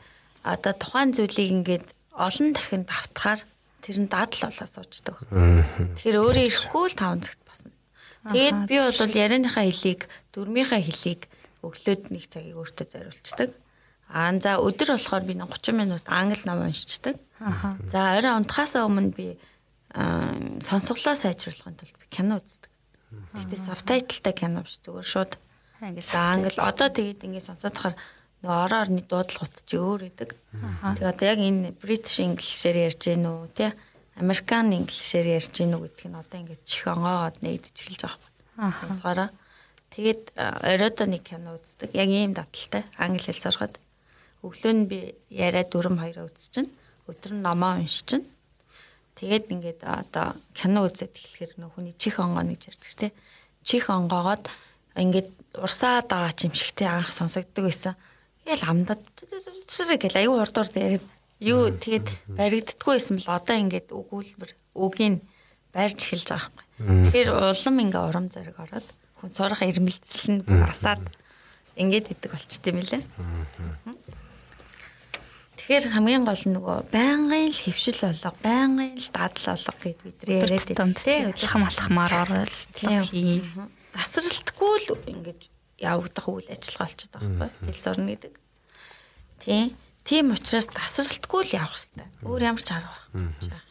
одоо 0.42 0.74
тухайн 0.74 1.14
зүйлийг 1.14 1.50
ингээд 1.62 1.86
олон 2.10 2.50
дахин 2.58 2.82
давтахаар 2.82 3.40
тэр 3.86 3.96
нь 4.02 4.10
дадал 4.10 4.50
болоо 4.50 4.66
суучдаг. 4.66 5.16
Тэгэхээр 5.30 6.18
өөрөө 6.18 6.44
ирэхгүй 6.50 6.86
л 6.90 6.98
5 6.98 7.22
цагт 7.22 7.42
босно. 7.46 7.70
Тэгээд 8.34 8.58
би 8.66 8.76
бол 8.82 9.14
ярианыхаа 9.14 9.62
хэлийг, 9.70 10.10
дөрмийнхаа 10.34 10.82
хэлийг 10.82 11.30
өглөөд 11.62 12.02
нэг 12.10 12.24
цагийг 12.26 12.58
өөртөө 12.58 12.86
зориулцдаг. 12.90 13.50
Аа 14.10 14.34
за 14.42 14.58
өдөр 14.58 14.98
болохоор 14.98 15.22
би 15.22 15.34
30 15.38 15.70
минут 15.78 16.02
англи 16.10 16.42
ном 16.50 16.66
уншичдаг. 16.66 17.14
За 17.86 18.18
орой 18.18 18.42
унтахаасаа 18.42 18.90
өмнө 18.90 19.14
би 19.14 19.38
сонсголоо 19.94 21.14
сайжруулахын 21.14 21.78
тулд 21.78 21.94
би 21.94 22.06
кино 22.10 22.42
үздэг. 22.42 22.70
Гэхдээ 23.38 23.60
сабтайтлтай 23.70 24.34
кино 24.34 24.66
биш 24.66 24.82
зүгээр 24.82 25.06
шууд 25.06 25.32
англи 25.80 26.02
англи 26.14 26.58
одоо 26.58 26.88
тэгээд 26.88 27.24
ингээд 27.26 27.48
сонсоод 27.50 27.74
тахаар 27.74 27.96
нөгөө 28.46 28.62
ороо 28.62 28.80
орны 28.86 29.02
дуудлагууд 29.02 29.56
чи 29.66 29.74
өөр 29.74 30.02
идэг. 30.06 30.30
Тэгээ 30.38 31.10
одоо 31.10 31.26
яг 31.26 31.40
энэ 31.42 31.74
British 31.82 32.22
English-ээр 32.22 32.94
ярьж 32.94 33.02
гин 33.10 33.26
үү 33.26 33.50
тий 33.58 33.70
American 34.22 34.70
English-ээр 34.70 35.26
ярьж 35.34 35.50
гин 35.50 35.74
үү 35.74 35.90
гэдг 35.90 36.06
нь 36.06 36.14
одоо 36.14 36.38
ингээд 36.38 36.62
чих 36.62 36.86
онгоогоод 36.86 37.42
нэгдэж 37.42 37.74
эхэлж 37.74 38.02
байгаа 38.06 38.22
юм. 38.22 38.70
Сонсгороо. 38.70 39.28
Тэгээд 39.90 40.22
оройдоо 40.38 41.06
нэг 41.10 41.22
кино 41.26 41.58
үздэг. 41.58 41.90
Яг 41.90 42.06
ийм 42.06 42.38
даталтай 42.38 42.86
англи 42.94 43.26
хэл 43.26 43.42
сурахад 43.42 43.74
өглөө 44.46 44.74
нь 44.78 44.86
би 44.86 44.98
яриа 45.26 45.66
дүрм 45.66 45.98
хоёроо 45.98 46.30
үзчихнэ. 46.30 46.70
Өдөр 47.10 47.32
нь 47.34 47.42
номоо 47.42 47.82
уншчихнэ. 47.82 48.22
Тэгээд 49.18 49.50
ингээд 49.50 49.80
одоо 49.82 50.38
кино 50.54 50.86
үзээд 50.86 51.18
эхлэхээр 51.18 51.52
нөх 51.58 51.74
хүний 51.74 51.96
чих 51.98 52.22
онгоо 52.22 52.46
гэж 52.46 52.62
ярьдаг 52.70 52.94
тий. 52.94 53.12
Чих 53.66 53.90
онгоогоод 53.90 54.46
ингээд 54.94 55.30
урсаа 55.56 56.04
дагаа 56.04 56.32
чимшигтэй 56.36 56.88
анх 56.88 57.10
сонсогддог 57.12 57.64
байсан. 57.68 57.96
Тэгэл 58.46 58.70
амдаад 58.70 59.02
гэл 59.98 60.20
аюу 60.22 60.38
урдуур 60.38 60.70
дээр 60.70 61.02
юу 61.42 61.74
тэгээд 61.74 62.38
баригддаггүй 62.38 62.94
байсан 62.94 63.18
бол 63.18 63.34
одоо 63.34 63.56
ингээд 63.58 63.88
өгүүлбэр 63.90 64.50
үгийн 64.78 65.18
барьж 65.74 65.98
эхэлж 65.98 66.30
байгаа 66.30 66.54
байхгүй. 66.54 66.64
Тэгэхээр 67.10 67.30
улам 67.34 67.76
ингээ 67.82 68.02
урам 68.06 68.26
зориг 68.30 68.54
ороод 68.54 68.86
хүн 69.18 69.30
сурах 69.34 69.66
ирмэлцэл 69.66 70.26
нь 70.30 70.42
асаад 70.62 71.02
ингээд 71.74 72.14
идэг 72.14 72.30
болчт 72.30 72.62
юм 72.70 72.78
лээ. 72.86 73.02
Тэгэхээр 75.58 75.84
хамгийн 75.90 76.22
гол 76.22 76.44
нь 76.46 76.54
нөгөө 76.54 76.78
байнгын 76.94 77.50
л 77.50 77.62
хөвшил 77.66 77.98
болго, 77.98 78.30
байнгын 78.46 78.94
л 78.94 79.10
дадал 79.10 79.58
болго 79.58 79.74
гэд 79.82 79.98
бидний 80.06 80.38
яриад 80.38 80.70
байдаг 80.70 81.02
тийм 81.02 81.34
хөдөлгөм 81.34 81.64
алхмаар 81.66 82.14
оролцох. 82.22 83.10
Тасралтгүй 83.90 84.74
л 84.86 85.02
ингэж 85.10 85.40
явагдах 85.78 86.26
үйл 86.28 86.48
ажиллагаа 86.48 86.86
болчиход 86.88 87.12
байгаа 87.16 87.38
байхгүй 87.40 87.68
хэл 87.68 87.84
сурна 87.84 88.10
гэдэг. 88.16 88.34
Тийм. 89.44 89.66
Тийм 90.06 90.30
учраас 90.32 90.68
тасралтгүй 90.70 91.42
л 91.44 91.56
явах 91.58 91.76
хэрэгтэй. 91.76 92.06
Өөр 92.22 92.42
ямар 92.46 92.62
ч 92.62 92.70
арга 92.72 92.94
байх. 93.12 93.66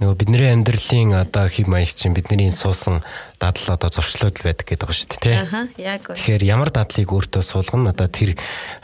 Нөгөө 0.00 0.16
бидний 0.16 0.48
амьдралын 0.48 1.12
одоо 1.20 1.44
хэв 1.44 1.68
маяг 1.68 1.92
чинь 1.92 2.16
бидний 2.16 2.48
суусан 2.48 3.04
дадал 3.36 3.76
одоо 3.76 3.92
зуршлууд 3.92 4.40
байдаг 4.40 4.64
гэдэг 4.64 4.88
шүү 4.88 5.08
дээ 5.12 5.20
тий. 5.20 5.36
Аха 5.36 5.68
яг. 5.76 6.08
Тэгэхээр 6.08 6.44
ямар 6.48 6.72
дадлыг 6.72 7.12
өөртөө 7.12 7.44
суулгана 7.44 7.92
одоо 7.92 8.08
тэр 8.08 8.32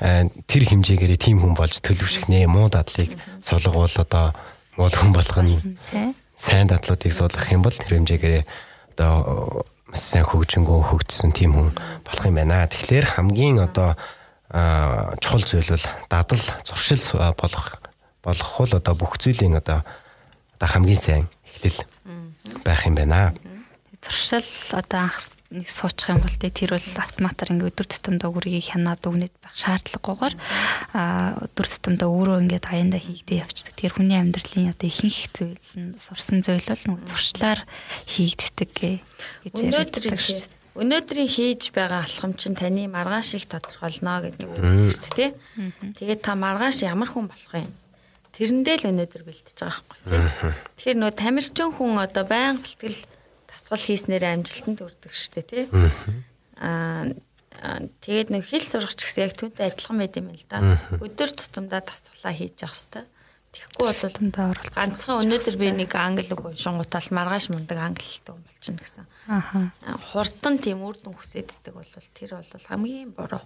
э, 0.04 0.28
тэр 0.44 0.62
хэмжээгээр 0.68 1.16
тийм 1.16 1.40
хүн 1.40 1.56
болж 1.56 1.80
төлөвшгнээ 1.80 2.44
муу 2.52 2.68
дадлыг 2.68 3.16
суулгавал 3.40 3.96
одоо 3.96 4.36
муу 4.76 4.92
хүн 4.92 5.12
болох 5.16 5.38
нь 5.40 5.56
сайн 6.36 6.68
дадлуудыг 6.68 7.16
суулгах 7.16 7.48
юм 7.48 7.64
бол 7.64 7.72
тэр 7.72 8.04
хэмжээгээр 8.04 8.44
одоо 8.92 9.64
маш 9.94 10.02
сайн 10.11 10.26
хөгжингөө 10.26 10.90
хөгжсөн 10.90 11.30
тийм 11.30 11.54
хүн 11.54 11.70
болох 12.02 12.26
юм 12.26 12.35
байна. 12.35 12.66
Тэгэхээр 12.66 13.14
хамгийн 13.14 13.62
одоо 13.62 13.94
чухал 15.22 15.46
зүйл 15.46 15.70
бол 15.70 15.87
дадал 16.11 16.42
зуршил 16.66 17.02
болох 17.38 17.78
болох 18.26 18.50
бол 18.59 18.74
одоо 18.74 18.94
бүх 18.98 19.14
зүйлийн 19.22 19.54
одоо 19.54 19.87
одоо 20.59 20.68
хамгийн 20.68 20.98
сайн 20.98 21.24
эхлэл 21.46 21.87
байх 22.66 22.83
юм 22.90 22.98
байна. 22.98 23.30
Зуршил 24.04 24.44
одоо 24.76 25.08
анх 25.08 25.16
нэг 25.48 25.70
суучих 25.70 26.12
юм 26.12 26.20
бол 26.20 26.36
тэр 26.36 26.76
бол 26.76 26.88
автоматар 27.00 27.48
ингээ 27.57 27.70
өдөр 27.72 27.88
тутамдаа 27.88 28.28
үргийг 28.28 28.68
хянаад 28.68 29.00
өгнөд 29.00 29.32
байх 29.40 29.57
шаардлагагүйгээр 29.57 30.34
өдөр 31.48 31.66
тутамдаа 31.72 32.09
өөрөө 32.12 32.36
ингээ 32.44 32.61
аяндаа 32.68 33.00
хийгдээ 33.00 33.40
явчихдаг. 33.40 33.72
Тэгэхээр 33.80 33.96
хүний 33.96 34.18
амьдралын 34.20 34.72
одоо 34.76 34.88
ихэнх 34.92 35.20
зүйл 35.32 35.57
нь 35.80 35.96
сурсан 35.96 36.44
зүйл 36.44 36.68
бол 36.68 36.84
нөгөө 36.84 37.09
зуршлаар 37.09 37.61
хийгддэг 38.12 38.70
гэж 38.76 39.57
ярьдаг 39.72 40.20
шүү 40.20 40.44
дээ. 40.44 40.52
Өнөөдрийн 40.74 41.30
хийж 41.30 41.70
байгаа 41.70 42.02
алхам 42.02 42.34
чинь 42.34 42.59
таны 42.59 42.90
маргаашийг 42.90 43.46
тодорхойлно 43.46 44.26
гэдэг 44.26 44.48
үг 44.52 44.90
шүү 44.90 45.14
дээ. 45.16 45.30
Тэгээд 46.02 46.20
та 46.20 46.34
маргааш 46.34 46.82
ямар 46.82 47.07
хүн 47.07 47.30
болох 47.30 47.55
юм? 47.55 47.70
Тэрэндээ 48.34 48.82
л 48.82 48.90
өнөөдөр 48.90 49.22
бэлтэж 49.22 49.55
байгаа 49.55 49.86
байхгүй 49.86 49.98
тийм. 50.11 50.26
Тэгэхээр 50.74 50.98
нөө 50.98 51.12
тамирчин 51.14 51.70
хүн 51.70 52.02
одоо 52.02 52.26
баян 52.26 52.59
бэлтгэл 52.59 53.13
тасгал 53.64 53.80
хийснээр 53.88 54.24
амжилтанд 54.28 54.78
хүрдэг 54.84 55.08
шүү 55.08 55.32
дээ 55.40 55.46
тийм. 55.48 55.68
Аа 56.60 57.08
тэгээд 58.04 58.28
нэг 58.28 58.44
хэл 58.44 58.60
сурах 58.60 58.92
ч 58.92 59.08
гэсэн 59.08 59.24
яг 59.24 59.32
түүнтэй 59.40 59.72
адилхан 59.72 59.96
байд 59.96 60.20
юм 60.20 60.28
л 60.36 60.44
да. 60.52 60.76
Өдөр 61.00 61.32
тутамдаа 61.32 61.80
тасгалаа 61.80 62.34
хийж 62.36 62.60
явах 62.60 62.76
хэрэгтэй. 62.76 63.04
Тэгэхгүй 63.55 63.86
бол 63.86 64.02
тэндээ 64.18 64.46
оролцох. 64.50 64.74
Ганцхан 64.74 65.22
өнөөдөр 65.22 65.57
би 65.62 65.68
нэг 65.78 65.92
англи 65.94 66.26
үг 66.26 66.42
уншингуудаа 66.42 67.02
маргааш 67.14 67.46
мундаг 67.55 67.78
англилтай 67.78 68.34
хүн 68.34 68.42
болчихно 68.42 68.82
гэсэн. 68.82 69.07
Аха. 69.30 69.70
Хурдан 70.11 70.59
тийм 70.59 70.82
үрдэн 70.82 71.14
хүсэддэг 71.14 71.70
бол 71.70 71.86
тэр 71.86 72.30
бол 72.34 72.66
хамгийн 72.66 73.14
буруу. 73.14 73.42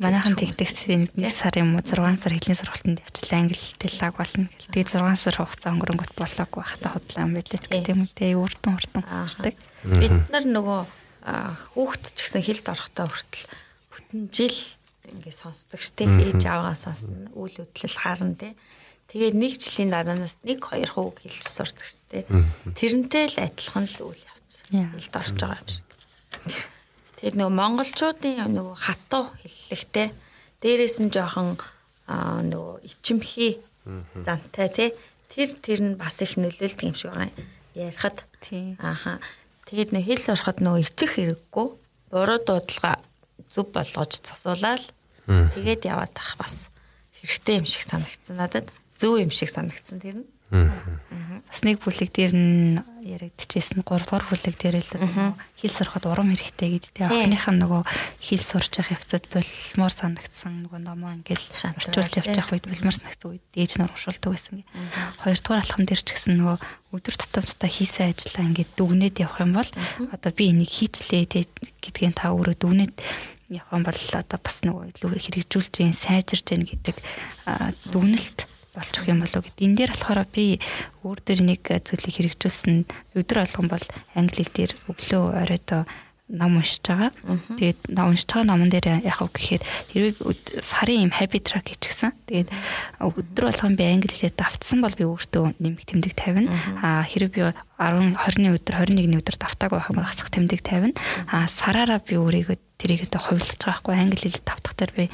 Манайхан 0.00 0.32
тэгдэг 0.40 0.68
чинь 0.72 1.12
нэг 1.12 1.28
сар 1.28 1.52
юм 1.60 1.76
уу 1.76 1.84
6 1.84 2.00
сар 2.16 2.32
хэлний 2.32 2.56
сургалтанд 2.56 3.04
явчихлаа 3.04 3.40
англи 3.44 3.60
хэлтэй 3.60 3.90
лаг 4.00 4.16
болно. 4.16 4.48
Тэгээд 4.48 4.88
6 4.96 5.20
сар 5.20 5.36
хугацаа 5.36 5.70
өнгөрөнгөт 5.76 6.12
болоогүй 6.16 6.60
байхдаа 6.64 6.90
худлаа 6.96 7.24
юм 7.28 7.32
байлаа 7.36 7.60
ч 7.60 7.66
гэдэг 7.68 7.92
юм 7.92 8.08
те 8.08 8.32
үрдэн 8.32 8.72
хурдан 8.72 9.02
хүсдэг. 9.04 9.54
Бид 9.84 10.16
нар 10.32 10.44
нөгөө 10.48 10.80
хүүхэд 11.76 12.04
ч 12.16 12.18
гэсэн 12.24 12.42
хэлд 12.42 12.66
орохдоо 12.72 13.06
хүртэл 13.06 13.46
бүтэн 13.92 14.20
жил 14.32 14.58
ингээд 15.06 15.38
сонсдог 15.38 15.80
штеп 15.82 16.10
ээж 16.10 16.46
аваа 16.50 16.74
сонсно 16.74 17.30
үйл 17.36 17.62
хөдлөл 17.62 17.98
харна 17.98 18.34
те 18.34 18.48
Тэгээд 19.12 19.36
нэг 19.36 19.52
жилийн 19.60 19.92
дараанаас 19.92 20.40
нэг 20.40 20.64
хоёр 20.64 20.88
хувь 20.88 21.20
хэлж 21.20 21.44
сурдаг 21.44 21.84
шүү 21.84 22.24
дээ. 22.24 22.24
Тэрнтэй 22.72 23.28
л 23.28 23.44
адилхан 23.44 23.84
л 23.84 24.08
үйл 24.08 24.24
явц. 24.24 24.64
Хэлд 24.72 25.12
орж 25.20 25.36
байгаа 25.36 25.60
юм 25.60 25.68
шиг. 25.68 25.84
Тэгээд 27.20 27.36
нөгөө 27.36 27.52
монголчуудын 27.52 28.40
нөгөө 28.56 28.76
хатуу 28.80 29.28
хэллэгтэй 29.36 30.08
дээрээс 30.64 30.96
нь 31.04 31.12
жоохон 31.12 31.60
нөгөө 32.08 32.88
ичимхий 32.88 33.60
зантай 34.16 34.68
тий. 34.72 34.90
Тэр 35.28 35.60
тэр 35.60 35.80
нь 35.92 36.00
бас 36.00 36.16
их 36.24 36.40
нөлөөлдөг 36.40 36.88
юм 36.88 36.96
шиг 36.96 37.12
байгаа 37.12 37.28
ярихад. 37.76 38.24
Ааха 38.80 39.20
тэгээд 39.68 39.92
нөө 39.92 40.08
хэл 40.08 40.24
сурахад 40.24 40.64
нөгөө 40.64 40.88
ичих 40.88 41.20
хэрэггүй. 41.20 41.66
Буруу 42.16 42.40
дуудлага 42.40 42.96
зүв 43.52 43.76
болгож 43.76 44.24
засуулаад 44.24 44.88
тэгээд 45.28 45.84
яваад 45.84 46.16
тах 46.16 46.40
бас 46.40 46.72
хэрэгтэй 47.20 47.60
юм 47.60 47.68
шиг 47.68 47.84
санагдсан 47.84 48.40
надад 48.40 48.72
зөв 49.02 49.18
юм 49.18 49.34
шиг 49.34 49.50
санагдсан 49.50 49.98
тэр 49.98 50.22
нь. 50.22 50.26
Бас 50.52 51.64
нэг 51.64 51.80
бүлэг 51.82 52.12
дээр 52.12 52.32
нь 52.36 52.78
яригдчихсэн 53.02 53.82
3 53.82 54.04
дугаар 54.04 54.24
бүлэг 54.28 54.56
дээр 54.60 54.78
л 54.78 54.92
хэл 55.58 55.72
сурахад 55.74 56.06
урам 56.06 56.30
хэрэгтэй 56.30 56.76
гэдэг. 56.76 56.92
Тэгээ 56.92 57.08
анхных 57.08 57.48
нь 57.50 57.60
нөгөө 57.64 57.82
хэл 58.20 58.44
сурч 58.44 58.78
явах 58.78 59.00
явцад 59.00 59.26
болмоор 59.32 59.92
санагдсан 59.96 60.68
нөгөө 60.68 60.80
номоо 60.84 61.16
ингээл 61.16 61.46
орчуулж 61.72 62.14
явах 62.20 62.52
үед 62.52 62.68
болмоор 62.68 62.96
санагдсан 63.00 63.28
үед 63.32 63.44
ээж 63.56 63.80
нар 63.80 63.90
уршуулдаг 63.96 64.28
байсан. 64.28 64.60
Хоёр 65.24 65.38
дугаар 65.40 65.64
алхам 65.64 65.84
дээр 65.88 66.02
ч 66.04 66.08
гэсэн 66.12 66.36
нөгөө 66.36 66.56
өдөр 66.94 67.16
тутамдаа 67.16 67.70
хийсэн 67.72 68.12
ажлаа 68.12 68.44
ингээд 68.44 68.70
дүгнээд 68.76 69.24
явах 69.24 69.40
юм 69.40 69.56
бол 69.56 69.70
одоо 70.12 70.30
би 70.36 70.52
энийг 70.52 70.68
хийчлээ 70.68 71.48
гэдгийг 71.80 72.12
та 72.12 72.36
өөрөө 72.36 72.60
дүгнээд 72.60 72.94
явах 73.48 73.72
юм 73.72 73.84
бол 73.88 74.00
одоо 74.20 74.38
бас 74.38 74.60
нөгөө 74.68 74.84
илүү 75.00 75.10
хэрэгжүүлж 75.16 75.74
сайжирж 75.96 76.44
гин 76.44 76.68
гэдэг 76.68 76.96
дүгнэлт 77.88 78.51
болчих 78.74 79.08
юм 79.08 79.20
болов 79.20 79.44
гэд. 79.44 79.60
Энэ 79.60 79.76
дээр 79.76 79.92
болохоор 79.92 80.20
би 80.32 80.60
өөр 81.04 81.18
дөр 81.20 81.40
нэг 81.44 81.62
зүйлийг 81.68 82.16
хэрэгжүүлсэн 82.16 82.88
өдөр 83.16 83.38
болгон 83.44 83.68
бол 83.68 83.86
англи 84.16 84.42
хэл 84.42 84.56
дээр 84.56 84.72
өглөө 84.88 85.24
оройдоо 85.44 85.82
ном 86.32 86.56
уншиж 86.56 86.80
байгаа. 86.88 87.12
Тэгээд 87.60 87.92
ном 87.92 88.16
уншиж 88.16 88.32
байгаа 88.32 88.48
номон 88.48 88.72
дээр 88.72 89.04
яг 89.04 89.20
уу 89.20 89.28
гэхээр 89.28 89.62
хэрвээ 89.92 90.64
сарын 90.64 91.04
юм 91.04 91.12
habit 91.12 91.44
track 91.44 91.68
хийчихсэн. 91.68 92.16
Тэгээд 92.24 92.48
өдөр 93.04 93.44
болгон 93.52 93.76
би 93.76 93.84
англи 93.84 94.08
хэлээр 94.08 94.40
давтсан 94.40 94.80
бол 94.80 94.96
би 94.96 95.04
өөртөө 95.04 95.60
нэмэх 95.60 95.84
тэмдэг 95.84 96.16
тавина. 96.16 96.48
Аа 96.80 97.04
хэрвээ 97.04 97.36
би 97.36 97.40
10 97.76 98.16
20-ны 98.16 98.48
өдөр 98.56 98.74
21-ний 98.80 99.20
өдөр 99.20 99.36
давтаагүй 99.36 99.76
байх 99.76 99.90
юм 99.92 99.98
бол 100.00 100.08
гацх 100.08 100.32
тэмдэг 100.32 100.60
тавина. 100.64 100.96
Аа 101.28 101.44
сараараа 101.52 102.00
би 102.00 102.16
өөрийгөө 102.16 102.56
тэрийг 102.82 103.06
одоо 103.06 103.22
хувилж 103.22 103.54
байгаа 103.62 103.78
байхгүй 103.78 103.94
англи 103.94 104.18
хэл 104.26 104.42
давтах 104.42 104.74
дээр 104.74 104.92
би 104.98 105.04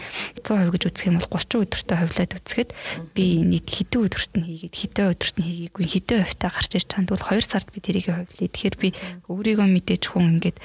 100% 0.40 0.72
гэж 0.72 0.82
үзэх 0.88 1.08
юм 1.12 1.20
бол 1.20 1.28
30 1.28 1.68
өдөртөө 1.68 1.96
хувлаад 2.00 2.32
үзэхэд 2.40 2.70
би 3.12 3.26
нэг 3.44 3.64
хэдэн 3.68 4.00
өдөрт 4.08 4.32
нь 4.40 4.46
хийгээд 4.48 4.76
хэдэн 4.80 5.06
өдөрт 5.12 5.36
нь 5.36 5.46
хийгээгүй 5.46 5.84
хэдэн 5.84 6.24
хувьтай 6.24 6.50
гарч 6.50 6.72
ирж 6.72 6.88
байгаа. 6.88 7.06
Тэгвэл 7.12 7.28
2 7.36 7.44
сард 7.44 7.68
би 7.68 7.78
тэрийг 7.84 8.06
хувлаа. 8.08 8.48
Тэгэхээр 8.48 8.76
би 8.80 8.88
өөрийгөө 9.28 9.68
мэдээж 9.68 10.02
хүн 10.08 10.40
ингээд 10.40 10.58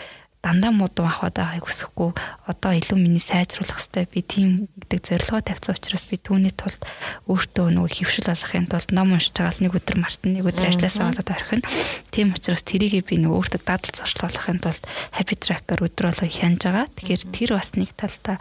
дандаа 0.44 0.76
модон 0.76 1.08
авахад 1.08 1.40
байгааг 1.40 1.64
хүсэхгүй. 1.64 2.12
Одоо 2.52 2.72
илүү 2.76 3.00
миний 3.00 3.24
сайжруулах 3.24 3.80
хэрэгтэй 3.80 4.06
би 4.12 4.20
тийм 4.20 4.50
гэдэг 4.76 5.00
зорилгоо 5.08 5.40
тавьсан 5.40 5.80
учраас 5.80 6.04
би 6.12 6.20
түүний 6.20 6.52
тулд 6.52 6.84
өөртөө 7.32 7.72
нөгөө 7.72 8.04
хөвшил 8.04 8.28
болгохын 8.28 8.68
тулд 8.68 8.92
ном 8.92 9.16
уншиж 9.16 9.32
байгаа 9.40 9.64
нэг 9.64 9.80
өдөр 9.80 9.98
мартан 10.04 10.36
нэг 10.36 10.44
өдөр 10.44 10.68
ажилласаа 10.68 11.16
болоод 11.16 11.32
орхино 11.32 11.72
тийм 12.12 12.36
учраас 12.36 12.64
тэрийг 12.68 13.08
би 13.08 13.16
нөгөө 13.24 13.40
өөртөө 13.40 13.62
дадал 13.64 13.96
зуршлуулахын 13.96 14.60
тулд 14.60 14.84
happy 15.16 15.36
tracker 15.40 15.80
өдөр 15.80 16.12
болго 16.12 16.28
хянаж 16.28 16.62
байгаа. 16.68 16.92
Тэгэхээр 16.92 17.24
тэр 17.32 17.50
бас 17.56 17.72
нэг 17.80 17.90
талдаа 17.96 18.38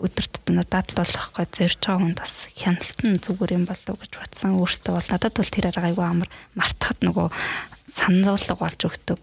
өдөр 0.00 0.26
тутмын 0.32 0.64
дадал 0.64 0.96
болгохгой 0.96 1.46
зорж 1.52 1.76
байгаа 1.76 2.00
хүнд 2.00 2.18
бас 2.24 2.48
хяналтан 2.56 3.20
зүгээр 3.20 3.52
юм 3.60 3.68
болов 3.68 4.00
гэж 4.00 4.12
бодсон. 4.16 4.56
Өөртөө 4.56 4.92
бол 4.96 5.08
надад 5.12 5.36
бол 5.36 5.52
тэр 5.52 5.68
арга 5.68 5.92
айгүй 5.92 6.06
амар 6.08 6.30
мартахад 6.56 7.04
нөгөө 7.04 7.28
сануулга 7.84 8.56
болж 8.56 8.80
өгдөг 8.88 9.20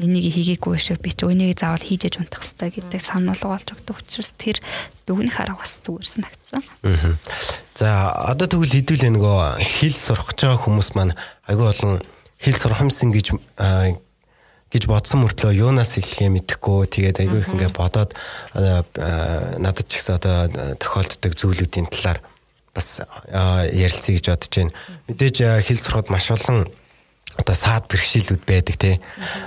энийг 0.00 0.32
хийгээгүй 0.32 0.80
шүү. 0.80 0.96
Би 1.04 1.12
ч 1.12 1.28
өнийг 1.28 1.52
заавал 1.60 1.84
хийж 1.84 2.08
яж 2.08 2.16
унтах 2.24 2.40
хэрэгтэй 2.40 2.80
гэдэг 2.80 3.02
сануулга 3.04 3.52
болж 3.52 3.68
өгдөг 3.68 3.96
учраас 4.00 4.32
тэр 4.40 4.56
дүгнэх 5.04 5.36
арга 5.44 5.60
бас 5.60 5.84
зүгээр 5.84 6.08
санагдсан. 6.08 6.62
За 7.76 8.08
одоо 8.16 8.48
тэгвэл 8.48 8.80
хэдүүлээ 8.80 9.12
нөгөө 9.12 9.60
хэл 9.60 9.92
сурах 9.92 10.32
гэж 10.32 10.38
байгаа 10.48 10.64
хүмүүс 10.64 10.88
маань 10.96 11.12
агүй 11.44 11.68
болон 11.68 12.00
хэл 12.40 12.56
сурах 12.56 12.80
юмсан 12.80 13.12
гэж 13.12 13.36
гэж 14.72 14.82
бодсон 14.88 15.24
мөртлөө 15.24 15.52
юунаас 15.52 15.96
эхлэхээ 16.00 16.32
мэдэхгүй 16.32 16.80
тэгээд 16.88 17.20
айгүй 17.24 17.40
их 17.40 17.52
ингээ 17.52 17.72
бодоод 17.72 18.12
надад 18.56 19.86
ч 19.88 20.00
ихсэн 20.00 20.16
одоо 20.20 20.48
тохиолддог 20.76 21.32
зүйлүүдийн 21.36 21.88
талаар 21.88 22.20
бас 22.76 23.00
ярилцъя 23.72 24.16
гэж 24.16 24.26
бодож 24.28 24.52
байна. 24.52 24.76
Мэдээж 25.08 25.36
хэл 25.64 25.80
сурахад 25.80 26.12
маш 26.12 26.28
олон 26.32 26.68
одоо 27.38 27.54
саад 27.54 27.86
бэрхшээлүүд 27.86 28.42
байдаг 28.42 28.76
тий. 28.76 28.98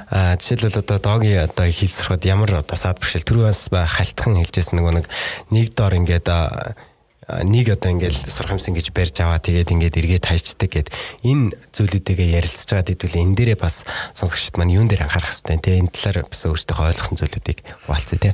Аа 0.09 0.39
жишээлбэл 0.39 0.79
одоо 0.79 0.97
доогийн 0.97 1.43
одоо 1.43 1.67
хэл 1.67 1.91
сурахад 1.91 2.23
ямар 2.23 2.63
одоо 2.63 2.77
саад 2.79 2.97
бэрхшээл 3.03 3.27
түрүүнээс 3.27 3.67
ба 3.69 3.83
халтхан 3.83 4.39
хэлжсэн 4.39 4.79
нөгөө 4.79 4.93
нэг 5.03 5.07
нэг 5.51 5.67
доор 5.75 5.99
ингээд 5.99 6.27
нэг 7.43 7.67
одоо 7.69 7.89
ингээд 7.91 8.15
сурах 8.31 8.55
юмсан 8.55 8.75
гэж 8.75 8.91
барьж 8.91 9.15
аваа 9.21 9.39
тэгээд 9.39 9.71
ингээд 9.71 9.99
эргээд 9.99 10.25
хайчдаг 10.25 10.69
гэд 10.71 10.87
энэ 11.23 11.53
зүйлүүдтэйгээ 11.75 12.35
ярилцж 12.39 12.67
байгаа 12.67 12.91
хэдүүл 12.91 13.21
энэ 13.21 13.35
дээрээ 13.37 13.59
бас 13.59 13.85
сонсогчд 14.15 14.57
маань 14.57 14.75
юун 14.75 14.89
дээр 14.89 15.05
анхаарах 15.05 15.31
хэрэгтэй 15.31 15.59
тий. 15.61 15.79
Энэ 15.79 15.93
талаар 15.93 16.27
бас 16.27 16.41
өөрсдөө 16.47 16.75
ойлгосон 16.81 17.19
зүйлүүдийг 17.19 17.59
хуваалцъя 17.87 18.19
тий. 18.19 18.33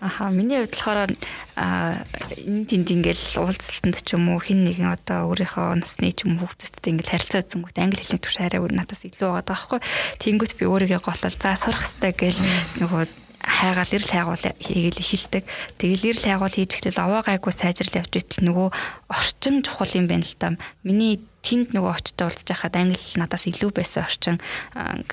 Аха 0.00 0.28
миний 0.28 0.60
хувьд 0.60 0.76
болохоор 0.76 1.10
энэ 1.56 2.64
тэнд 2.68 2.88
ингээл 2.92 3.24
уулзалтанд 3.40 3.96
ч 4.04 4.12
юм 4.12 4.28
уу 4.32 4.40
хин 4.44 4.64
нэгэн 4.68 4.92
одоо 4.92 5.32
өөрийнхөө 5.32 5.80
насны 5.80 6.12
ч 6.12 6.28
юм 6.28 6.36
хүүхдтэй 6.40 6.92
ингээл 6.92 7.12
харилцаа 7.16 7.40
үзэнгүүт 7.40 7.80
англи 7.80 8.00
хэлний 8.04 8.20
түвш 8.20 8.36
арай 8.44 8.60
надаас 8.60 9.02
илүү 9.08 9.28
байгаа 9.32 9.48
байхгүй. 9.48 9.80
Тэнгүүт 10.20 10.52
би 10.60 10.64
өөрийгөө 10.68 11.00
голол 11.00 11.36
за 11.40 11.56
сурах 11.56 11.80
хэрэгтэй 11.80 12.12
гэл 12.12 12.40
нөгөө 12.84 13.02
хайгаал 13.46 13.94
ирэл 13.94 14.10
хайгуул 14.10 14.44
хийгээл 14.58 15.00
эхэлдэг. 15.00 15.44
Тэгэл 15.78 16.08
ирэл 16.10 16.26
хайгуул 16.26 16.54
хийж 16.56 16.70
ихтэл 16.76 16.98
аваа 16.98 17.22
гайгүй 17.22 17.52
сайжрал 17.54 18.02
явж 18.02 18.12
итэл 18.18 18.42
нөгөө 18.50 18.68
орчин 19.08 19.62
чухал 19.62 19.92
юм 19.94 20.10
байна 20.10 20.26
л 20.26 20.34
та. 20.34 20.58
Миний 20.82 21.22
тэнд 21.46 21.70
нөгөө 21.78 21.92
очиж 21.94 22.18
уулзж 22.18 22.42
байхад 22.50 22.74
англи 22.74 22.98
надаас 23.14 23.46
илүү 23.46 23.70
байсан 23.70 24.02
орчин 24.02 24.36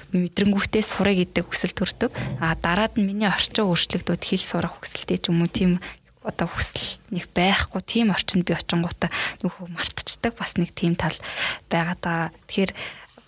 мэдрэнгүүтээ 0.09 0.81
сурах 0.81 1.21
гэдэг 1.21 1.45
хүсэл 1.45 1.77
төрдөг. 1.77 2.09
А 2.41 2.57
дараад 2.57 2.97
нь 2.97 3.05
миний 3.05 3.29
орчин 3.29 3.69
өөрчлөгдөд 3.69 4.17
хэл 4.17 4.41
сурах 4.41 4.81
хүсэлтэй 4.81 5.21
ч 5.21 5.29
юм 5.29 5.45
уу 5.45 5.51
тийм 5.53 5.77
одоо 6.25 6.49
хүсэл 6.49 6.97
нэг 7.13 7.29
байхгүй 7.37 7.81
тийм 7.85 8.09
орчинд 8.09 8.47
би 8.49 8.57
очингуудаа 8.57 9.13
нөхөө 9.45 9.69
мартчихдаг 9.69 10.33
бас 10.39 10.57
нэг 10.57 10.73
тийм 10.73 10.97
тал 10.97 11.13
байгаа 11.69 11.97
даа. 12.01 12.23
Тэгэхээр 12.49 12.71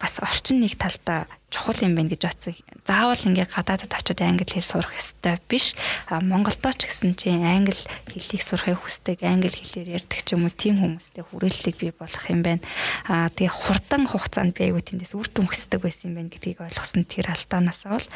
бас 0.02 0.18
орчин 0.24 0.66
нэг 0.66 0.74
талдаа 0.80 1.30
чухал 1.50 1.78
юм 1.82 1.96
байна 1.96 2.12
гэж 2.12 2.22
бодсон. 2.26 2.56
Заавал 2.86 3.22
ингээ 3.26 3.48
гадаадд 3.48 3.92
очиод 3.94 4.22
англи 4.22 4.46
хэл 4.46 4.66
сурах 4.66 4.94
ёстой 4.98 5.40
биш. 5.48 5.76
Монголдоо 6.10 6.74
ч 6.74 6.90
гэсэн 6.90 7.16
чинь 7.16 7.46
англи 7.46 7.78
хэлийг 8.12 8.44
сурахыг 8.44 8.82
хүсдэг, 8.82 9.24
англи 9.24 9.54
хэлээр 9.54 10.02
ярьдаг 10.02 10.20
ч 10.26 10.36
юм 10.36 10.46
уу 10.46 10.54
тийм 10.54 10.82
хүмүүстэй 10.82 11.24
хүрээллийг 11.26 11.76
бий 11.80 11.94
болгох 11.96 12.26
юм 12.30 12.42
байна. 12.44 12.64
А 13.08 13.30
тэгээ 13.30 13.54
хурдан 13.54 14.04
хугацаанд 14.10 14.58
би 14.58 14.70
айгу 14.70 14.82
тэндээс 14.82 15.14
үр 15.16 15.30
дүн 15.30 15.48
өсдөг 15.48 15.80
байсан 15.86 16.12
юм 16.12 16.16
байна 16.20 16.34
гэдгийг 16.34 16.60
ойлгосон 16.66 17.06
тэр 17.06 17.32
алдаанаас 17.32 17.88
бол 17.88 18.08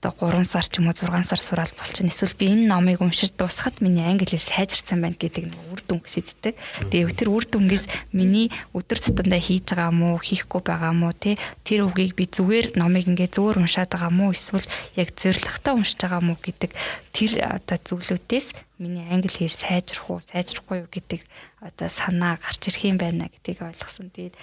одоо 0.00 0.30
3 0.30 0.46
сар 0.46 0.62
ч 0.62 0.78
юм 0.78 0.86
уу 0.86 0.94
6 0.94 1.10
сар 1.26 1.40
сураал 1.42 1.72
болчихно. 1.74 2.06
Эсвэл 2.06 2.38
би 2.38 2.46
энэ 2.54 2.70
номыг 2.70 3.02
уншиж 3.02 3.34
дуусахад 3.34 3.82
миний 3.82 4.06
англи 4.06 4.30
хэл 4.30 4.38
сайжирсан 4.38 5.02
байна 5.02 5.18
гэдэг 5.18 5.50
нэг 5.50 5.58
үр 5.74 5.82
дүн 5.82 5.98
гэсэддэг. 5.98 6.54
Тэгээ 6.86 7.18
тэр 7.18 7.28
үр 7.34 7.42
дүнгээс 7.42 8.14
миний 8.14 8.54
өдөр 8.78 8.98
тутамдаа 9.02 9.42
хийж 9.42 9.66
байгаа 9.74 9.90
мó, 9.90 10.14
хийхгүй 10.22 10.62
байгаа 10.62 10.94
мó 10.94 11.10
те 11.10 11.34
тэр 11.66 11.90
үгийг 11.90 12.14
би 12.14 12.30
зүгээр 12.30 12.78
номыг 12.78 13.10
ингээ 13.10 13.34
зөөр 13.34 13.58
уншаад 13.58 13.90
байгаа 13.90 14.14
мó 14.14 14.30
эсвэл 14.30 14.70
яг 14.94 15.10
зөвлөгтэй 15.18 15.74
уншиж 15.74 15.98
байгаа 15.98 16.22
мó 16.22 16.38
гэдэг 16.38 16.70
тэр 17.10 17.30
одоо 17.58 17.78
зөвлөдөөс 17.82 18.46
миний 18.78 19.02
англи 19.10 19.34
хэл 19.34 19.50
сайжрах 19.50 20.06
уу, 20.06 20.22
сайжрахгүй 20.22 20.86
юу 20.86 20.90
гэдэг 20.94 21.26
одоо 21.58 21.90
санаа 21.90 22.38
гарч 22.38 22.70
ирэх 22.70 22.86
юм 22.86 23.02
байна 23.02 23.26
гэдгийг 23.26 23.66
ойлгосон. 23.66 24.14
Тэгээд 24.14 24.38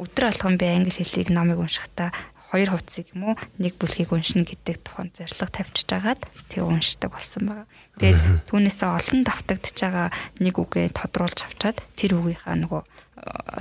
өдөр 0.00 0.24
болгон 0.28 0.56
би 0.56 0.66
англи 0.68 0.92
хэлийг 0.92 1.28
номыг 1.32 1.60
уншихдаа 1.60 2.12
хоёр 2.50 2.70
хувцсыг 2.70 3.10
юм 3.14 3.32
уу 3.32 3.34
нэг 3.58 3.74
бүлгийг 3.78 4.14
уншина 4.14 4.46
гэдэг 4.46 4.86
тухайн 4.86 5.10
зорилго 5.10 5.50
тавьчихж 5.50 5.90
агаад 5.90 6.22
тэг 6.46 6.62
уншдаг 6.62 7.10
болсон 7.10 7.42
байгаа. 7.50 7.66
Тэгээд 7.98 8.20
түүнээсээ 8.46 8.90
олон 8.94 9.20
давтагдж 9.26 9.76
байгаа 9.82 10.08
нэг 10.38 10.54
үгээ 10.54 10.86
тодруулж 10.94 11.38
авчаад 11.42 11.78
тэр 11.98 12.22
үгийнхаа 12.22 12.54
нөгөө 12.54 12.82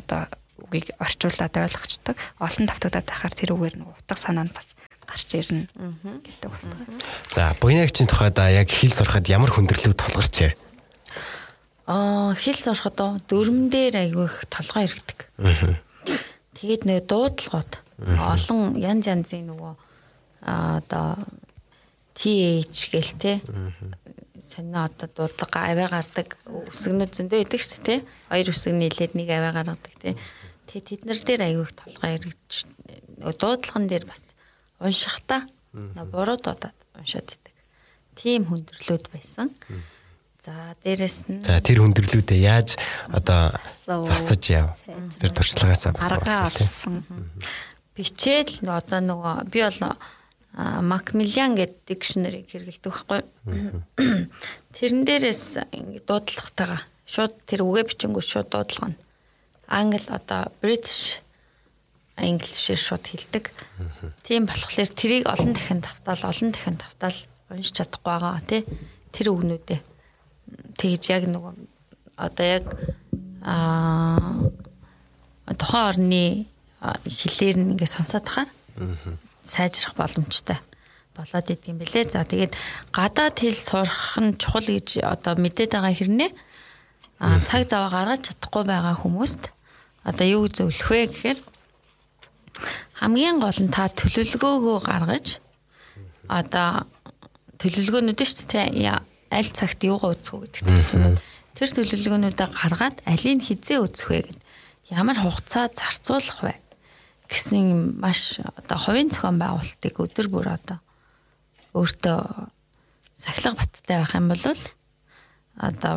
одоо 0.06 0.22
үгийг 0.70 0.94
орчуулад 1.02 1.56
ойлгочдөг. 1.58 2.16
Олон 2.38 2.66
давтагдаад 2.70 3.08
байхаар 3.10 3.34
тэр 3.34 3.52
үгээр 3.58 3.76
нөгөө 3.82 3.96
утга 3.98 4.16
санаа 4.16 4.46
нь 4.46 4.54
бас 4.54 4.78
гарч 5.06 5.30
ирнэ 5.34 5.66
гэдэг 6.22 6.50
утга. 6.50 6.78
За 7.34 7.58
буйнагчийн 7.58 8.10
тухайд 8.10 8.38
яг 8.38 8.70
хэл 8.70 8.94
сурахад 8.94 9.26
ямар 9.30 9.50
хүндрэлүүд 9.50 9.98
тулгарч 9.98 10.36
яа? 10.46 10.54
Аа 11.86 12.34
хэл 12.34 12.58
сурахад 12.58 12.98
дөрмөн 13.30 13.70
дээр 13.70 14.10
айгүйх 14.10 14.50
толгой 14.50 14.90
иргэдэг. 14.90 15.20
Тэгээд 16.58 16.84
нөө 16.90 17.00
дуудлагууд 17.06 17.85
олон 18.04 18.76
янз 18.76 19.08
янзын 19.08 19.48
нөгөө 19.50 19.74
одоо 20.46 21.16
TH 22.16 22.92
гэл 22.92 23.14
те? 23.20 23.34
Санаа 24.44 24.88
одоо 24.88 25.10
дуудлага 25.10 25.72
аваа 25.72 25.90
гардаг 26.00 26.38
үсгнүүд 26.46 27.12
зөндөө 27.12 27.40
идэг 27.44 27.62
ч 27.64 27.80
те? 27.82 27.96
Хоёр 28.30 28.52
үсэг 28.52 28.76
нийлээд 28.76 29.16
нэг 29.16 29.30
аваа 29.32 29.64
гаргадаг 29.64 29.96
те? 30.00 30.16
Тэгээ 30.70 30.86
тэд 30.86 31.02
нар 31.08 31.20
дээр 31.20 31.42
аягүй 31.48 31.72
толгой 31.72 32.12
эргэж 32.20 32.52
дуудлаган 33.20 33.88
дээр 33.88 34.06
бас 34.06 34.36
уншихтаа 34.80 35.48
буруу 36.12 36.38
дуудаад 36.38 36.78
уншаад 37.00 37.28
идэг. 37.32 37.56
Тийм 38.16 38.48
хүндрэлүүд 38.48 39.12
байсан. 39.12 39.52
За 40.46 40.78
дээрэс 40.86 41.26
нь 41.28 41.42
За 41.42 41.58
тэр 41.58 41.82
хүндрэлүүдээ 41.82 42.40
яаж 42.46 42.78
одоо 43.10 43.50
засаж 44.06 44.44
яв. 44.54 44.78
Тэр 45.20 45.32
туршлагаасаа 45.34 45.92
бас 45.98 46.12
олсон 46.12 47.02
бичээл 47.96 48.70
одоо 48.70 49.00
нөгөө 49.02 49.36
би 49.50 49.64
бол 49.64 49.96
Macmillan 50.56 51.56
гэдэг 51.60 51.84
дикшнерийг 51.84 52.48
хэрэгэлдэг 52.48 52.88
байхгүй. 52.88 53.22
Тэрэн 54.76 55.04
дээрээс 55.04 55.68
ингэ 55.76 56.08
дуудлагатайгаа 56.08 56.82
шууд 57.04 57.34
тэр 57.44 57.68
үгээ 57.68 57.84
бичингүү 57.92 58.24
шууд 58.24 58.48
дуудлага 58.56 58.96
нь. 58.96 59.00
Англи 59.68 60.00
одоо 60.08 60.48
British 60.64 61.20
англишээр 62.16 62.80
шууд 62.80 63.04
хэлдэг. 63.04 63.52
Тийм 64.24 64.48
болохоор 64.48 64.92
тэрийг 64.96 65.28
олон 65.28 65.52
дахин 65.52 65.84
давтаал 65.84 66.24
олон 66.32 66.50
дахин 66.56 66.80
давтаал 66.80 67.20
уншиж 67.52 67.76
чадахгүй 67.76 68.16
байгаа 68.16 68.40
тий. 68.48 68.64
Тэр 69.12 69.36
үгнүүдээ 69.36 69.80
тэгж 70.80 71.04
яг 71.12 71.24
нөгөө 71.28 71.54
одоо 72.16 72.46
яг 72.48 72.66
аа 73.44 74.40
тухайн 75.60 75.88
орны 75.92 76.24
хэлээр 77.06 77.56
нь 77.60 77.72
ингээд 77.74 77.96
сонсоод 77.96 78.26
тахаар 78.26 78.50
сайжрах 79.44 79.94
боломжтой 79.96 80.60
болоод 81.16 81.48
идэг 81.48 81.72
юм 81.72 81.80
бэлээ. 81.80 82.12
За 82.12 82.28
тэгээд 82.28 82.54
гадаад 82.92 83.40
хэл 83.40 83.56
сурах 83.56 84.20
нь 84.20 84.36
чухал 84.36 84.68
гэж 84.68 85.00
одоо 85.06 85.40
мэдээд 85.40 85.72
байгаа 85.74 85.96
хэрнээ 85.96 86.32
а 87.24 87.40
цаг 87.48 87.64
зав 87.72 87.88
гаргаж 87.92 88.28
чадахгүй 88.28 88.64
байгаа 88.68 88.96
хүмүүст 89.00 89.44
одоо 90.04 90.26
юу 90.28 90.46
зөвлөх 90.52 90.90
вэ 90.92 91.08
гэхээр 91.08 91.40
хамгийн 93.00 93.40
гол 93.40 93.60
нь 93.64 93.72
та 93.72 93.88
төлөвлөгөөгөө 93.88 94.78
гаргаж 94.84 95.40
одоо 96.28 96.84
төлөвлөгөөнүүд 97.60 98.20
шүү 98.20 98.48
дээ 98.52 99.00
аль 99.32 99.52
цагт 99.52 99.84
юугаа 99.84 100.14
үзэх 100.14 100.36
үү 100.36 100.42
гэдэг 100.48 100.64
төлөвлөгөө. 100.68 101.20
Тэр 101.56 101.70
төлөвлөгөөнүүдээ 101.76 102.50
гаргаад 102.52 102.98
алийг 103.08 103.42
хизээ 103.44 103.80
үзэх 103.80 104.08
вэ 104.12 104.20
гэд 104.28 104.40
ямар 104.92 105.18
хугацаа 105.20 105.72
зарцуулах 105.72 106.40
вэ? 106.44 106.54
Гэсэн 107.30 108.00
маш 108.00 108.40
одоо 108.44 108.78
хувийн 108.78 109.10
зохион 109.10 109.40
байгуулалтыг 109.40 109.96
өдөр 110.00 110.28
бүр 110.30 110.48
одоо 110.56 110.78
өөртөө 111.76 112.20
сахилга 113.18 113.60
баттай 113.60 113.98
байх 114.00 114.16
юм 114.16 114.28
бол 114.30 114.44
одоо 115.58 115.94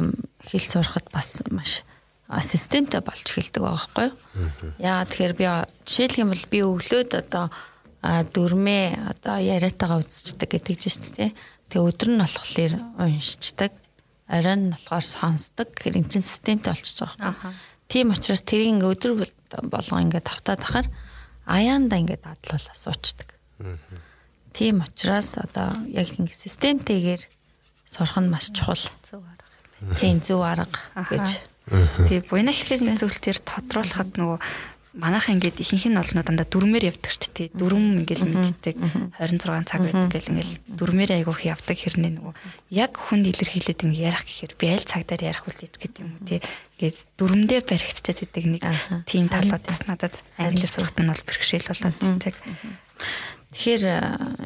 хэл 0.46 0.66
сурахад 0.66 1.06
бас 1.12 1.42
маш 1.50 1.82
системтэй 2.28 3.00
болж 3.00 3.24
эхэлдэг 3.24 3.62
байгаа 3.62 3.78
байхгүй 3.78 4.06
юу? 4.10 4.16
Яа 4.78 5.04
тэгэхээр 5.08 5.34
би 5.34 5.46
жишээлх 5.88 6.18
юм 6.20 6.30
бол 6.32 6.44
би 6.52 6.58
өглөөд 6.60 7.10
одоо 7.16 7.48
дөрмөө 8.04 8.84
одоо 9.16 9.36
яриатагаа 9.40 10.04
үзчихдэг 10.04 10.60
гэдэг 10.60 10.76
чинь 10.76 11.08
тий. 11.16 11.30
Тэгээ 11.72 11.88
өдөр 11.88 12.08
нь 12.14 12.22
болохоор 12.22 12.74
уншичдаг. 13.00 13.72
Оройн 14.28 14.70
нь 14.70 14.72
болохоор 14.76 15.06
сонсдог. 15.08 15.72
Тэгэхээр 15.72 15.98
эн 16.04 16.08
чинь 16.12 16.22
системтэй 16.22 16.70
болчихж 16.70 17.00
байгаа. 17.02 17.34
Тийм 17.88 18.12
учраас 18.12 18.44
тэрийг 18.44 18.76
ингээ 18.76 18.92
өдөр 18.92 19.12
болгон 19.72 20.06
ингээ 20.06 20.22
тавтаад 20.22 20.62
ахаар 20.62 20.86
аяанда 21.48 21.96
ингээд 21.96 22.22
дадлуулаа 22.22 22.76
суучдаг. 22.76 23.34
Тийм 24.52 24.84
учраас 24.84 25.40
одоо 25.40 25.72
яг 25.88 26.12
ингэ 26.14 26.32
системтэйгээр 26.36 27.22
сурах 27.88 28.20
нь 28.20 28.28
маш 28.28 28.52
чухал. 28.52 28.84
Зөв 29.02 29.24
арга. 29.24 29.96
Тийм 29.96 30.20
зөв 30.20 30.44
арга 30.44 30.68
гэж. 31.08 31.40
Тэгээ 31.68 32.28
буйнагчийн 32.28 32.96
зөвлөлтөөр 32.96 33.38
тодруулахад 33.44 34.16
нөгөө 34.16 34.38
манайх 34.96 35.28
ингээд 35.28 35.60
ихэнх 35.60 35.92
нь 35.92 36.00
олноо 36.00 36.24
дандаа 36.24 36.48
дөрмээр 36.48 36.88
явдаг 36.88 37.12
шүү 37.12 37.32
дээ. 37.36 37.48
Дөрөм 37.52 38.00
ингээл 38.02 38.24
мэддэг. 38.24 38.76
26 39.20 39.68
цаг 39.68 39.80
байдаг 39.84 40.08
гэл 40.08 40.32
ингээл 40.32 40.54
дөрмээр 40.64 41.10
айгуух 41.20 41.44
явдаг 41.44 41.76
хэрнээ 41.76 42.12
нөгөө. 42.16 42.34
Яг 42.72 42.92
хүнд 42.96 43.28
илэрхийлээд 43.28 43.84
ингээ 43.84 44.08
ярих 44.08 44.24
гэхээр 44.24 44.54
би 44.56 44.66
аль 44.72 44.88
цагдаар 44.88 45.22
ярих 45.28 45.44
үл 45.44 45.60
гэж 45.60 45.74
гэдэг 45.76 46.00
юм 46.00 46.10
уу 46.16 46.24
тий. 46.24 46.40
Ингээд 46.80 46.98
дөрмдөө 47.20 47.60
баригдчихэд 47.68 48.18
байдаг 48.24 48.44
нэг 48.48 48.62
тийм 49.04 49.26
талууд 49.28 49.64
бас 49.68 49.80
надад 49.84 50.14
англи 50.40 50.64
сурахт 50.64 50.96
нь 50.96 51.10
бол 51.12 51.26
бэрхшээл 51.28 51.68
болоод 51.68 51.96
тэндэг. 52.00 52.34
Тэгэхээр 53.52 53.84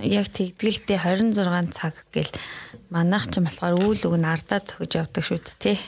яг 0.06 0.26
тэгдгэлдээ 0.30 0.98
26 1.34 1.74
цаг 1.74 1.94
гэл 2.10 2.32
манайх 2.90 3.30
ч 3.30 3.42
болохоор 3.42 3.78
үйл 3.82 4.02
үг 4.08 4.16
нь 4.18 4.30
ардаа 4.30 4.62
зөхөж 4.62 4.90
явдаг 4.94 5.22
шүү 5.26 5.38
дээ 5.42 5.76
тий 5.76 5.78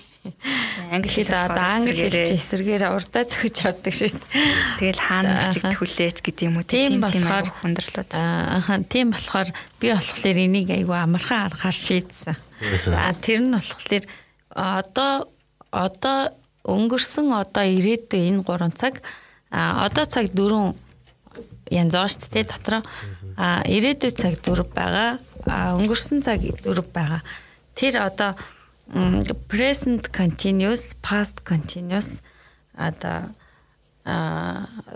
Англи 0.90 1.10
хэл 1.10 1.28
одоо 1.28 1.68
англи 1.68 1.92
хэл 1.92 2.32
эсрэгээр 2.32 2.84
урдаа 2.88 3.24
зөхиж 3.28 3.56
авдаг 3.68 3.92
шүү. 3.92 4.12
Тэгэл 4.80 5.00
хаана 5.00 5.44
бичигдэх 5.44 5.80
хүлээж 5.80 6.16
гэдэг 6.24 6.44
юм 6.48 6.56
уу 6.60 6.64
тийм 6.64 7.04
тийм 7.04 7.28
хүндрэлүүд. 7.28 8.10
Аа 8.16 8.80
тийм 8.88 9.12
болохоор 9.12 9.48
би 9.80 9.92
болохоор 9.92 10.38
энийг 10.40 10.72
айгүй 10.72 10.96
амархан 10.96 11.52
аргаар 11.52 11.76
шийдсэн. 11.76 12.36
За 12.88 13.12
тэр 13.20 13.44
нь 13.44 13.52
болохоор 13.52 14.04
одоо 14.54 15.28
одоо 15.68 16.32
өнгөрсөн 16.64 17.28
одоо 17.36 17.64
ирээдүйн 17.68 18.40
энэ 18.40 18.46
3 18.48 18.72
цаг 18.80 19.04
одоо 19.52 20.04
цаг 20.08 20.32
4 20.32 20.72
янз 21.68 21.92
байгаа 21.92 22.08
шүү 22.08 22.32
дээ 22.32 22.46
дотроо. 22.48 22.82
А 23.36 23.60
ирээдүйн 23.68 24.16
цаг 24.16 24.40
4 24.40 24.64
байгаа. 24.72 25.20
А 25.44 25.76
өнгөрсөн 25.76 26.24
цаг 26.24 26.40
4 26.40 26.64
байгаа. 26.96 27.20
Тэр 27.76 28.00
одоо 28.00 28.32
present 29.48 30.12
continuous, 30.12 30.94
past 31.02 31.44
continuous 31.44 32.20
одоо 32.76 33.34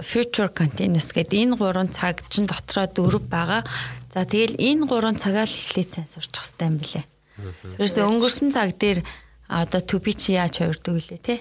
future 0.05 0.53
continuous 0.53 1.17
гэдэг 1.17 1.33
энэ 1.33 1.57
гурван 1.57 1.89
цаг 1.89 2.21
чинь 2.29 2.45
дотроо 2.45 2.85
дөрв 2.85 3.25
байгаа. 3.25 3.65
За 4.13 4.29
тэгэл 4.29 4.61
энэ 4.61 4.85
гурван 4.85 5.17
цагаа 5.17 5.49
л 5.49 5.57
эхлээд 5.57 5.89
сайн 5.89 6.05
сурчих 6.05 6.45
хэрэгтэй 6.45 6.69
юм 6.69 6.77
билэ. 6.77 7.03
Тэрээс 7.81 7.97
өнгөрсөн 8.05 8.53
цаг 8.53 8.77
дээр 8.77 9.01
одоо 9.49 9.81
be 10.05 10.13
чи 10.13 10.37
яаж 10.37 10.61
хувирдаг 10.61 10.93
вүлээ 10.93 11.21
те. 11.25 11.41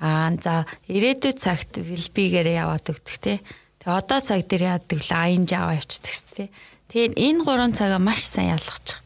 Аа 0.00 0.32
за 0.40 0.64
ирээдүйн 0.88 1.36
цагт 1.36 1.76
will 1.84 2.08
be-гээр 2.16 2.64
яваад 2.64 2.88
өгдөг 2.88 3.16
те. 3.20 3.44
Тэгээ 3.84 3.92
одоо 3.92 4.20
цаг 4.24 4.48
дээр 4.48 4.80
яадаг 4.80 5.00
ing 5.28 5.44
аваа 5.52 5.76
явчихдаг 5.76 6.12
шүү 6.16 6.32
дээ. 6.32 6.50
Тэгээд 6.88 7.12
энэ 7.20 7.40
гурван 7.44 7.76
цагаа 7.76 8.00
маш 8.00 8.24
сайн 8.24 8.56
ялгачих. 8.56 9.04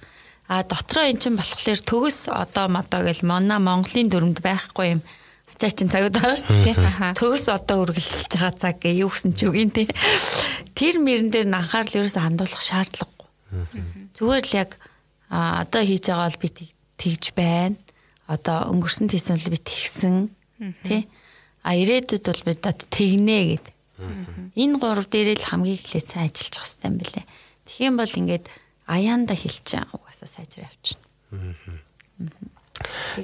А 0.50 0.66
дотроо 0.66 1.06
эн 1.06 1.14
чинь 1.22 1.38
болохоор 1.38 1.78
төгс 1.78 2.26
одоо 2.26 2.66
мадаа 2.66 3.06
гэл 3.06 3.22
манай 3.22 3.62
Монголын 3.62 4.10
дүрмд 4.10 4.42
байхгүй 4.42 4.98
юм. 4.98 5.00
Ачаа 5.46 5.70
чин 5.70 5.86
цагууд 5.86 6.18
байгаа 6.18 6.42
шүү 6.42 6.58
дээ. 6.66 7.14
Төгс 7.14 7.46
одоо 7.54 7.86
үргэлжилж 7.86 8.34
байгаа 8.34 8.58
цаг 8.58 8.82
гээ 8.82 9.06
юу 9.06 9.14
гэсэн 9.14 9.38
ч 9.38 9.46
үгүй 9.46 9.70
тий. 9.70 9.86
Тэр 10.74 10.98
мөрөн 10.98 11.30
дээр 11.30 11.54
анхаарал 11.54 12.02
ерөөсө 12.02 12.18
хандуулах 12.18 12.66
шаардлагагүй. 12.66 13.30
Зүгээр 14.18 14.44
л 14.50 14.58
яг 14.58 14.70
одоо 15.30 15.82
хийж 15.86 16.04
байгаа 16.10 16.26
бол 16.34 16.42
би 16.42 16.48
тэгж 16.98 17.24
байна. 17.38 17.78
Одоо 18.26 18.74
өнгөрсөн 18.74 19.06
тийсэн 19.06 19.38
бол 19.38 19.54
би 19.54 19.58
тэгсэн 19.62 20.14
тий. 20.82 21.06
А 21.62 21.78
ирээдүйд 21.78 22.26
бол 22.26 22.42
би 22.42 22.50
одоо 22.58 22.74
тэгнэ 22.74 23.38
гэд. 23.54 23.66
Энэ 24.58 24.78
гурав 24.82 25.06
дээрээ 25.06 25.38
л 25.38 25.46
хамгийн 25.46 25.78
эхлээд 25.78 26.10
сайн 26.10 26.26
ажиллаж 26.26 26.58
байгаа 26.58 26.90
юм 26.90 26.98
байна. 26.98 27.22
Тэгэх 27.70 27.86
юм 27.86 27.96
бол 28.02 28.18
ингээд 28.18 28.46
аяанда 28.90 29.38
хэлчих 29.38 29.86
угаасаа 29.94 30.26
сайжраа 30.26 30.66
авчна. 30.66 30.98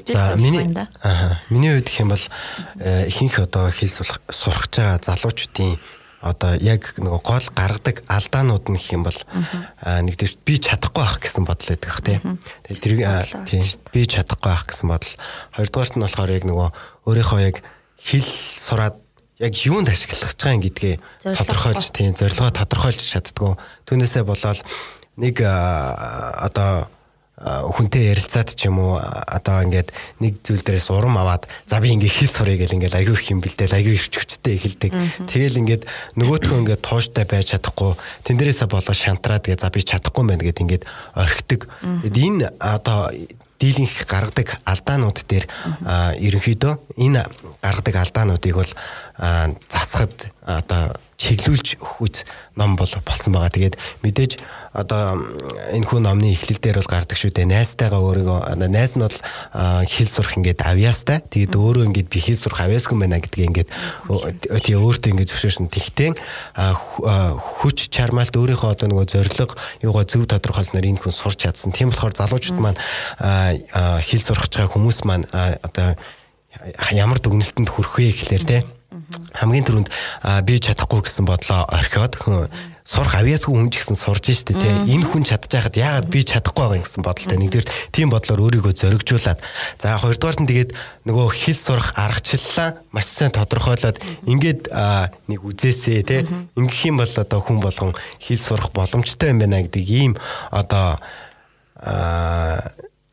За 0.07 0.37
миний 0.37 0.63
аа 1.03 1.43
миний 1.51 1.75
хувьд 1.75 1.91
гэх 1.91 2.01
юм 2.01 2.11
бол 2.15 2.25
э, 2.79 3.09
ихэнх 3.11 3.43
одоо 3.43 3.71
хэл 3.75 3.91
сурах 4.31 4.71
байгаа 4.71 5.03
залуучуудын 5.03 5.75
одоо 6.23 6.55
яг 6.61 6.95
нөгөө 6.99 7.23
гол 7.23 7.47
гаргадаг 7.55 8.03
алдаанууд 8.09 8.69
нь 8.69 8.79
гэх 8.79 8.95
юм 8.95 9.03
бол 9.07 9.19
нэгдүгээр 9.83 10.35
би 10.45 10.55
чадахгүй 10.59 11.03
байх 11.03 11.19
гэсэн 11.23 11.45
бодол 11.47 11.69
байдаг 11.73 11.91
ах 11.91 12.03
тий. 12.03 12.19
Тэгээд 12.67 12.83
тэр 12.85 12.95
тий 13.47 13.63
би 13.93 14.03
чадахгүй 14.07 14.51
байх 14.51 14.65
гэсэн 14.67 14.89
бодол. 14.91 15.15
Хоёрдугаарт 15.57 15.95
нь 15.97 16.05
болохоор 16.05 16.31
яг 16.31 16.45
нөгөө 16.45 16.69
өөрийнхөө 17.07 17.41
яг 17.47 17.57
хэл 18.01 18.27
сураад 18.27 18.97
яг 19.39 19.53
юунд 19.69 19.93
ашиглах 19.93 20.33
гэж 20.33 20.41
байгаа 20.41 20.65
гэдгээ 20.65 20.95
тодорхойлж 21.37 21.87
тий 21.93 22.09
зорилгоо 22.17 22.51
тодорхойлж 22.57 23.01
чаддгүй. 23.01 23.53
Түүнээсээ 23.85 24.25
болоод 24.25 24.61
нэг 25.17 25.41
одоо 25.41 26.89
хүнтэй 27.37 28.17
ярилцаад 28.17 28.57
ч 28.57 28.73
юм 28.73 28.81
уу 28.81 28.97
одоо 28.97 29.61
ингээд 29.61 29.93
нэг 30.25 30.41
зүйл 30.41 30.65
дээрээс 30.65 30.89
урам 30.89 31.21
аваад 31.21 31.45
за 31.69 31.85
би 31.85 31.93
ингээд 31.93 32.17
хэл 32.17 32.33
сурыг 32.33 32.65
гэл 32.65 32.81
ингээд 32.81 32.97
аягүй 32.97 33.13
их 33.13 33.29
юм 33.29 33.45
бэлдээл 33.45 33.77
аягүй 33.77 33.93
ирч 33.93 34.15
хүчтэй 34.17 34.57
эхэлдэг. 34.57 34.93
Тэгэл 35.29 35.61
ингээд 35.61 35.83
нөгөөдхөө 36.17 36.59
ингээд 36.65 36.81
тууштай 36.81 37.29
байж 37.29 37.53
чадахгүй 37.53 37.93
тэн 38.25 38.41
дээрээсээ 38.41 38.69
болоо 38.73 38.95
шантраад 38.97 39.45
тэгээ 39.45 39.61
за 39.61 39.69
би 39.69 39.85
чадахгүй 39.85 40.25
мэн 40.25 40.41
гэд 40.41 40.65
ингээд 40.65 40.85
орхидог. 41.13 41.69
Тэгэд 42.09 42.17
энэ 42.17 42.47
одоо 42.57 43.13
дийлэнх 43.61 44.09
гаргадаг 44.09 44.49
алдаанууд 44.65 45.19
дээр 45.29 45.45
ерөнхийдөө 46.17 46.73
энэ 46.97 47.21
гаргадаг 47.61 47.95
алдаануудыг 48.01 48.55
бол 48.57 48.73
засахад 49.69 50.33
одоо 50.41 50.97
чиглүүлж 51.17 51.81
өгөх 51.81 52.25
ном 52.57 52.77
бол 52.77 52.89
болсон 53.05 53.33
байгаа. 53.33 53.53
Тэгээд 53.53 53.77
мэдээж 54.05 54.33
одоо 54.77 55.17
энэ 55.73 55.89
хүн 55.89 56.05
номны 56.05 56.33
эхлэл 56.37 56.61
дээр 56.61 56.81
бол 56.85 56.93
гардаг 56.93 57.17
шүү 57.17 57.33
дээ. 57.33 57.49
Найстайгаа 57.49 58.01
өөрийгөө 58.01 58.61
найз 58.69 58.97
нь 58.97 59.05
бол 59.05 59.19
хэл 59.89 60.11
сурах 60.13 60.37
ингээд 60.37 60.61
авьяастай. 60.61 61.25
Тэгээд 61.25 61.57
өөрөө 61.57 61.89
ингээд 61.89 62.09
би 62.13 62.21
хэл 62.21 62.37
сурах 62.37 62.69
авьяасгүй 62.69 62.97
байна 63.01 63.21
гэдгийг 63.21 63.49
ингээд 63.49 63.71
тий 64.61 64.77
өөртөө 64.77 65.11
ингээд 65.17 65.31
зөвшөөрсөн. 65.33 65.73
Тэгтээ 65.73 66.11
хүч 67.65 67.79
чармаалт 67.89 68.37
өөрийнхөө 68.37 68.71
одоо 68.77 68.87
нөгөө 68.93 69.09
зориг 69.09 69.57
юугаа 69.81 70.05
зөв 70.05 70.29
тодорхойлсноор 70.29 70.85
энэ 70.85 71.01
хүн 71.01 71.17
сурч 71.17 71.49
чадсан. 71.49 71.73
Тийм 71.73 71.89
болохоор 71.93 72.13
залуучууд 72.13 72.61
маань 72.61 72.79
хэл 74.05 74.21
сурах 74.21 74.53
байгаа 74.53 74.69
хүмүүс 74.69 75.09
маань 75.09 75.25
одоо 75.33 75.97
ямар 76.93 77.21
дүгнэлтэнд 77.21 77.69
хүрэх 77.73 77.97
вэ 77.97 78.13
гэхлээр 78.13 78.45
тий 78.45 78.61
хамгийн 79.35 79.67
түрүүнд 79.67 79.89
би 80.47 80.55
чадахгүй 80.59 81.07
гэсэн 81.07 81.27
бодлоо 81.29 81.63
орхиод 81.71 82.19
сурах 82.87 83.19
авьяасгүй 83.19 83.51
хүн 83.51 83.71
ч 83.75 83.83
гэсэн 83.83 83.99
сурж 83.99 84.31
штэ 84.31 84.55
тий 84.55 84.95
энэ 84.95 85.11
хүн 85.11 85.27
чадчихад 85.27 85.75
яагаад 85.75 86.07
би 86.07 86.23
чадахгүй 86.23 86.63
байгаа 86.63 86.79
юм 86.79 86.87
гэсэн 86.87 87.03
бодолтой 87.03 87.39
нэгдүгээр 87.43 87.71
тийм 87.91 88.15
бодлоор 88.15 88.41
өөрийгөө 88.47 88.75
зоригжуулаад 88.79 89.43
за 89.83 89.99
хоёрдугаар 89.99 90.39
нь 90.39 90.47
тэгээд 90.47 90.71
нөгөө 91.11 91.27
хэл 91.35 91.59
сурах 91.59 91.89
аргачлалаа 91.99 92.79
маш 92.95 93.07
сайн 93.11 93.35
тодорхойлоод 93.35 93.99
ингээд 94.31 94.71
нэг 94.71 95.41
үзээсээ 95.43 96.01
тий 96.07 96.23
ингэх 96.55 96.87
юм 96.87 97.03
бол 97.03 97.11
одоо 97.11 97.41
хүн 97.43 97.59
болгон 97.59 97.93
хэл 98.23 98.39
сурах 98.39 98.71
боломжтой 98.71 99.35
юм 99.35 99.43
байна 99.43 99.67
гэдэг 99.67 99.83
ийм 99.91 100.15
одоо 100.55 101.03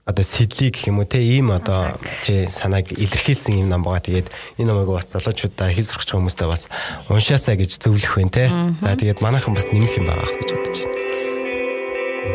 одоо 0.04 0.24
сэдлийг 0.24 0.76
гэх 0.76 0.92
юм 0.92 1.00
уу 1.00 1.08
те 1.08 1.24
ийм 1.24 1.56
одоо 1.56 1.96
тий 2.28 2.44
санааг 2.52 2.92
илэрхийлсэн 2.92 3.64
юм 3.64 3.72
ном 3.72 3.88
байгаа. 3.88 4.04
Тэгээд 4.04 4.28
энэ 4.60 4.68
номыг 4.68 4.92
бас 4.92 5.08
залуучуудаа 5.08 5.72
хэл 5.72 5.88
сурах 5.88 6.04
хүмүүстэй 6.04 6.48
бас 6.52 6.68
уншаасаа 7.08 7.56
гэж 7.56 7.80
зөвлөх 7.80 8.20
байна 8.20 8.36
те. 8.36 8.52
За 8.84 9.00
тэгээд 9.00 9.24
манайхан 9.24 9.56
бас 9.56 9.72
нэмэх 9.72 9.96
юм 9.96 10.12
байгаа 10.12 10.28
гэж 10.28 10.50
бодож 10.60 10.78
байна. 10.84 11.04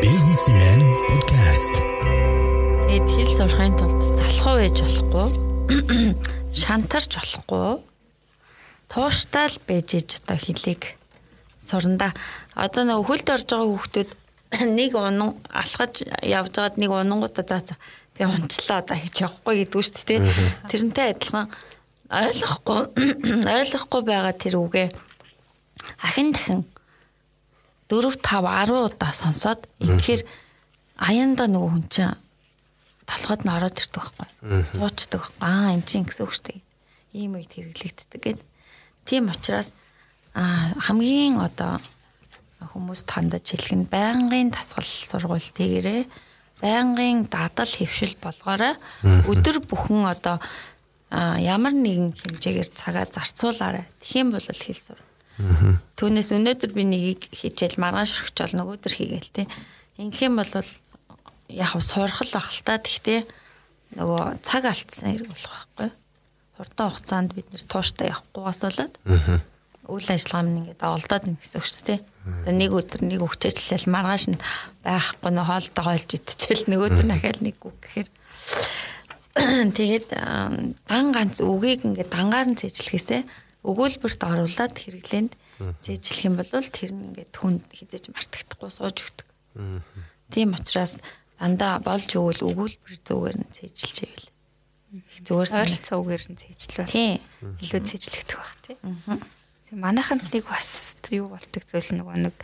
Businessman 0.01 0.81
podcast. 1.13 1.75
Тэгээд 2.89 3.05
хэл 3.05 3.33
сурахын 3.37 3.73
тулд 3.77 4.01
залхуу 4.17 4.55
байж 4.57 4.77
болохгүй. 4.81 5.27
Шантарч 6.65 7.21
болохгүй. 7.21 7.85
Тууштай 8.89 9.45
л 9.45 9.61
байж 9.69 9.93
иж 9.93 10.17
одоо 10.17 10.41
хэлийг 10.41 10.97
суранда. 11.61 12.17
Одоо 12.57 12.81
нэг 12.89 13.05
хөлд 13.05 13.29
орж 13.29 13.45
байгаа 13.45 13.69
хүүхдүүд 13.69 14.09
нэг 14.57 14.97
унан 14.97 15.37
алхаж 15.49 16.03
явж 16.25 16.53
байгаад 16.57 16.77
нэг 16.81 16.89
унангуудаа 16.89 17.45
за 17.45 17.61
за 17.61 17.75
би 18.17 18.25
унчлаа 18.25 18.81
одоо 18.81 18.97
хийж 18.97 19.21
явахгүй 19.21 19.65
гэдгүү 19.65 19.83
шүү 19.85 20.05
дээ. 20.09 20.19
Тэрнтэй 20.69 21.13
адилхан 21.13 21.47
ойлгохгүй 22.09 22.81
ойлгохгүй 23.61 24.01
байгаа 24.01 24.33
тэр 24.33 24.57
үгээ 24.57 24.87
ахин 26.01 26.33
дахин 26.33 26.65
4 27.93 28.17
5 28.17 28.73
10 28.73 28.89
удаа 28.89 29.13
сонсоод 29.13 29.69
инхээр 29.77 30.25
аяанда 30.97 31.45
нөгөө 31.45 31.69
хүн 31.69 31.85
чинь 31.93 32.17
толгойд 33.05 33.45
нь 33.45 33.53
ороод 33.53 33.77
ирдэг 33.77 34.01
байхгүй. 34.01 34.27
Суучдаг 34.73 35.21
байхгүй. 35.21 35.41
Аа 35.45 35.73
эн 35.73 35.83
чинь 35.85 36.05
гэсэн 36.05 36.25
үг 36.25 36.33
шүү 36.33 36.45
дээ. 36.49 36.61
Ийм 37.17 37.37
үед 37.37 37.53
хэрэглэгддэг 37.53 38.21
гэдэг. 38.21 38.47
Тийм 39.05 39.29
учраас 39.29 39.69
аа 40.33 40.73
хамгийн 40.85 41.41
одоо 41.41 41.81
хүмүүс 42.59 43.07
тандаж 43.07 43.45
хэлэх 43.47 43.73
нь 43.75 43.87
байнгын 43.87 44.51
тасгал 44.51 44.83
сургууль 44.83 45.49
тэгэрээ 45.55 46.03
байнгын 46.59 47.31
дадал 47.31 47.71
хөвшил 47.71 48.15
болгоорой 48.19 48.75
өдөр 49.03 49.63
бүхэн 49.63 50.03
одоо 50.11 50.43
ямар 51.39 51.73
нэгэн 51.73 52.13
хэмжээгээр 52.13 52.69
цагаа 52.75 53.07
зарцуулаарай. 53.07 53.87
Тэгхийн 54.03 54.29
бол 54.29 54.43
хэл 54.43 54.77
сур. 54.77 54.99
Түүнээс 55.95 56.35
өнөөдөр 56.35 56.71
би 56.75 56.83
нэгийг 56.83 57.31
хичээл 57.31 57.79
маргааш 57.79 58.11
өргөчөөл 58.27 58.59
нөгөөдөр 58.59 58.93
хийгээл 58.93 59.31
те. 59.33 59.43
Ингэх 59.97 60.27
юм 60.27 60.37
бол 60.37 60.51
яг 61.47 61.71
сурах 61.79 62.21
л 62.21 62.35
бах 62.35 62.51
л 62.51 62.61
та. 62.61 62.77
Тэгтээ 62.77 63.23
нөгөө 63.97 64.43
цаг 64.43 64.67
алдсан 64.67 65.15
хэрэг 65.15 65.31
болох 65.31 65.49
байхгүй. 65.49 65.89
Хурдан 66.59 66.87
хугацаанд 66.91 67.31
бид 67.33 67.47
нэр 67.55 67.63
тууштай 67.65 68.11
явахгүйгаас 68.11 68.59
болоод 68.67 68.93
үйл 69.89 70.09
ажиллагаа 70.09 70.45
минь 70.45 70.59
ингээд 70.63 70.81
олдоод 70.85 71.23
байна 71.25 71.41
гэсэн 71.41 71.59
үг 71.59 71.67
шүү 71.67 71.83
дээ. 71.89 71.99
Одоо 72.45 72.53
нэг 72.53 72.71
өдөр 72.77 73.01
нэг 73.09 73.21
өгчээчлэл 73.25 73.89
маргааш 73.89 74.23
нь 74.29 74.41
байхгүй 74.85 75.31
нөө 75.33 75.45
хоолтой 75.49 75.83
хойлж 75.83 76.09
идчихэл 76.13 76.69
нэг 76.69 76.79
өдөр 76.85 77.05
дахиад 77.09 77.39
нэг 77.41 77.57
үг 77.65 77.77
гэхээр 77.81 78.09
тэгээд 79.77 80.07
дан 80.13 81.05
ганц 81.13 81.41
үгийг 81.41 81.85
ингээд 81.89 82.13
дангаар 82.13 82.47
нь 82.53 82.59
цэжлэхээсээ 82.59 83.21
өгүүлбэрт 83.65 84.21
оруулаад 84.23 84.75
хэрэглээнд 84.77 85.33
цэжлэх 85.83 86.27
юм 86.27 86.35
бол 86.39 86.49
тэр 86.49 86.91
нь 86.93 87.05
ингээд 87.11 87.33
хүн 87.35 87.59
хизээж 87.73 88.13
мартагдахгүй 88.13 88.71
сууж 88.71 88.97
өгдөг. 89.03 89.27
Тийм 90.31 90.55
учраас 90.55 91.01
дандаа 91.39 91.79
болж 91.83 92.09
өгвөл 92.15 92.47
өгүүлбэр 92.47 92.95
зүгээр 93.03 93.37
нь 93.41 93.51
цэжлж 93.51 93.97
ивэл 94.05 94.27
зүгээр 94.89 95.51
ойролцоо 95.53 95.97
үгээр 96.01 96.23
нь 96.33 96.39
цэжлэл. 96.39 96.89
Тийм. 96.89 97.21
Илүү 97.61 97.81
цэжлэгдэх 97.85 98.37
баг 98.39 98.57
тийм. 98.65 98.79
Манайханд 99.71 100.25
нэг 100.33 100.45
бас 100.49 100.97
юу 101.13 101.29
болдог 101.29 101.63
зүйл 101.65 102.01
нөгөө 102.01 102.17
нэг 102.25 102.35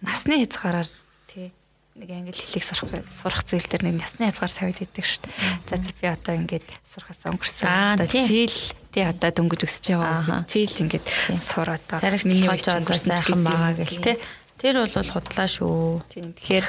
насны 0.00 0.40
хязгаараар 0.40 0.88
тий 1.28 1.52
нэг 1.96 2.08
англи 2.08 2.32
хэлийг 2.32 2.64
сурах 2.64 2.88
сурах 3.12 3.44
зүйл 3.44 3.68
дээр 3.68 3.84
нэг 3.92 4.00
насны 4.00 4.32
хязгаар 4.32 4.52
тавигддаг 4.52 5.04
шүү 5.04 5.20
дээ. 5.28 5.36
За 5.68 5.76
за 5.76 5.92
би 5.92 6.06
одоо 6.08 6.34
ингээд 6.40 6.66
сурахаас 6.88 7.20
өнгөрсөн. 7.28 7.68
Одоо 8.00 8.08
жил 8.08 8.56
тий 8.92 9.04
одоо 9.04 9.28
дөнгөж 9.28 9.60
өсөж 9.68 9.86
байгаа. 9.92 10.48
Жил 10.48 10.72
ингээд 10.88 11.06
сураад 11.36 11.84
одоо 11.84 12.16
миний 12.24 12.48
одоо 12.48 12.80
сайхан 12.96 13.44
байгаа 13.44 13.76
гэл 13.76 14.00
тий 14.00 14.16
Тэр 14.60 14.84
бол 14.84 14.92
худлаа 14.92 15.48
шүү. 15.48 16.04
Тэгэхээр 16.12 16.66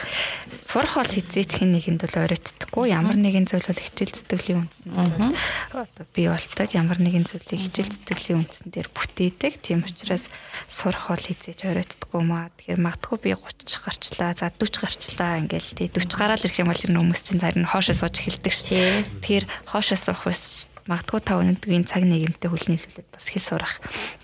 сурах 0.47 0.95
бол 0.95 1.11
хизээч 1.11 1.59
хэн 1.59 1.75
нэгэнд 1.75 2.07
бол 2.07 2.23
оройтдаггүй. 2.23 2.87
Ямар 2.87 3.19
нэгэн 3.19 3.51
зүйл 3.51 3.67
бол 3.67 3.83
хичээл 3.83 4.15
зүтгэлийн 4.15 4.63
үндсэн. 4.63 5.35
Одоо 5.75 6.07
би 6.15 6.31
болтог 6.31 6.71
ямар 6.71 7.03
нэгэн 7.03 7.27
зүйлийг 7.27 7.59
хичээл 7.67 7.91
зүтгэлийн 7.91 8.39
үндсэн 8.47 8.71
дээр 8.71 8.87
бүтээдэг. 8.95 9.59
Тийм 9.59 9.83
учраас 9.83 10.31
сурах 10.71 11.11
бол 11.11 11.19
хизээч 11.19 11.67
оройтдаггүй 11.67 12.23
маа. 12.23 12.47
Тэгэхээр 12.55 12.79
магадгүй 12.79 13.17
би 13.27 13.35
30 13.35 13.83
гарчлаа, 13.83 14.31
за 14.39 14.47
40 14.55 14.87
гарчлаа 14.87 15.43
ингээл 15.43 15.75
тий 15.75 15.87
40 15.91 16.15
гараад 16.15 16.47
ирэх 16.47 16.63
юм 16.63 16.71
бол 16.71 16.79
энэ 16.79 16.95
хүмүүс 16.95 17.21
чинь 17.27 17.43
зарим 17.43 17.67
хоошоо 17.67 18.07
сууж 18.07 18.23
эхэлдэг 18.23 18.55
шүү. 18.55 19.19
Тэгэхээр 19.19 19.45
хоошоо 19.67 19.99
суух 19.99 20.31
бас 20.31 20.71
магадгүй 20.87 21.21
та 21.21 21.37
өнөөдрийн 21.43 21.85
цаг 21.85 22.07
нийгэмтэй 22.07 22.49
хүлний 22.49 22.79
хэлбэлээд 22.79 23.09
бас 23.13 23.25
хэл 23.29 23.43
сурах 23.43 23.73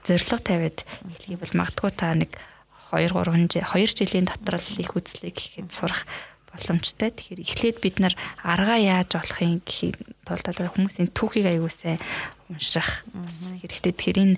зорилго 0.01 0.37
тавиад 0.41 0.79
хэлхий 1.05 1.37
бол 1.37 1.53
магадгүй 1.53 1.91
та 1.93 2.15
нэг 2.17 2.31
2 2.91 3.11
3 3.11 3.47
2 3.63 3.97
жилийн 3.97 4.27
дотор 4.27 4.57
л 4.59 4.81
их 4.81 4.91
үзлээ 4.95 5.31
гэхэд 5.31 5.69
сурах 5.71 6.07
боломжтой. 6.51 7.11
Тэгэхээр 7.11 7.43
эхлээд 7.43 7.77
бид 7.83 7.97
нар 7.99 8.15
аргаа 8.41 8.79
яаж 8.79 9.13
болохын 9.13 9.61
гэхийн 9.61 9.95
тулд 10.25 10.45
одоо 10.47 10.71
хүмүүсийн 10.71 11.11
түүхийг 11.11 11.47
аягуулсаа 11.51 11.99
унших 12.49 13.03
бас 13.11 13.51
хэрэгтэй. 13.59 13.91
Тэгэхээр 13.91 14.19
энэ 14.23 14.35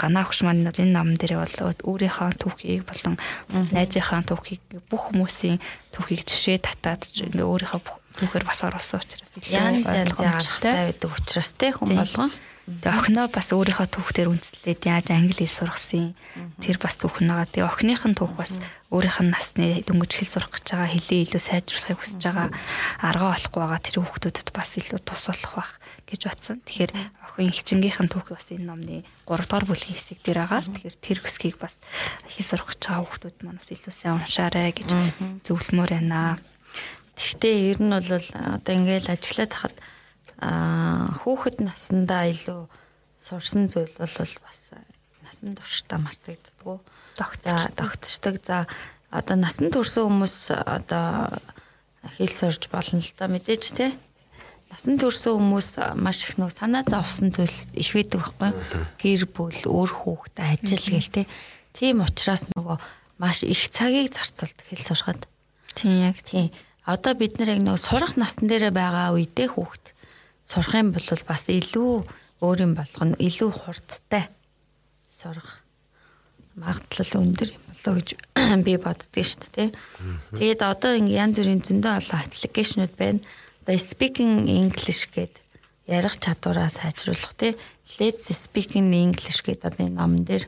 ганаа 0.00 0.24
хөгш 0.24 0.40
маань 0.42 0.64
бол 0.64 0.80
энэ 0.80 0.96
ном 0.96 1.14
дээр 1.14 1.38
бол 1.38 1.56
өөрийнхөө 1.84 2.30
түүхийг 2.40 2.82
болон 2.88 3.14
найзынхаа 3.52 4.24
түүхийг 4.24 4.62
бүх 4.88 5.12
хүмүүсийн 5.12 5.60
түүхийг 5.92 6.24
жишээ 6.24 6.58
татаад 6.64 7.04
өөрийнхөө 7.36 7.80
түүхээр 8.16 8.44
бас 8.48 8.64
оруулсан 8.64 9.00
учраас 9.04 9.32
янз 9.52 9.86
янз 9.92 10.18
аргатай 10.24 10.88
байдаг 10.88 11.10
учраас 11.12 11.52
те 11.52 11.68
хүн 11.76 11.92
болгон 12.00 12.32
Тэгээ 12.66 12.98
охиноо 12.98 13.30
бас 13.30 13.54
өөрийнхөө 13.54 13.94
түүхтэр 13.94 14.26
үндэслээд 14.26 14.90
яаж 14.90 15.14
англи 15.14 15.46
хэл 15.46 15.70
сургасан 15.70 16.18
тэр 16.58 16.82
бас 16.82 16.98
түүх 16.98 17.22
нэгаа. 17.22 17.46
Тэгээ 17.46 17.62
охиных 17.62 18.02
нь 18.10 18.18
түүх 18.18 18.34
бас 18.34 18.58
өөрийнх 18.90 19.22
нь 19.22 19.30
насны 19.30 19.86
дөнгөж 19.86 20.10
хэл 20.18 20.34
сурах 20.34 20.50
гэж 20.50 20.74
байгаа 20.74 20.90
хэлээ 20.90 21.30
илүү 21.30 21.42
сайжруулахыг 21.46 21.98
хүсэж 22.02 22.22
байгаа 22.26 22.50
аргаа 23.06 23.38
олохгүй 23.38 23.60
байгаа 23.62 23.80
тэр 23.86 23.96
хүүхдүүдэд 24.02 24.48
бас 24.50 24.70
илүү 24.82 24.98
тус 24.98 25.22
болох 25.30 25.54
байх 25.54 25.72
гэж 26.10 26.20
батсан. 26.26 26.58
Тэгэхээр 26.66 26.92
охин 27.22 27.54
хичингийнх 27.54 28.02
нь 28.02 28.10
түүхийг 28.10 28.34
бас 28.34 28.50
энэ 28.50 28.66
номны 28.66 28.96
3 29.30 29.46
дугаар 29.46 29.66
бүлгийн 29.70 29.94
хэсэг 29.94 30.18
дээр 30.26 30.38
байгаа. 30.42 30.66
Тэгэхээр 30.66 30.96
тэр 30.98 31.18
хэсгийг 31.22 31.62
бас 31.62 31.78
хэл 32.26 32.50
сурах 32.50 32.74
гэж 32.74 32.82
байгаа 32.82 33.06
хүүхдүүд 33.06 33.36
маань 33.46 33.62
бас 33.62 33.70
илүү 33.70 33.94
сайн 33.94 34.18
уншаарай 34.18 34.74
гэж 34.74 34.90
зөвлөмөр 35.46 36.02
байна. 36.02 36.34
Тэгвэл 37.14 37.78
ер 37.78 37.78
нь 37.78 37.94
бол 37.94 38.10
одоо 38.10 38.72
ингээл 38.74 39.14
ажиллаад 39.14 39.54
хахад 39.54 39.76
аа 39.78 39.95
хүүхэд 40.40 41.64
насандаа 41.64 42.28
илүү 42.28 42.68
сурсан 43.16 43.72
зүйл 43.72 43.92
бол 43.96 44.16
бас 44.44 44.60
насан 45.24 45.56
туршдаа 45.56 45.98
мартагддггүй. 45.98 46.78
За 47.16 47.68
тогтчдаг. 47.74 48.36
За 48.44 48.66
одоо 49.10 49.36
насан 49.36 49.72
турсан 49.72 50.12
хүмүүс 50.12 50.52
одоо 50.52 51.32
хэл 52.16 52.30
сурж 52.30 52.68
болно 52.68 53.00
л 53.00 53.12
да 53.16 53.26
мэдээж 53.26 53.64
те. 53.72 53.96
Насан 54.70 55.00
турсан 55.00 55.40
хүмүүс 55.40 55.96
маш 55.96 56.28
их 56.28 56.38
нэг 56.38 56.52
санаа 56.52 56.84
зовсон 56.84 57.32
зүйлс 57.32 57.72
их 57.72 57.90
байдаг 57.96 58.20
байхгүй. 58.20 58.52
Гэр 59.00 59.22
бүл, 59.32 59.60
өөр 59.64 59.90
хүүхэд, 60.04 60.36
ажил 60.36 60.84
гээл 60.84 61.14
те. 61.16 61.22
Тийм 61.72 62.04
учраас 62.04 62.44
нөгөө 62.52 62.76
маш 63.18 63.42
их 63.42 63.72
цагийг 63.72 64.12
зарцуулдаг 64.12 64.66
хэл 64.68 64.84
сурахад. 64.84 65.24
Тийм 65.72 66.12
яг 66.12 66.20
тийм. 66.20 66.52
Одоо 66.84 67.16
бид 67.18 67.40
нар 67.40 67.56
яг 67.56 67.64
нөгөө 67.64 67.80
сурах 67.80 68.14
насн 68.20 68.46
дээр 68.46 68.70
байгаа 68.70 69.16
үедээ 69.16 69.56
хүүхэд 69.56 69.95
сурах 70.46 70.72
юм 70.78 70.94
бол 70.94 71.08
бас 71.26 71.50
илүү 71.50 72.06
өөр 72.40 72.58
юм 72.62 72.72
болгоно 72.78 73.18
илүү 73.18 73.50
хурдтай 73.50 74.30
сурах 75.10 75.66
магадлал 76.54 77.12
өндөр 77.26 77.50
юм 77.50 77.64
болоо 77.66 77.94
гэж 77.98 78.08
би 78.66 78.76
боддөг 78.78 79.26
шүү 79.26 79.50
дээ. 79.58 79.70
Тэгээд 80.38 80.62
одоо 80.62 80.94
ингээ 80.94 81.20
янз 81.20 81.36
бүрийн 81.42 81.66
зөндөө 81.66 81.92
олон 81.98 82.20
аппликейшнуд 82.22 82.92
байна. 82.94 83.20
Одоо 83.66 83.76
speaking 83.76 84.46
English 84.46 85.10
гэдэг 85.10 85.42
ярих 85.90 86.16
чадвараа 86.22 86.70
сайжруулах 86.70 87.34
тий. 87.34 87.58
Let's 87.98 88.30
speak 88.30 88.78
in 88.78 88.94
English 88.94 89.42
гэдэг 89.42 89.66
одоо 89.66 89.82
энэ 89.86 89.98
ном 89.98 90.24
дээр 90.24 90.46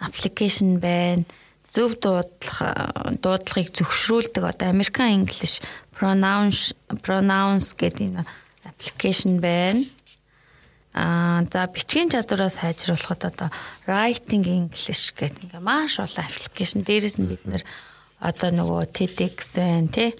аппликейшн 0.00 0.78
байна. 0.80 1.26
Зөв 1.70 2.00
дуудлага 2.02 3.14
дуудлагыг 3.22 3.70
зөвшөөрүүлдэг 3.76 4.42
одоо 4.42 4.68
American 4.74 5.22
English 5.22 5.62
pronounce 6.00 6.72
pronounce 7.04 7.76
гэдэг 7.76 8.08
энэ 8.08 8.24
аппликейшн 8.64 9.36
байна. 9.36 9.84
Аа 10.96 11.44
за 11.44 11.68
бичгийн 11.68 12.08
чадвараа 12.08 12.48
сайжруулахад 12.48 13.28
одоо 13.28 13.48
writing 13.84 14.48
english 14.48 15.12
гэдэг 15.12 15.52
ингээ 15.52 15.60
маш 15.60 16.00
олон 16.00 16.24
аппликейшн 16.24 16.80
дээрээс 16.80 17.20
нь 17.20 17.28
бид 17.28 17.44
нэр 17.44 17.62
одоо 18.24 18.48
нөгөө 18.48 18.88
TEDx 18.96 19.60
байна 19.60 19.92
тий. 19.92 20.10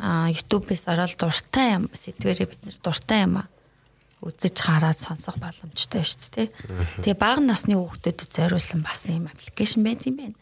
Аа 0.00 0.32
YouTube-ээс 0.32 0.88
ороод 0.88 1.14
дуртай 1.20 1.76
юм 1.76 1.92
сэдвэрээ 1.92 2.48
бид 2.48 2.60
нэр 2.64 2.76
дуртай 2.80 3.28
юм 3.28 3.44
аа 3.44 3.48
үзэж 4.20 4.56
хараад 4.60 5.00
сонсох 5.00 5.36
боломжтой 5.40 6.04
шүү 6.04 6.28
дээ. 6.36 6.48
Тэгээ 7.04 7.16
бага 7.16 7.40
насны 7.40 7.76
хүүхдүүдэд 7.76 8.28
зориулсан 8.36 8.84
бас 8.84 9.08
юм 9.08 9.32
аппликейшн 9.32 9.80
байт 9.80 10.04
юм 10.04 10.16
байна. 10.20 10.36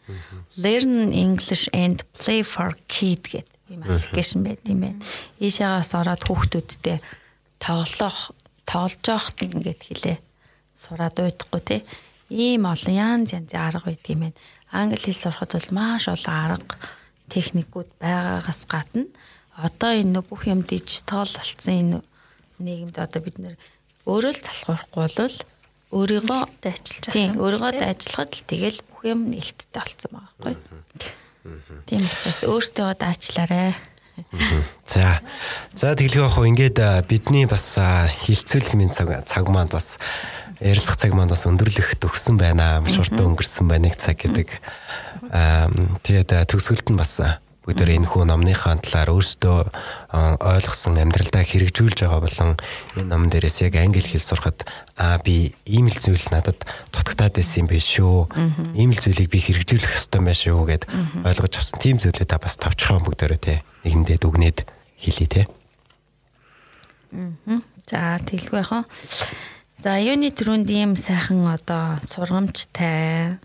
Learn 0.59 1.15
English 1.15 1.71
and 1.71 2.03
Play 2.11 2.43
for 2.43 2.75
Kids 2.91 3.31
гэдэг 3.31 3.58
ийм 3.69 3.81
аппликейшн 3.85 4.41
байт 4.43 4.65
юм 4.65 4.81
байна. 4.83 5.01
Ийшээс 5.39 5.93
ороод 5.95 6.21
хүүхдүүдтэй 6.25 6.97
тоглох 7.61 8.33
тоглож 8.65 9.05
явахт 9.05 9.37
ингээд 9.45 9.81
хэлээ 9.85 10.17
сураад 10.73 11.15
байдахгүй 11.17 11.61
те. 11.61 11.77
Ийм 12.29 12.65
олон 12.65 12.93
янз 12.93 13.33
янзын 13.37 13.61
арга 13.61 13.89
байт 13.89 14.05
юм 14.09 14.29
байна. 14.29 14.37
Англи 14.71 14.97
хэл 14.97 15.21
сурахад 15.21 15.53
бол 15.53 15.69
маш 15.73 16.09
олон 16.09 16.35
арга 16.35 16.75
техникүүд 17.29 17.89
байгаагаас 18.01 18.65
гадна 18.65 19.05
одоо 19.57 19.91
энэ 19.93 20.21
бүх 20.23 20.47
юм 20.47 20.61
дижитал 20.63 21.29
болсон 21.29 21.73
энэ 21.73 21.97
нийгэмд 22.59 22.97
одоо 22.97 23.21
бид 23.21 23.37
нэр 23.39 23.55
өөрөө 24.07 24.33
л 24.33 24.43
залхуурахгүй 24.45 25.03
бол 25.05 25.37
өөрийгөө 25.89 26.41
ажиллаж 26.69 27.05
тийм 27.09 27.31
өөрийгөө 27.41 27.71
ажиллахад 27.91 28.31
л 28.33 28.47
тэгэл 28.49 28.79
бүх 28.87 29.01
юм 29.09 29.19
нээлттэй 29.33 29.69
болсон 29.73 30.11
байгаа 30.15 30.33
байхгүй. 30.37 30.55
Тийм 31.87 32.03
учраас 32.03 32.43
өөртөө 32.43 32.89
даачлаарай. 32.99 33.71
За. 34.85 35.21
За 35.73 35.95
тэглэх 35.95 36.27
яг 36.27 36.35
ингээд 36.43 36.79
бидний 37.07 37.47
бас 37.47 37.79
хилцүүлгмийн 37.79 38.91
цаг 38.91 39.23
цаг 39.23 39.47
маань 39.47 39.71
бас 39.71 39.95
ярилцах 40.59 40.99
цаг 40.99 41.15
маань 41.15 41.31
бас 41.31 41.47
өндөрлөх 41.47 41.95
төгсөн 41.95 42.35
байна. 42.35 42.83
Маш 42.83 42.99
уртан 42.99 43.31
өнгөрсөн 43.31 43.71
байна 43.71 43.87
нэг 43.87 43.95
цаг 43.95 44.19
гэдэг. 44.19 44.51
Аа 45.31 45.71
тэгээд 46.03 46.35
төгсгөлд 46.51 46.91
нь 46.91 46.99
бас 46.99 47.23
бүгдээр 47.69 48.01
энэ 48.01 48.09
хүү 48.09 48.25
номныхаа 48.25 48.81
талаар 48.81 49.13
өөрсдөө 49.13 49.57
ойлгосон 50.41 50.97
амьдралдаа 50.97 51.45
хэрэгжүүлж 51.45 52.01
байгаа 52.01 52.21
болон 52.25 52.51
энэ 52.97 53.05
ном 53.05 53.29
дээрээс 53.29 53.69
яг 53.69 53.77
англи 53.77 54.01
хэл 54.01 54.25
сурахад 54.25 54.65
аа 54.97 55.21
би 55.21 55.53
ийм 55.69 55.85
л 55.85 55.93
зүйл 55.93 56.25
надад 56.33 56.57
дутагтаад 56.89 57.37
байсан 57.37 57.61
юм 57.61 57.67
биш 57.69 57.85
шүү. 57.93 58.25
Ийм 58.73 58.89
л 58.89 58.97
зүйлийг 58.97 59.29
би 59.29 59.37
хэрэгжүүлэх 59.37 60.01
ёстой 60.01 60.21
байх 60.25 60.41
шүү 60.41 60.65
гэд 60.65 60.83
ойлгож 61.21 61.53
авсан. 61.61 61.77
Тийм 61.77 62.01
зүйлээ 62.01 62.25
та 62.25 62.41
бас 62.41 62.57
товчхон 62.57 63.05
бүгдээрээ 63.05 63.37
те 63.37 63.61
нэгэндээ 63.85 64.17
дүгнээд 64.17 64.65
хэлий 64.97 65.29
те. 65.29 65.45
За 67.85 68.17
тэлгүй 68.17 68.65
яхаа. 68.65 68.89
За 69.77 70.01
юуны 70.01 70.33
төрөнд 70.33 70.65
ийм 70.73 70.97
сайхан 70.97 71.45
одоо 71.45 72.01
сургамжтай 72.01 73.37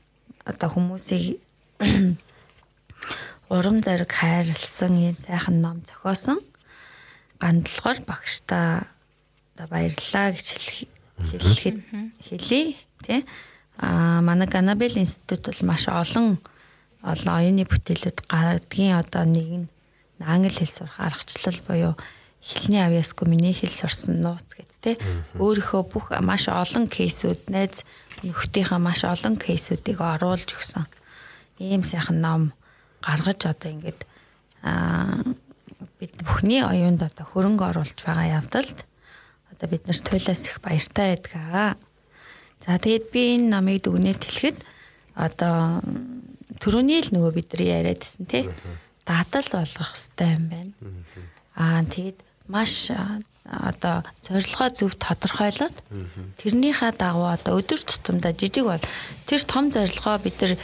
одоо 0.49 0.69
хүмүүсийг 0.73 1.45
урам 3.49 3.83
зориг 3.83 4.13
хайрлсан 4.13 4.97
ийм 4.97 5.17
сайхан 5.17 5.61
ном 5.61 5.83
зохиосон. 5.85 6.41
Гандлахаар 7.41 8.01
багштай 8.07 8.87
одоо 9.55 9.67
баярлалаа 9.69 10.33
гэж 10.33 10.47
хэлэхэд 11.31 11.79
хэлий 12.21 12.77
тий. 13.05 13.25
Аа 13.79 14.21
манай 14.21 14.49
Ганабел 14.49 14.97
институт 14.99 15.47
бол 15.47 15.61
маш 15.69 15.89
олон 15.89 16.39
олон 17.03 17.31
оюуны 17.37 17.65
бүтээлүүд 17.69 18.25
гаргадгийн 18.31 18.97
одоо 18.97 19.25
нэг 19.29 19.49
нь 19.61 19.69
англи 20.25 20.49
хэл 20.49 20.71
сурах 20.71 20.99
аргачлал 20.99 21.61
буюу 21.69 21.95
хэлний 22.41 22.81
авьяасгүй 22.81 23.29
миний 23.29 23.53
хэл 23.53 23.73
сурсан 23.73 24.25
нууц 24.25 24.57
гэд 24.57 24.73
те 24.81 24.93
өөрийнхөө 25.37 25.83
бүх 25.93 26.13
маш 26.21 26.49
олон 26.49 26.89
кейсүүд 26.89 27.53
найз 27.53 27.85
нөхдийнхээ 28.25 28.81
маш 28.81 29.05
олон 29.05 29.37
кейсүүдийг 29.37 30.01
оруулж 30.01 30.49
өгсөн 30.57 30.89
ийм 31.61 31.83
сайхан 31.85 32.21
ном 32.21 32.43
гаргаж 33.05 33.41
одоо 33.45 33.71
ингээд 33.71 34.01
бид 36.01 36.15
бүхний 36.25 36.65
оюунд 36.65 37.05
одоо 37.05 37.25
хөрөнгө 37.29 37.65
оруулж 37.71 37.99
байгаа 38.01 38.41
явдалд 38.41 38.79
одоо 39.53 39.67
бид 39.69 39.87
нар 39.87 39.99
туйлаас 40.01 40.43
их 40.49 40.61
баяртай 40.65 41.15
байдгаа. 41.15 41.77
За 42.65 42.81
тэгээд 42.81 43.13
би 43.13 43.37
энэ 43.37 43.53
намыг 43.53 43.85
дүгнээд 43.85 44.25
хэлэхэд 44.25 44.59
одоо 45.15 45.85
төрөний 46.59 47.05
л 47.05 47.13
нөгөө 47.13 47.33
бид 47.37 47.49
нар 47.53 47.63
яриадсэн 47.85 48.25
тий 48.25 48.49
дадал 49.05 49.49
болгох 49.53 49.93
хэрэгтэй 49.93 50.31
юм 50.33 50.45
байна. 50.49 50.73
Аа 51.55 51.85
тэгээд 51.85 52.19
маш 52.49 52.91
одоо 53.45 54.03
зорилгоо 54.25 54.69
зөв 54.73 54.97
тодорхойлоод 54.97 55.77
тэрнийхээ 56.41 56.93
дагуу 56.97 57.29
одоо 57.29 57.61
өдөр 57.61 57.81
тутамдаа 57.85 58.33
жижиг 58.33 58.65
бол 58.65 58.85
тэр 59.29 59.43
том 59.45 59.69
зорилгоо 59.69 60.17
бид 60.25 60.41
нар 60.41 60.57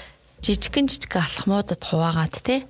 жижигэн 0.44 0.86
жижиг 0.88 1.16
алхмуудад 1.16 1.82
хуваагаад 1.84 2.36
те 2.44 2.64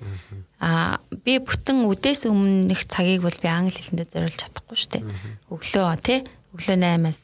а 0.61 1.01
би 1.25 1.39
бүтэн 1.41 1.89
үдээс 1.89 2.29
өмнөх 2.29 2.85
цагийг 2.85 3.25
бол 3.25 3.33
би 3.33 3.49
англи 3.49 3.81
хэлэндээ 3.81 4.13
зориулж 4.13 4.37
чадахгүй 4.45 4.77
шүү 4.77 4.91
дээ. 4.93 5.03
Өглөө 5.49 5.95
те 6.05 6.15
өглөө 6.53 6.77
8-аас 6.77 7.21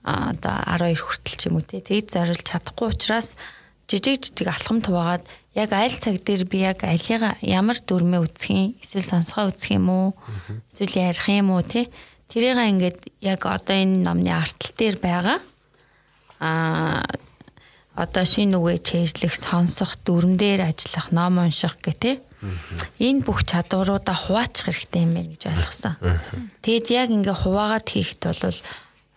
одоо 0.00 0.56
12 0.64 0.96
хүртэл 0.96 1.36
ч 1.36 1.42
юм 1.52 1.60
уу 1.60 1.66
те 1.66 1.84
тэгж 1.84 2.16
зориулж 2.16 2.40
чадахгүй 2.40 2.88
учраас 2.88 3.36
жижиг 3.84 4.24
жижиг 4.24 4.48
алхам 4.48 4.80
хуваагаад 4.80 5.28
яг 5.54 5.70
аль 5.76 5.92
цаг 5.92 6.24
дээр 6.24 6.48
би 6.48 6.64
яг 6.64 6.80
алига 6.88 7.36
ямар 7.44 7.76
дүрмээ 7.76 8.24
үзэх 8.24 8.48
юм 8.48 8.72
эсвэл 8.80 9.10
сонсгоо 9.12 9.52
үзэх 9.52 9.76
юм 9.76 9.92
уу 9.92 10.08
эсвэл 10.72 11.10
ярих 11.10 11.28
юм 11.28 11.52
уу 11.52 11.60
те 11.60 11.90
тэрийг 12.32 12.56
ингээд 12.56 12.98
яг 13.20 13.44
одоо 13.44 13.76
энэ 13.76 14.06
номны 14.06 14.30
артал 14.30 14.72
дээр 14.78 14.96
байгаа 15.02 15.38
а 16.40 17.04
одоо 17.94 18.24
шинэ 18.24 18.56
үгээ 18.56 18.78
чэйжлэх, 18.80 19.34
сонсох, 19.34 19.98
дүрм 20.06 20.38
дээр 20.38 20.70
ажиллах, 20.70 21.10
ном 21.10 21.42
унших 21.42 21.78
гэх 21.82 21.98
тээ. 21.98 22.16
Энэ 22.98 23.20
бүх 23.26 23.44
чадваруудаа 23.44 24.16
хуваачих 24.16 24.72
хэрэгтэй 24.72 25.02
юм 25.04 25.12
байна 25.12 25.32
гэж 25.36 25.42
ойлгосон. 25.52 25.94
Тэгэд 26.64 26.86
яг 26.88 27.08
ингээ 27.12 27.36
хуваагаад 27.36 27.88
хийхэд 27.90 28.22
бол 28.24 28.60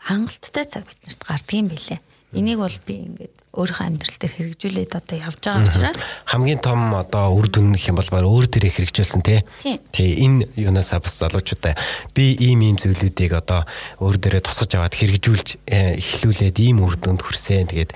хангалттай 0.04 0.66
цаг 0.68 0.84
биднэрт 0.84 1.22
гардаг 1.24 1.56
юм 1.56 1.68
билэ. 1.72 2.04
Энийг 2.34 2.60
бол 2.60 2.78
би 2.84 2.94
ингээд 3.08 3.34
өөрийнхөө 3.54 3.86
амьдрал 3.86 4.18
дээр 4.18 4.34
хэрэгжүүлээд 4.34 4.98
одоо 4.98 5.18
явж 5.22 5.38
байгаа 5.46 5.70
учраас 5.70 5.98
хамгийн 6.26 6.62
том 6.66 6.98
одоо 6.98 7.30
үр 7.38 7.46
дүн 7.46 7.78
гэх 7.78 7.94
юм 7.94 8.02
бол 8.02 8.10
баг 8.10 8.26
өөр 8.26 8.50
дээрээ 8.50 8.74
хэрэгжүүлсэн 8.74 9.22
тий. 9.22 9.46
Тий 9.94 10.10
энэ 10.26 10.50
юунасаа 10.58 10.98
бас 10.98 11.14
залуучуудаа 11.22 11.78
би 12.18 12.34
ийм 12.34 12.66
ийм 12.66 12.82
зүйлүүдийг 12.82 13.38
одоо 13.38 13.70
өөр 14.02 14.18
дээрээ 14.18 14.44
тусгаж 14.50 14.74
аваад 14.74 14.98
хэрэгжүүлж 14.98 15.48
э, 15.70 16.02
эхлүүлээд 16.02 16.58
ийм 16.58 16.82
үр 16.82 16.98
дүнд 16.98 17.22
хүрсэн. 17.22 17.70
Тэгээд 17.70 17.94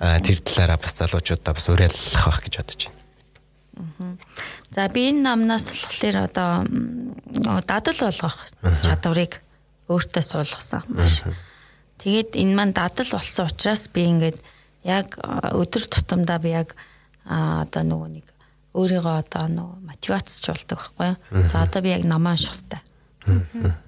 тэр 0.00 0.38
талаараа 0.40 0.80
бас 0.80 0.96
залуучуудаа 0.96 1.52
бас 1.52 1.68
уриаллах 1.68 2.24
байх 2.24 2.40
гэж 2.48 2.54
бодож 2.56 2.80
байна. 2.88 4.16
За 4.72 4.88
би 4.88 5.10
энэ 5.12 5.20
намнаас 5.20 5.68
болохоор 5.68 6.16
одоо 6.24 6.64
дадал 7.68 7.98
болгох 8.00 8.38
чадварыг 8.80 9.44
өөртөө 9.92 10.24
суулгасан 10.24 10.82
маш. 10.88 11.20
Тэгээд 12.00 12.32
энэ 12.32 12.54
маань 12.56 12.72
дадал 12.72 13.10
болсон 13.12 13.50
учраас 13.52 13.92
би 13.92 14.08
ингээд 14.08 14.40
яг 14.88 15.20
өдөр 15.20 15.84
тутамдаа 15.84 16.40
би 16.40 16.56
яг 16.56 16.72
одоо 17.28 17.84
нөгөө 17.84 18.08
нэг 18.08 18.26
өөрийгөө 18.72 19.16
одоо 19.20 19.44
нөгөө 19.52 19.78
мотивацчлуулдаг 19.90 20.78
байхгүй 20.80 21.08
юу. 21.12 21.48
За 21.50 21.66
одоо 21.66 21.82
би 21.82 21.92
яг 21.92 22.06
намаа 22.08 22.38
хэрэгтэй. 22.38 22.80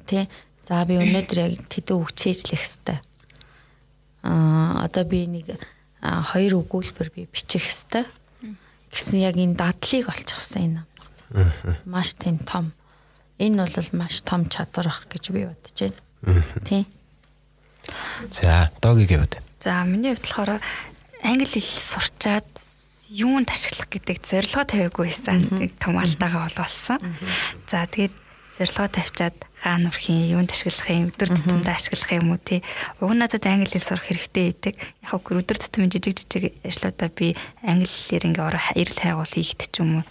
Тэ. 0.05 0.29
За 0.67 0.85
би 0.85 0.99
өнөөдөр 0.99 1.39
яг 1.41 1.63
тэдүү 1.71 1.99
хүчээжлэх 2.05 2.61
хэрэгтэй. 2.61 2.99
Аа 4.27 4.85
одоо 4.85 5.07
би 5.07 5.25
нэг 5.31 5.57
хоёр 6.03 6.59
өгүүлбэр 6.66 7.09
би 7.14 7.30
бичих 7.30 7.62
хэрэгтэй. 7.62 8.05
Гэсэн 8.90 9.18
яг 9.22 9.38
энэ 9.38 9.55
дадлыг 9.55 10.11
олж 10.11 10.28
авсан 10.34 10.62
энэ 10.66 10.76
намнаас. 10.82 11.14
Маш 11.86 12.18
тийм 12.18 12.42
том. 12.42 12.74
Энэ 13.38 13.70
бол 13.70 13.90
маш 13.94 14.20
том 14.26 14.50
чадвар 14.50 14.90
ах 14.90 15.07
гэж 15.07 15.30
би 15.30 15.46
бодож 15.46 15.78
байна. 15.78 16.42
Тий. 16.66 16.84
За, 18.30 18.70
доогийн 18.82 19.22
хувьд. 19.22 19.38
За 19.62 19.86
миний 19.86 20.12
хувьд 20.14 20.26
болохоор 20.26 20.53
англи 21.22 21.61
хэл 21.62 21.62
сурчаад 21.62 22.46
юунд 23.09 23.48
ашиглах 23.50 23.88
гэдэг 23.88 24.18
зорилгоо 24.26 24.64
тавиагүй 24.66 25.07
байсан. 25.07 25.46
Нэг 25.55 25.78
том 25.78 25.98
алдаагаа 26.03 26.50
олсон. 26.50 26.98
За 27.70 27.86
тэгээд 27.86 28.12
зорилгоо 28.59 28.88
тавьчаад 28.92 29.36
хаана 29.62 29.88
үрхийн 29.88 30.36
юунд 30.36 30.53
ашиглах 30.53 30.88
юм 30.90 31.09
өдөр 31.09 31.30
тутамдаа 31.32 31.76
ашиглах 31.78 32.11
юм 32.12 32.36
уу 32.36 32.40
тий. 32.42 32.61
Уг 33.00 33.16
надад 33.16 33.46
англи 33.48 33.70
хэл 33.70 33.88
сурах 33.88 34.11
хэрэгтэй 34.11 34.53
байдаг. 34.53 34.74
Яг 34.76 35.11
хөө 35.24 35.40
өдөр 35.40 35.57
тутмын 35.57 35.88
жижиг 35.88 36.20
жижиг 36.20 36.44
ажлуудаа 36.61 37.09
би 37.09 37.32
англи 37.64 37.88
хэлээр 37.88 38.26
ингээ 38.28 38.44
ороо 38.44 38.64
ирэл 38.76 39.00
хайгуул 39.00 39.32
хийхдэг 39.32 39.68
ч 39.72 39.76
юм 39.80 40.03
уу. 40.03 40.05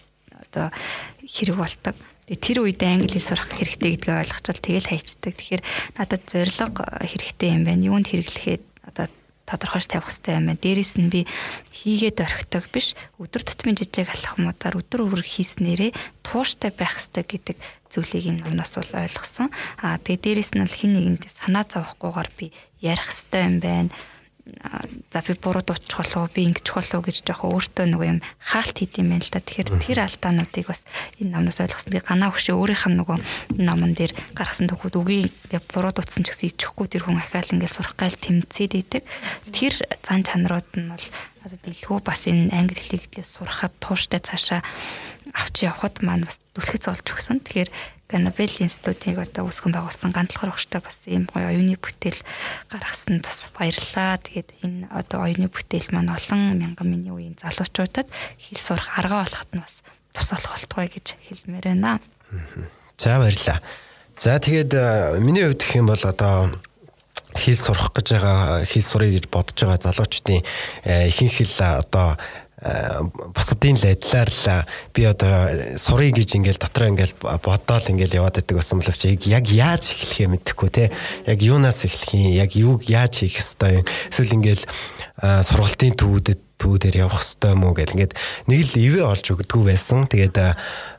Одоо 0.49 0.73
хэрэг 1.21 1.57
болдог. 1.59 1.95
Тэр 2.31 2.57
үед 2.65 2.81
англи 2.81 3.13
хэл 3.13 3.29
сурах 3.29 3.51
хэрэгтэй 3.51 3.89
гэдгийг 3.99 4.17
ойлгочвол 4.17 4.61
тэгэл 4.63 4.89
хайчдаг. 4.89 5.33
Тэгэхээр 5.37 5.63
надад 5.99 6.23
зорилго 6.25 6.83
хэрэгтэй 7.05 7.49
юм 7.53 7.63
байна. 7.67 7.87
Юунд 7.91 8.07
хэрэглэхэд 8.09 8.63
одоо 8.89 9.05
тодорхойж 9.51 9.85
тавих 9.91 10.07
хэрэгтэй 10.07 10.39
юм 10.39 10.47
байна. 10.47 10.63
Дээрээс 10.63 10.93
нь 11.03 11.11
би 11.11 11.27
хийгээд 11.75 12.23
орхидог 12.23 12.65
биш 12.71 12.95
өдөр 13.19 13.43
тутмын 13.43 13.75
жижиг 13.75 14.07
алхмуудаар 14.07 14.79
өдөр 14.79 15.11
өдөр 15.11 15.23
хийснээрээ 15.27 15.91
тууштай 16.23 16.71
байх 16.71 16.95
хэрэгтэй 16.95 17.25
гэдэг 17.27 17.57
зүйлийг 17.91 18.25
энэ 18.31 18.41
номноос 18.47 18.79
бол 18.79 19.03
ойлгосон. 19.03 19.51
Аа 19.83 19.99
тэгээ 19.99 20.23
дээрээс 20.23 20.51
нь 20.55 20.63
л 20.63 20.71
хин 20.71 20.95
нэгэнд 20.95 21.27
санаа 21.27 21.67
зовхгүйгээр 21.67 22.29
би 22.39 22.55
ярих 22.79 23.11
хэрэгтэй 23.11 23.43
юм 23.43 23.57
байна 23.59 23.91
за 25.11 25.21
би 25.21 25.33
буруу 25.33 25.61
дуучих 25.61 25.97
болов 25.97 26.33
би 26.33 26.49
ингэж 26.49 26.67
болов 26.73 27.05
гэж 27.05 27.21
жоохон 27.25 27.53
өөртөө 27.53 27.85
нөгөө 27.93 28.07
юм 28.09 28.19
хаалт 28.41 28.77
хийд 28.77 28.97
юм 28.97 29.13
байна 29.13 29.25
л 29.25 29.33
да. 29.33 29.41
Тэгэхээр 29.41 29.69
тэр 29.77 29.99
алдаануудыг 30.01 30.65
бас 30.65 30.81
энэ 31.21 31.31
номноос 31.33 31.61
ойлгосон. 31.61 31.91
Тэгээ 31.93 32.09
ганаа 32.09 32.33
хөшөө 32.33 32.55
өөрийнх 32.57 32.85
нь 32.89 32.97
нөгөө 32.97 33.17
номон 33.61 33.93
дээр 33.93 34.13
гаргасан 34.33 34.69
төгүүд 34.73 34.95
үгүй 34.97 35.19
буруу 35.69 35.93
дуудсан 35.93 36.25
ч 36.25 36.33
гэсэн 36.33 36.49
ичихгүй 36.57 36.87
тэр 36.89 37.05
хүн 37.05 37.21
ахаал 37.21 37.53
ингээд 37.53 37.75
сурах 37.75 37.93
гал 37.93 38.17
тэмцээд 38.17 38.73
идэг. 38.81 39.03
Тэр 39.53 39.73
зан 40.01 40.25
чанарууд 40.25 40.69
нь 40.73 40.89
бол 40.89 41.05
одоо 41.45 41.59
дэлгүү 41.61 41.99
бас 42.01 42.25
энэ 42.25 42.49
англи 42.53 42.81
хэлийг 42.81 43.21
сурахад 43.21 43.73
тууштай 43.77 44.21
цаашаа 44.21 44.61
авч 45.33 45.65
явхад 45.65 46.01
маань 46.01 46.25
бас 46.25 46.41
түлхэц 46.57 46.89
олж 46.89 47.05
өгсөн. 47.13 47.41
Тэгэхээр 47.45 47.69
Ганабел 48.11 48.51
институтыг 48.59 49.23
одоо 49.23 49.47
үүсгэн 49.47 49.71
байгуулсан 49.71 50.11
ганцлахар 50.11 50.51
өгчтэй 50.51 50.83
бас 50.83 51.07
ийм 51.07 51.31
гоё 51.31 51.47
оюуны 51.47 51.79
бүтээл 51.79 52.19
гаргасан 52.67 53.23
бас 53.23 53.47
баярлалаа. 53.55 54.19
Тэгээд 54.19 54.49
энэ 54.67 54.91
одоо 54.91 55.23
оюуны 55.23 55.47
бүтээл 55.47 55.95
маань 55.95 56.11
олон 56.11 56.59
мянган 56.59 56.91
миний 56.91 57.15
үеийн 57.15 57.39
залуучуудад 57.39 58.11
хэл 58.35 58.59
сурах 58.59 58.99
арга 58.99 59.23
болоход 59.23 59.49
нь 59.55 59.63
бас 59.63 59.79
тус 60.11 60.29
болох 60.35 60.51
болтугай 60.59 60.87
гэж 60.91 61.07
хэлмээр 61.23 61.65
байна. 61.71 62.03
За 62.99 63.17
баярлалаа. 63.17 63.63
За 64.19 64.37
тэгээд 64.37 64.71
э, 64.75 65.17
миний 65.23 65.47
хувьд 65.47 65.63
гэх 65.63 65.79
юм 65.79 65.87
бол 65.87 66.03
одоо 66.03 66.51
хэл 67.33 67.55
сурах 67.55 67.95
гэж 67.95 68.19
байгаа 68.19 68.67
хэл 68.67 68.83
сурыг 68.83 69.11
гэж 69.15 69.25
бодож 69.31 69.57
байгаа 69.63 69.79
залуучдын 69.87 70.43
э, 70.83 71.07
ихэнх 71.07 71.41
хэл 71.41 71.55
одоо 71.79 72.19
бусдын 72.61 73.73
л 73.73 73.85
адилаар 73.89 74.29
л 74.29 74.45
би 74.93 75.01
одоо 75.09 75.49
сурыг 75.81 76.13
гэж 76.13 76.37
ингээл 76.37 76.61
дотроо 76.61 76.93
ингээл 76.93 77.17
бодоол 77.41 77.85
ингээл 77.89 78.21
яваад 78.21 78.37
байдаг 78.37 78.53
байсан 78.61 78.77
боловч 78.77 79.01
яг 79.25 79.49
яаж 79.49 79.97
эхлэхээ 79.97 80.29
мэдэхгүй 80.29 80.69
те? 80.69 80.85
Яг 81.25 81.41
юунаас 81.41 81.81
эхлэх 81.89 82.13
юм? 82.13 82.37
Яг 82.37 82.53
юуг 82.53 82.85
яаж 82.85 83.25
хийх 83.25 83.41
ёстой 83.41 83.81
юм? 83.81 83.85
эсвэл 84.13 84.37
ингээл 84.37 84.63
сургалтын 85.21 85.97
төвүүдэд 85.97 86.39
төвүүдээр 86.61 87.01
явах 87.01 87.25
ёстой 87.25 87.57
уу 87.57 87.73
гэл? 87.73 87.97
ингээд 87.97 88.13
нэг 88.45 88.61
л 88.61 88.73
ивэ 88.77 89.01
олж 89.09 89.25
өгдгүү 89.33 89.63
байсан. 89.65 90.05
Тэгээд 90.05 90.37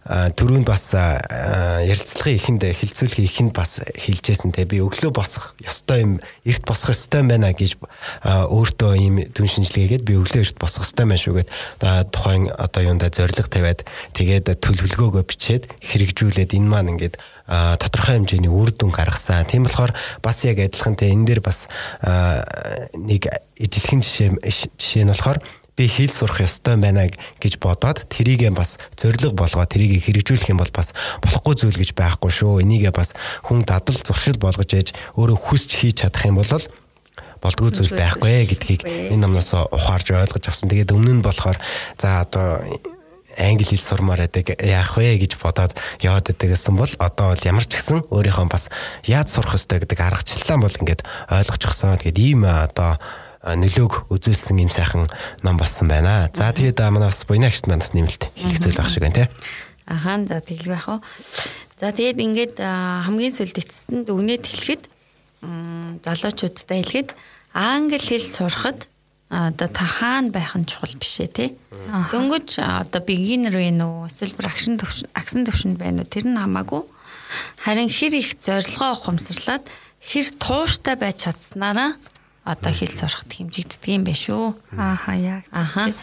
түрүүнд 0.03 0.67
бас 0.67 0.91
ярилцлагын 0.93 2.39
ихэнд 2.39 2.63
хилцүүлгийн 2.75 3.29
ихэнд 3.29 3.53
бас 3.55 3.79
хэлжсэн 3.87 4.51
те 4.51 4.67
би 4.67 4.83
өглөө 4.83 5.15
босох 5.15 5.55
ёстой 5.63 6.03
юм 6.03 6.13
эрт 6.43 6.67
босох 6.67 6.91
ёстой 6.91 7.23
байна 7.23 7.55
гэж 7.55 7.79
өөртөө 8.27 8.93
ийм 8.99 9.23
дүн 9.31 9.47
шинжилгээгээд 9.47 10.03
би 10.03 10.19
өглөө 10.19 10.43
эрт 10.43 10.59
босох 10.59 10.91
ёстой 10.91 11.07
байна 11.07 11.23
шүүгээд 11.23 11.51
тухайн 12.11 12.51
одоо 12.51 12.83
юунда 12.83 13.15
зориг 13.15 13.47
тавиад 13.47 13.87
тэгээд 14.19 14.51
төлөвлөгөөгөө 14.59 15.23
бичээд 15.23 15.71
хэрэгжүүлээд 15.79 16.59
энэ 16.59 16.67
маань 16.67 16.99
ингээд 16.99 17.23
тодорхой 17.47 18.19
хэмжээний 18.19 18.51
үр 18.51 18.71
дүн 18.75 18.91
гаргасан. 18.91 19.47
Тийм 19.47 19.67
болохоор 19.67 19.95
бас 20.23 20.43
яг 20.47 20.59
адилхан 20.59 20.99
те 20.99 21.11
энэ 21.15 21.27
дээр 21.27 21.43
бас 21.43 21.71
нэг 22.03 23.31
ижилхэн 23.59 24.03
жишээ 24.03 24.31
жишээ 24.79 25.05
нь 25.07 25.13
болохоор 25.15 25.39
би 25.77 25.89
хэл 25.89 26.13
сурах 26.13 26.45
ёстой 26.45 26.77
байна 26.77 27.09
гэж 27.41 27.57
бодоод 27.57 28.05
тэрийгээ 28.13 28.53
бас 28.53 28.77
зориг 28.97 29.33
болгоод 29.33 29.73
тэрийг 29.73 30.05
хэрэгжүүлэх 30.05 30.53
юм 30.53 30.61
бол 30.61 30.73
бас 30.73 30.93
болохгүй 31.25 31.55
зүйл 31.57 31.81
гэж 31.81 31.97
байхгүй 31.97 32.31
шүү. 32.31 32.61
Энийгээ 32.61 32.93
бас 32.93 33.17
хүн 33.43 33.65
дадал 33.65 33.97
зуршил 33.97 34.37
болгож 34.37 34.69
ээж 34.69 34.93
өөрөө 35.17 35.39
хүсч 35.41 35.71
хийж 35.81 36.05
чадах 36.05 36.29
юм 36.29 36.41
бол 36.41 36.53
болдгоо 37.43 37.71
зүйл 37.75 37.97
байхгүй 37.99 38.47
гэдгийг 38.47 38.83
энэ 38.87 39.27
номноос 39.27 39.51
ухаарж 39.75 40.15
ойлгож 40.15 40.47
авсан. 40.47 40.71
Тэгээд 40.71 40.95
өмнө 40.95 41.19
нь 41.19 41.27
болохоор 41.27 41.59
за 41.99 42.23
одоо 42.23 42.63
англи 43.39 43.65
хэл 43.65 43.81
сурмаар 43.81 44.29
байдаг 44.29 44.55
яах 44.63 44.95
вэ 44.95 45.19
гэж 45.19 45.41
бодоод 45.43 45.75
яваад 46.05 46.29
байдаг 46.31 46.49
гэсэн 46.55 46.77
бол 46.79 46.93
одоо 47.03 47.35
бол 47.35 47.43
ямар 47.49 47.65
ч 47.67 47.81
гэсэн 47.81 48.07
өөрийнхөө 48.15 48.47
бас 48.47 48.71
яаж 49.09 49.29
сурах 49.33 49.59
ёстой 49.59 49.83
гэдэг 49.83 49.99
аргачлалаа 49.99 50.59
бол 50.63 50.79
ингээд 50.79 51.03
ойлгочихсон. 51.33 51.99
Тэгээд 51.99 52.19
ийм 52.23 52.45
одоо 52.47 53.01
нөлөөг 53.43 54.07
үзүүлсэн 54.15 54.63
юм 54.63 54.71
сайхан 54.71 55.11
ном 55.43 55.57
болсон 55.59 55.91
байна. 55.91 56.31
За 56.31 56.55
тэгээд 56.55 56.79
манай 56.79 57.11
бас 57.11 57.27
буйнаагчд 57.27 57.67
манаас 57.67 57.91
нэмэлт 57.91 58.31
хэлэх 58.39 58.59
зүйл 58.63 58.79
байх 58.79 58.91
шиг 58.91 59.03
байна 59.03 59.27
тий. 59.27 59.29
Ахаа 59.87 60.23
за 60.23 60.39
тэглэх 60.39 60.71
байх 60.71 60.87
уу. 60.89 61.01
За 61.83 61.91
тэгээд 61.91 62.23
ингээд 62.23 62.57
хамгийн 62.63 63.35
сүүлд 63.35 63.59
эцэст 63.59 63.91
дүгнээд 63.91 64.47
хэлэхэд 64.47 64.83
залуучуудтай 66.07 66.87
хэлэхэд 66.87 67.11
англи 67.51 67.99
хэл 67.99 68.23
сурахад 68.23 68.87
одоо 69.27 69.67
та 69.67 69.85
хаана 69.91 70.31
байх 70.31 70.55
нь 70.55 70.69
чухал 70.69 70.95
биш 70.95 71.19
ээ 71.19 71.35
тий. 71.35 71.51
Дөнгөж 72.15 72.63
одоо 72.63 73.03
beginner 73.03 73.51
вэ 73.51 73.75
нүү 73.75 74.07
эсвэл 74.07 74.39
төвшин 74.39 74.79
агсан 75.19 75.43
төвшөнд 75.43 75.83
байна 75.83 76.07
уу 76.07 76.13
тэр 76.13 76.31
нь 76.31 76.39
хамаагүй. 76.39 76.87
Харин 77.65 77.91
хэр 77.91 78.15
их 78.23 78.39
зорилгоо 78.39 78.93
ухамсарлаад 78.95 79.65
хэр 79.99 80.27
тууштай 80.39 80.95
байж 80.95 81.27
чадсанараа 81.27 81.99
одоо 82.45 82.73
хэл 82.75 82.91
сурахад 82.91 83.31
хэмжигддэг 83.31 83.91
юм 83.91 84.05
байна 84.07 84.19
шүү. 84.19 84.45
Ааха 84.75 85.15
яг. 85.15 85.45
Ааха 85.55 85.95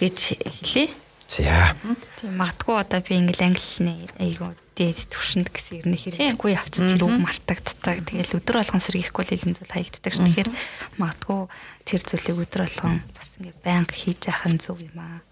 гэж 0.00 0.18
хэлээ. 0.42 0.88
За. 1.30 1.78
Тийм 2.18 2.34
магадгүй 2.42 2.74
одоо 2.74 2.98
би 3.06 3.14
ингээл 3.14 3.54
англиний 3.54 4.10
айгуу 4.18 4.50
дээд 4.74 5.14
төвшөнд 5.14 5.54
гэсэн 5.54 5.86
юм 5.86 5.94
хэрэггүй 5.94 6.58
явцад 6.58 6.90
тэр 6.90 7.06
үг 7.06 7.22
мартагддаг. 7.22 8.02
Тэгэл 8.02 8.34
өдөр 8.34 8.56
болгон 8.58 8.82
сэргийхгүй 8.82 9.22
л 9.22 9.34
илэн 9.38 9.54
зүйл 9.54 9.70
хаягддаг 9.70 10.10
ш. 10.10 10.18
Тэгэхээр 10.26 10.50
магадгүй 10.98 11.40
тэр 11.86 12.00
зүйлийг 12.02 12.38
өдөр 12.50 12.62
болгон 12.66 12.98
бас 13.14 13.28
ингээ 13.38 13.62
байнга 13.62 13.94
хийж 13.94 14.20
яах 14.26 14.42
нь 14.50 14.58
зөв 14.58 14.82
юм 14.82 14.98
аа. 14.98 15.22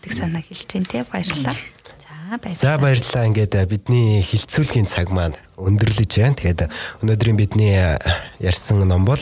Тэг 0.00 0.12
санаа 0.16 0.40
хэлж 0.40 0.64
дээ 0.72 0.88
тий 0.88 1.02
баярлалаа. 1.04 1.56
За 2.00 2.38
баярлалаа. 2.40 2.56
За 2.56 2.72
баярлалаа. 2.80 3.28
Ингээд 3.28 3.54
бидний 3.68 4.24
хилцүүлгийн 4.24 4.88
цаг 4.88 5.12
маань 5.12 5.36
өндөрлөж 5.60 6.16
байна. 6.16 6.38
Тэгээд 6.38 6.70
өнөөдрийн 7.04 7.36
бидний 7.36 7.76
ярьсан 8.40 8.80
ном 8.88 9.04
бол 9.04 9.20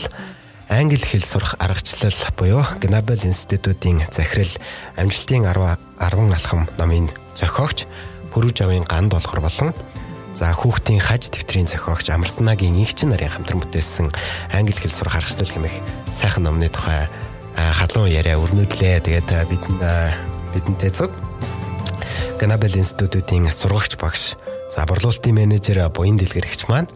англи 0.71 0.95
хэл 0.95 1.21
сурах 1.21 1.55
аргачлал 1.59 2.15
буюу 2.39 2.63
Gnabel 2.79 3.19
институтын 3.27 4.07
захирал 4.09 4.55
амжилтын 4.95 5.43
10 5.43 5.77
10 5.99 6.31
алхам 6.31 6.69
номын 6.79 7.11
зохиогч 7.35 7.83
Пүрүж 8.31 8.63
авын 8.63 8.87
ганд 8.87 9.11
болохоор 9.11 9.41
болон 9.43 9.73
За 10.33 10.53
хүүхдийн 10.55 11.03
хаж 11.03 11.27
дэвтрийн 11.27 11.67
зохиогч 11.67 12.07
Амарсанагийн 12.07 12.79
игч 12.79 13.03
нарын 13.03 13.27
хамтран 13.27 13.59
бүтээсэн 13.59 14.07
англи 14.55 14.71
хэл 14.71 14.95
сурах 14.95 15.19
аргачлал 15.19 15.51
хэмээх 15.51 15.75
сайхан 16.07 16.47
номны 16.47 16.71
тухай 16.71 17.11
халуун 17.51 18.07
яриа 18.07 18.39
өрнөдлөө. 18.39 19.03
Тэгээд 19.03 19.27
бид 19.51 19.63
бидэнтэй 20.55 20.91
цог 20.95 21.11
Ганабел 22.39 22.79
институтын 22.79 23.51
сургагч 23.51 23.99
багш, 23.99 24.39
за 24.71 24.87
борлуулалтын 24.87 25.35
менежер 25.35 25.83
буян 25.91 26.15
дэлгэрэгч 26.15 26.71
маань, 26.71 26.87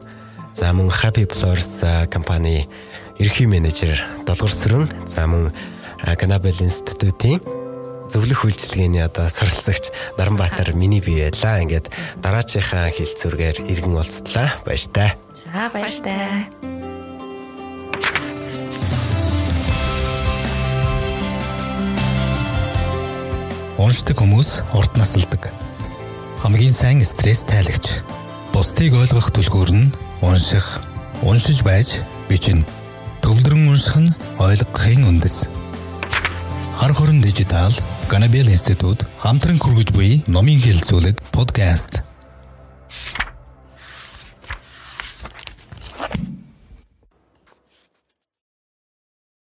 за 0.56 0.72
мөн 0.72 0.90
Happy 0.90 1.28
Flowers 1.28 2.08
компани 2.08 2.70
ерхий 3.20 3.46
менежер 3.46 4.04
Долгор 4.26 4.52
Сүрэн, 4.52 4.90
за 5.08 5.28
мөн 5.28 5.52
Ганабел 6.04 6.58
институтын 6.60 7.40
зөвлөх 8.12 8.46
үйлчилгээний 8.46 9.04
одоо 9.06 9.30
суралцагч 9.30 9.90
Наранбаатар 10.18 10.76
миний 10.76 11.02
бие 11.02 11.32
байлаа. 11.32 11.64
Ингээд 11.64 11.90
дараачихаа 12.22 12.92
хилцүүргээр 12.92 13.66
иргэн 13.66 13.96
уулзтлаа. 13.96 14.62
Баяр 14.66 14.86
таа. 14.94 15.12
За 15.34 15.70
баяр 15.74 15.96
таа. 16.04 16.46
Уншдаг 23.80 24.18
хүмүүс 24.20 24.64
урт 24.74 24.96
насалдаг. 25.00 25.52
Хамгийн 26.44 26.72
сайн 26.72 27.04
стресс 27.04 27.44
тайлагч. 27.44 28.02
Бусдыг 28.54 28.96
ойлгох 28.96 29.34
түлхүүр 29.36 29.72
нь 29.76 29.92
унших, 30.24 30.80
уншиж 31.22 31.60
байж 31.66 32.00
бичнэ. 32.30 32.75
Төвлөрөн 33.26 33.74
унших 33.74 33.98
нь 33.98 34.14
ойлгохын 34.38 35.02
үндэс. 35.10 35.50
Хар 36.78 36.94
хорон 36.94 37.26
дижитал 37.26 37.74
Ганабел 38.06 38.54
институт 38.54 39.02
хамтран 39.18 39.58
хүргэж 39.58 39.90
буй 39.98 40.22
номын 40.30 40.62
хэлэлцүүлэг 40.62 41.18
подкаст. 41.34 42.06